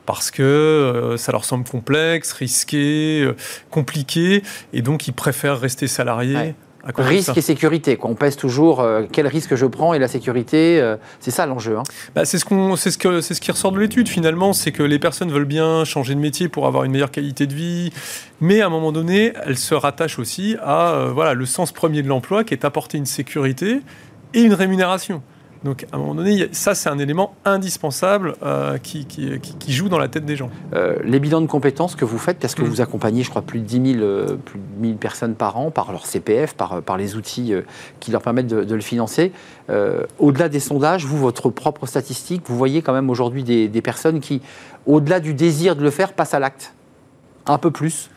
Parce 0.06 0.32
que 0.32 0.44
euh, 0.44 1.16
ça 1.16 1.32
leur 1.32 1.46
semble 1.46 1.64
complexe, 1.66 2.34
risqué, 2.34 3.22
euh, 3.24 3.38
compliqué, 3.70 4.44
et 4.74 4.82
donc 4.82 5.08
ils 5.08 5.14
préfèrent 5.14 5.58
rester 5.58 5.88
salariés. 5.88 6.56
Risque 6.98 7.38
et 7.38 7.42
sécurité. 7.42 7.98
On 8.02 8.14
pèse 8.14 8.36
toujours 8.36 8.82
euh, 8.82 9.04
quel 9.10 9.26
risque 9.26 9.56
je 9.56 9.66
prends 9.66 9.94
et 9.94 10.00
la 10.00 10.10
sécurité. 10.10 10.82
Euh, 10.82 10.98
c'est 11.22 11.32
ça 11.32 11.46
l'enjeu. 11.46 11.78
Hein. 11.78 11.84
Bah, 12.14 12.26
c'est 12.26 12.38
ce, 12.38 12.44
qu'on, 12.44 12.76
c'est, 12.76 12.92
ce 12.92 12.98
que, 12.98 13.22
c'est 13.22 13.34
ce 13.34 13.40
qui 13.40 13.52
ressort 13.52 13.72
de 13.72 13.80
l'étude 13.80 14.10
finalement. 14.10 14.52
C'est 14.52 14.74
que 14.74 14.84
les 14.84 15.00
personnes 15.00 15.32
veulent 15.32 15.46
bien 15.46 15.86
changer 15.86 16.14
de 16.14 16.20
métier 16.20 16.50
pour 16.50 16.68
avoir 16.68 16.84
une 16.84 16.92
meilleure 16.92 17.12
qualité 17.12 17.48
de 17.48 17.54
vie. 17.54 17.94
Mais 18.42 18.62
à 18.62 18.66
un 18.66 18.70
moment 18.70 18.92
donné, 18.92 19.32
elles 19.46 19.58
se 19.58 19.74
rattachent 19.74 20.20
aussi 20.20 20.58
à 20.62 20.92
euh, 20.92 21.12
voilà, 21.14 21.34
le 21.34 21.46
sens 21.46 21.72
premier 21.72 22.02
de 22.02 22.10
l'emploi 22.10 22.44
qui 22.44 22.54
est 22.54 22.66
apporter 22.66 22.98
une 22.98 23.06
sécurité 23.06 23.80
et 24.34 24.42
une 24.42 24.54
rémunération. 24.54 25.24
Donc 25.64 25.86
à 25.92 25.96
un 25.96 26.00
moment 26.00 26.16
donné, 26.16 26.50
ça 26.52 26.76
c'est 26.76 26.90
un 26.90 27.00
élément 27.00 27.36
indispensable 27.46 28.36
euh, 28.44 28.78
qui, 28.78 29.06
qui, 29.06 29.74
joue 29.74 29.90
dans 29.90 29.98
la 29.98 30.08
tête 30.08 30.26
des 30.26 30.36
gens. 30.36 30.50
Euh, 30.74 30.98
les 31.04 31.20
bilans 31.20 31.42
de 31.42 31.48
compétences 31.48 31.96
que 31.96 32.06
vous 32.06 32.18
faites, 32.18 32.40
parce 32.40 32.56
que 32.56 32.62
mm. 32.62 32.66
vous 32.66 32.82
accompagnez, 32.82 33.24
je 33.24 33.30
crois, 33.30 33.42
plus 33.42 33.60
de 33.60 33.66
10 33.66 33.94
000, 33.94 34.04
euh, 34.04 34.36
plus 34.36 34.60
de 34.60 34.82
1000 34.82 34.98
personnes 34.98 35.36
par 35.36 35.58
an 35.58 35.72
par 35.72 35.92
leur 35.92 36.06
CPF, 36.06 36.54
par, 36.54 36.82
par 36.82 36.98
les 36.98 37.16
outils 37.16 37.54
qui 38.00 38.12
leur 38.12 38.22
permettent 38.22 38.48
de, 38.48 38.76
le 38.76 38.82
financer? 38.82 39.32
au-delà 40.20 40.50
des 40.50 40.60
sondages, 40.60 41.06
vous, 41.06 41.18
votre 41.18 41.50
propre 41.50 41.86
statistique, 41.86 42.44
vous 42.46 42.58
voyez 42.58 42.82
quand 42.82 42.94
même 42.94 43.10
aujourd'hui 43.10 43.44
des, 43.44 43.70
des 43.70 43.82
personnes 43.82 44.20
qui, 44.20 44.42
au-delà 44.86 45.20
du 45.20 45.34
désir 45.34 45.76
de 45.76 45.82
le 45.82 45.90
faire, 45.90 46.14
passent 46.14 46.34
à 46.34 46.40
l'acte. 46.40 46.74
Un 47.46 47.58
peu 47.58 47.72
plus 47.72 48.10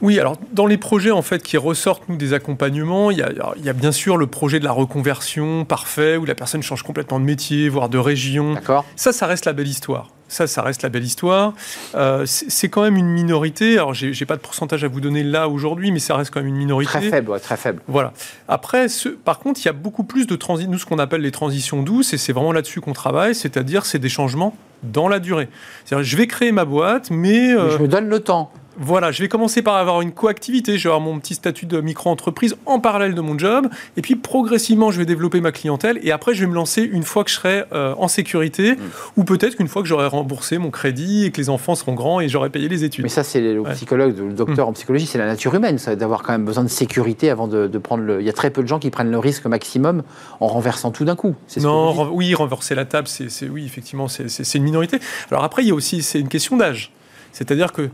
oui, 0.00 0.20
alors 0.20 0.36
dans 0.52 0.66
les 0.66 0.76
projets 0.76 1.10
en 1.10 1.22
fait 1.22 1.42
qui 1.42 1.56
ressortent 1.56 2.08
nous 2.08 2.16
des 2.16 2.32
accompagnements, 2.32 3.10
il 3.10 3.18
y, 3.18 3.22
a, 3.22 3.72
bien 3.72 3.92
sûr 3.92 4.16
le 4.16 4.26
projet 4.26 4.60
de 4.60 4.64
la 4.64 4.72
reconversion 4.72 5.64
parfait 5.64 6.16
où 6.16 6.24
la 6.24 6.34
personne 6.34 6.62
change 6.62 6.82
complètement 6.82 7.18
de 7.18 7.24
métier, 7.24 7.68
voire 7.68 7.88
de 7.88 7.98
région. 7.98 8.54
D'accord. 8.54 8.84
Ça, 8.96 9.12
ça 9.12 9.26
reste 9.26 9.44
la 9.44 9.52
belle 9.52 9.66
histoire. 9.66 10.10
Ça, 10.28 10.46
ça 10.46 10.60
reste 10.60 10.82
la 10.82 10.90
belle 10.90 11.04
histoire. 11.04 11.54
Euh, 11.94 12.24
c'est 12.26 12.68
quand 12.68 12.82
même 12.82 12.96
une 12.96 13.08
minorité. 13.08 13.78
Alors, 13.78 13.94
j'ai 13.94 14.26
pas 14.26 14.36
de 14.36 14.42
pourcentage 14.42 14.84
à 14.84 14.88
vous 14.88 15.00
donner 15.00 15.22
là 15.22 15.48
aujourd'hui, 15.48 15.90
mais 15.90 16.00
ça 16.00 16.16
reste 16.16 16.30
quand 16.30 16.40
même 16.40 16.50
une 16.50 16.56
minorité. 16.56 16.92
Très 16.92 17.08
faible, 17.08 17.40
très 17.40 17.56
faible. 17.56 17.82
Voilà. 17.88 18.12
Après, 18.46 18.88
ce, 18.88 19.08
par 19.08 19.38
contre, 19.38 19.60
il 19.62 19.64
y 19.64 19.70
a 19.70 19.72
beaucoup 19.72 20.04
plus 20.04 20.26
de 20.26 20.36
transitions, 20.36 20.70
nous, 20.70 20.78
ce 20.78 20.84
qu'on 20.84 20.98
appelle 20.98 21.22
les 21.22 21.30
transitions 21.30 21.82
douces, 21.82 22.12
et 22.12 22.18
c'est 22.18 22.34
vraiment 22.34 22.52
là-dessus 22.52 22.82
qu'on 22.82 22.92
travaille, 22.92 23.34
c'est-à-dire 23.34 23.86
c'est 23.86 23.98
des 23.98 24.10
changements 24.10 24.54
dans 24.82 25.08
la 25.08 25.18
durée. 25.18 25.48
C'est-à-dire, 25.86 26.04
je 26.04 26.16
vais 26.18 26.26
créer 26.26 26.52
ma 26.52 26.66
boîte, 26.66 27.10
mais... 27.10 27.52
Euh, 27.54 27.70
je 27.70 27.82
me 27.82 27.88
donne 27.88 28.08
le 28.08 28.20
temps. 28.20 28.52
Voilà, 28.80 29.10
je 29.10 29.22
vais 29.22 29.28
commencer 29.28 29.60
par 29.62 29.76
avoir 29.76 30.00
une 30.00 30.12
coactivité, 30.12 30.78
je 30.78 30.84
vais 30.84 30.94
avoir 30.94 31.00
mon 31.00 31.18
petit 31.18 31.34
statut 31.34 31.66
de 31.66 31.80
micro-entreprise 31.80 32.56
en 32.64 32.78
parallèle 32.78 33.14
de 33.14 33.20
mon 33.20 33.36
job, 33.36 33.68
et 33.96 34.02
puis 34.02 34.14
progressivement, 34.14 34.92
je 34.92 34.98
vais 34.98 35.06
développer 35.06 35.40
ma 35.40 35.50
clientèle, 35.50 35.98
et 36.02 36.12
après, 36.12 36.32
je 36.32 36.40
vais 36.40 36.46
me 36.46 36.54
lancer 36.54 36.82
une 36.82 37.02
fois 37.02 37.24
que 37.24 37.30
je 37.30 37.34
serai 37.34 37.64
euh, 37.72 37.94
en 37.98 38.06
sécurité, 38.06 38.72
mm. 38.72 38.78
ou 39.16 39.24
peut-être 39.24 39.56
qu'une 39.56 39.66
fois 39.68 39.82
que 39.82 39.88
j'aurai 39.88 40.06
remboursé 40.06 40.58
mon 40.58 40.70
crédit 40.70 41.24
et 41.24 41.30
que 41.32 41.38
les 41.38 41.50
enfants 41.50 41.74
seront 41.74 41.94
grands 41.94 42.20
et 42.20 42.28
j'aurai 42.28 42.50
payé 42.50 42.68
les 42.68 42.84
études. 42.84 43.02
Mais 43.02 43.08
ça, 43.08 43.24
c'est 43.24 43.40
le 43.40 43.62
psychologue, 43.74 44.16
le 44.16 44.32
docteur 44.32 44.66
mm. 44.66 44.70
en 44.70 44.72
psychologie, 44.74 45.06
c'est 45.06 45.18
la 45.18 45.26
nature 45.26 45.54
humaine, 45.54 45.78
ça, 45.78 45.96
d'avoir 45.96 46.22
quand 46.22 46.32
même 46.32 46.44
besoin 46.44 46.62
de 46.62 46.68
sécurité 46.68 47.30
avant 47.30 47.48
de, 47.48 47.66
prendre 47.78 48.04
le. 48.04 48.20
Il 48.20 48.26
y 48.26 48.30
a 48.30 48.32
très 48.32 48.50
peu 48.50 48.62
de 48.62 48.68
gens 48.68 48.78
qui 48.78 48.90
prennent 48.90 49.10
le 49.10 49.18
risque 49.18 49.46
maximum 49.46 50.02
en 50.40 50.46
renversant 50.46 50.90
tout 50.90 51.04
d'un 51.04 51.16
coup. 51.16 51.34
Non, 51.60 52.10
oui, 52.12 52.34
renverser 52.34 52.74
la 52.74 52.84
table, 52.84 53.08
c'est 53.08 53.48
oui, 53.48 53.64
effectivement, 53.64 54.08
c'est 54.08 54.54
une 54.54 54.62
minorité. 54.62 54.98
Alors 55.30 55.44
après, 55.44 55.62
il 55.62 55.68
y 55.68 55.70
a 55.70 55.74
aussi, 55.74 56.02
c'est 56.02 56.20
une 56.20 56.28
question 56.28 56.56
d'âge. 56.56 56.92
C'est-à-dire 57.38 57.72
que 57.72 57.88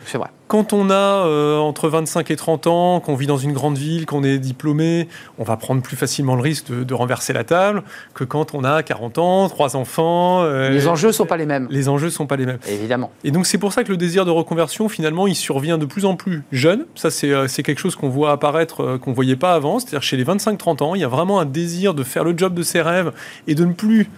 quand 0.49 0.73
on 0.73 0.89
a 0.89 0.95
euh, 0.95 1.59
entre 1.59 1.91
25 1.91 2.31
et 2.31 2.37
30 2.37 2.67
ans, 2.67 3.01
qu'on 3.01 3.15
vit 3.15 3.27
dans 3.27 3.37
une 3.37 3.53
grande 3.53 3.77
ville, 3.77 4.07
qu'on 4.07 4.25
est 4.25 4.39
diplômé, 4.39 5.07
on 5.39 5.45
va 5.45 5.59
prendre 5.59 5.83
plus 5.83 5.97
facilement 5.97 6.35
le 6.35 6.41
risque 6.41 6.71
de, 6.71 6.95
renverser 6.95 7.35
la 7.35 7.45
table 7.45 7.83
que 8.15 8.25
quand 8.25 8.55
on 8.55 8.65
a 8.65 8.83
40 8.83 9.19
ans, 9.19 9.49
trois 9.51 9.77
enfants. 9.77 10.43
Euh, 10.45 10.71
les 10.71 10.89
enjeux 10.89 11.09
ne 11.09 11.13
sont 11.13 11.27
pas 11.27 11.37
les 11.37 11.45
mêmes. 11.45 11.67
Les 11.69 11.91
enjeux 11.91 12.07
ne 12.07 12.11
sont 12.11 12.27
pas 12.27 12.37
les 12.37 12.47
mêmes. 12.47 12.59
Évidemment. 12.67 13.11
Et 13.23 13.33
donc 13.33 13.47
c'est 13.47 13.59
pour 13.59 13.75
ça 13.75 13.85
que 13.85 13.91
le 13.91 13.99
désir 13.99 14.25
de 14.25 14.31
reconversion, 14.31 14.89
finalement, 14.89 15.27
il 15.27 15.35
survient 15.35 15.77
de 15.77 15.85
plus 15.85 16.07
en 16.07 16.17
plus 16.17 16.43
jeune. 16.51 16.87
Ça, 16.95 17.11
c'est 17.11 17.31
euh, 17.31 17.47
quelque 17.47 17.81
chose 17.81 17.97
qu'on 17.97 18.09
voit 18.09 18.33
apparaître, 18.33 18.97
qu'on 18.97 19.11
ne 19.11 19.15
voyait 19.15 19.37
pas 19.37 19.53
avant. 19.53 19.79
C'est-à-dire 19.79 20.03
chez 20.03 20.17
les 20.17 20.25
25-30 20.25 20.83
ans, 20.83 20.95
il 20.95 21.03
y 21.03 21.05
a 21.05 21.09
vraiment 21.09 21.39
un 21.39 21.45
désir 21.45 21.93
de 21.93 22.03
faire 22.03 22.25
le 22.25 22.33
job 22.35 22.55
de 22.55 22.63
ses 22.63 22.81
rêves 22.81 23.13
et 23.47 23.55
de 23.55 23.67
ne 23.67 23.75
plus 23.75 24.09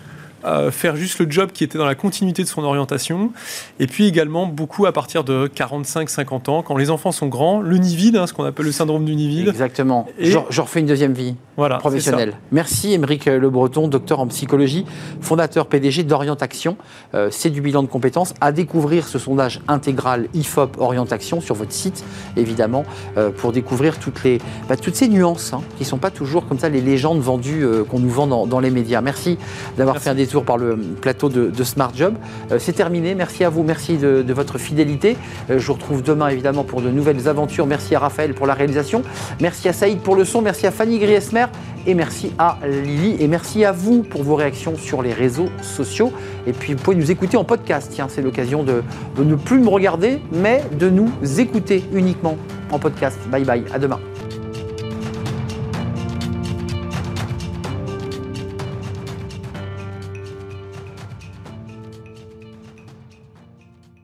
faire 0.70 0.96
juste 0.96 1.18
le 1.18 1.30
job 1.30 1.50
qui 1.52 1.64
était 1.64 1.78
dans 1.78 1.86
la 1.86 1.94
continuité 1.94 2.42
de 2.42 2.48
son 2.48 2.62
orientation. 2.62 3.32
Et 3.80 3.86
puis 3.86 4.06
également 4.06 4.46
beaucoup 4.46 4.86
à 4.86 4.92
partir 4.92 5.24
de 5.24 5.50
45-50 5.54 6.50
ans, 6.50 6.62
quand 6.62 6.76
les 6.76 6.90
enfants 6.90 7.12
sont 7.12 7.26
grands, 7.26 7.60
le 7.60 7.78
nid 7.78 7.96
vide, 7.96 8.16
hein, 8.16 8.26
ce 8.26 8.32
qu'on 8.32 8.44
appelle 8.44 8.66
le 8.66 8.72
syndrome 8.72 9.04
du 9.04 9.14
nid 9.16 9.28
vide. 9.28 9.48
Exactement. 9.48 10.06
Et... 10.18 10.30
Je, 10.30 10.60
refais 10.60 10.80
une 10.80 10.86
deuxième 10.86 11.12
vie 11.12 11.36
voilà, 11.56 11.78
professionnelle. 11.78 12.34
Merci 12.52 12.92
Émeric 12.92 13.26
Le 13.26 13.50
Breton, 13.50 13.88
docteur 13.88 14.20
en 14.20 14.26
psychologie, 14.26 14.84
fondateur 15.20 15.66
PDG 15.66 16.04
d'Orientation. 16.04 16.76
Euh, 17.14 17.28
c'est 17.30 17.50
du 17.50 17.60
bilan 17.60 17.82
de 17.82 17.88
compétences. 17.88 18.34
À 18.40 18.52
découvrir 18.52 19.06
ce 19.06 19.18
sondage 19.18 19.60
intégral 19.68 20.28
IFOP 20.34 20.78
Orientation 20.78 21.40
sur 21.40 21.54
votre 21.54 21.72
site, 21.72 22.04
évidemment, 22.36 22.84
euh, 23.16 23.30
pour 23.30 23.52
découvrir 23.52 23.98
toutes, 23.98 24.22
les, 24.24 24.38
bah, 24.68 24.76
toutes 24.76 24.96
ces 24.96 25.08
nuances 25.08 25.52
hein, 25.52 25.62
qui 25.76 25.84
ne 25.84 25.88
sont 25.88 25.98
pas 25.98 26.10
toujours 26.10 26.46
comme 26.46 26.58
ça 26.58 26.68
les 26.68 26.80
légendes 26.80 27.20
vendues 27.20 27.64
euh, 27.64 27.84
qu'on 27.84 27.98
nous 27.98 28.10
vend 28.10 28.26
dans, 28.26 28.46
dans, 28.46 28.60
les 28.60 28.70
médias. 28.70 29.00
Merci 29.00 29.38
d'avoir 29.76 29.98
fait 29.98 30.10
un 30.10 30.14
détour 30.26 30.44
par 30.44 30.58
le 30.58 30.76
plateau 30.76 31.28
de, 31.28 31.64
Smart 31.64 31.92
Job. 31.94 32.14
Euh, 32.52 32.58
c'est 32.58 32.72
terminé. 32.72 33.14
Merci 33.14 33.44
à 33.44 33.48
vous. 33.48 33.62
Merci 33.62 33.96
de, 33.96 34.32
votre 34.32 34.58
fidélité. 34.58 35.16
Euh, 35.50 35.58
je 35.58 35.66
vous 35.66 35.74
retrouve 35.74 36.02
demain, 36.02 36.28
évidemment, 36.28 36.64
pour 36.64 36.82
de 36.82 36.90
nouvelles 36.90 37.28
aventures. 37.28 37.66
Merci 37.66 37.94
à 37.94 38.00
Raphaël 38.00 38.34
pour 38.34 38.46
la 38.46 38.54
réalisation. 38.54 39.02
Merci 39.40 39.68
à 39.68 39.72
Saïd 39.72 40.00
pour 40.00 40.16
le 40.16 40.24
son. 40.24 40.42
Merci 40.42 40.66
à 40.66 40.70
Fanny 40.70 40.98
Griesmer. 40.98 41.46
Et 41.86 41.94
merci 41.94 42.32
à 42.38 42.58
Lily. 42.66 43.16
Et 43.20 43.28
merci 43.28 43.64
à 43.64 43.72
vous 43.72 44.02
pour 44.02 44.22
vos 44.22 44.34
réactions 44.34 44.76
sur 44.76 45.02
les 45.02 45.12
réseaux 45.12 45.48
sociaux. 45.62 46.12
Et 46.46 46.52
puis, 46.52 46.74
vous 46.74 46.82
pouvez 46.82 46.96
nous 46.96 47.10
écouter 47.10 47.36
en 47.36 47.44
podcast. 47.44 47.90
Tiens, 47.92 48.08
c'est 48.08 48.22
l'occasion 48.22 48.62
de, 48.62 48.82
de 49.16 49.24
ne 49.24 49.36
plus 49.36 49.58
me 49.58 49.68
regarder, 49.68 50.20
mais 50.32 50.62
de 50.78 50.90
nous 50.90 51.10
écouter 51.38 51.84
uniquement 51.92 52.36
en 52.70 52.78
podcast. 52.78 53.18
Bye 53.30 53.44
bye. 53.44 53.64
À 53.72 53.78
demain. 53.78 54.00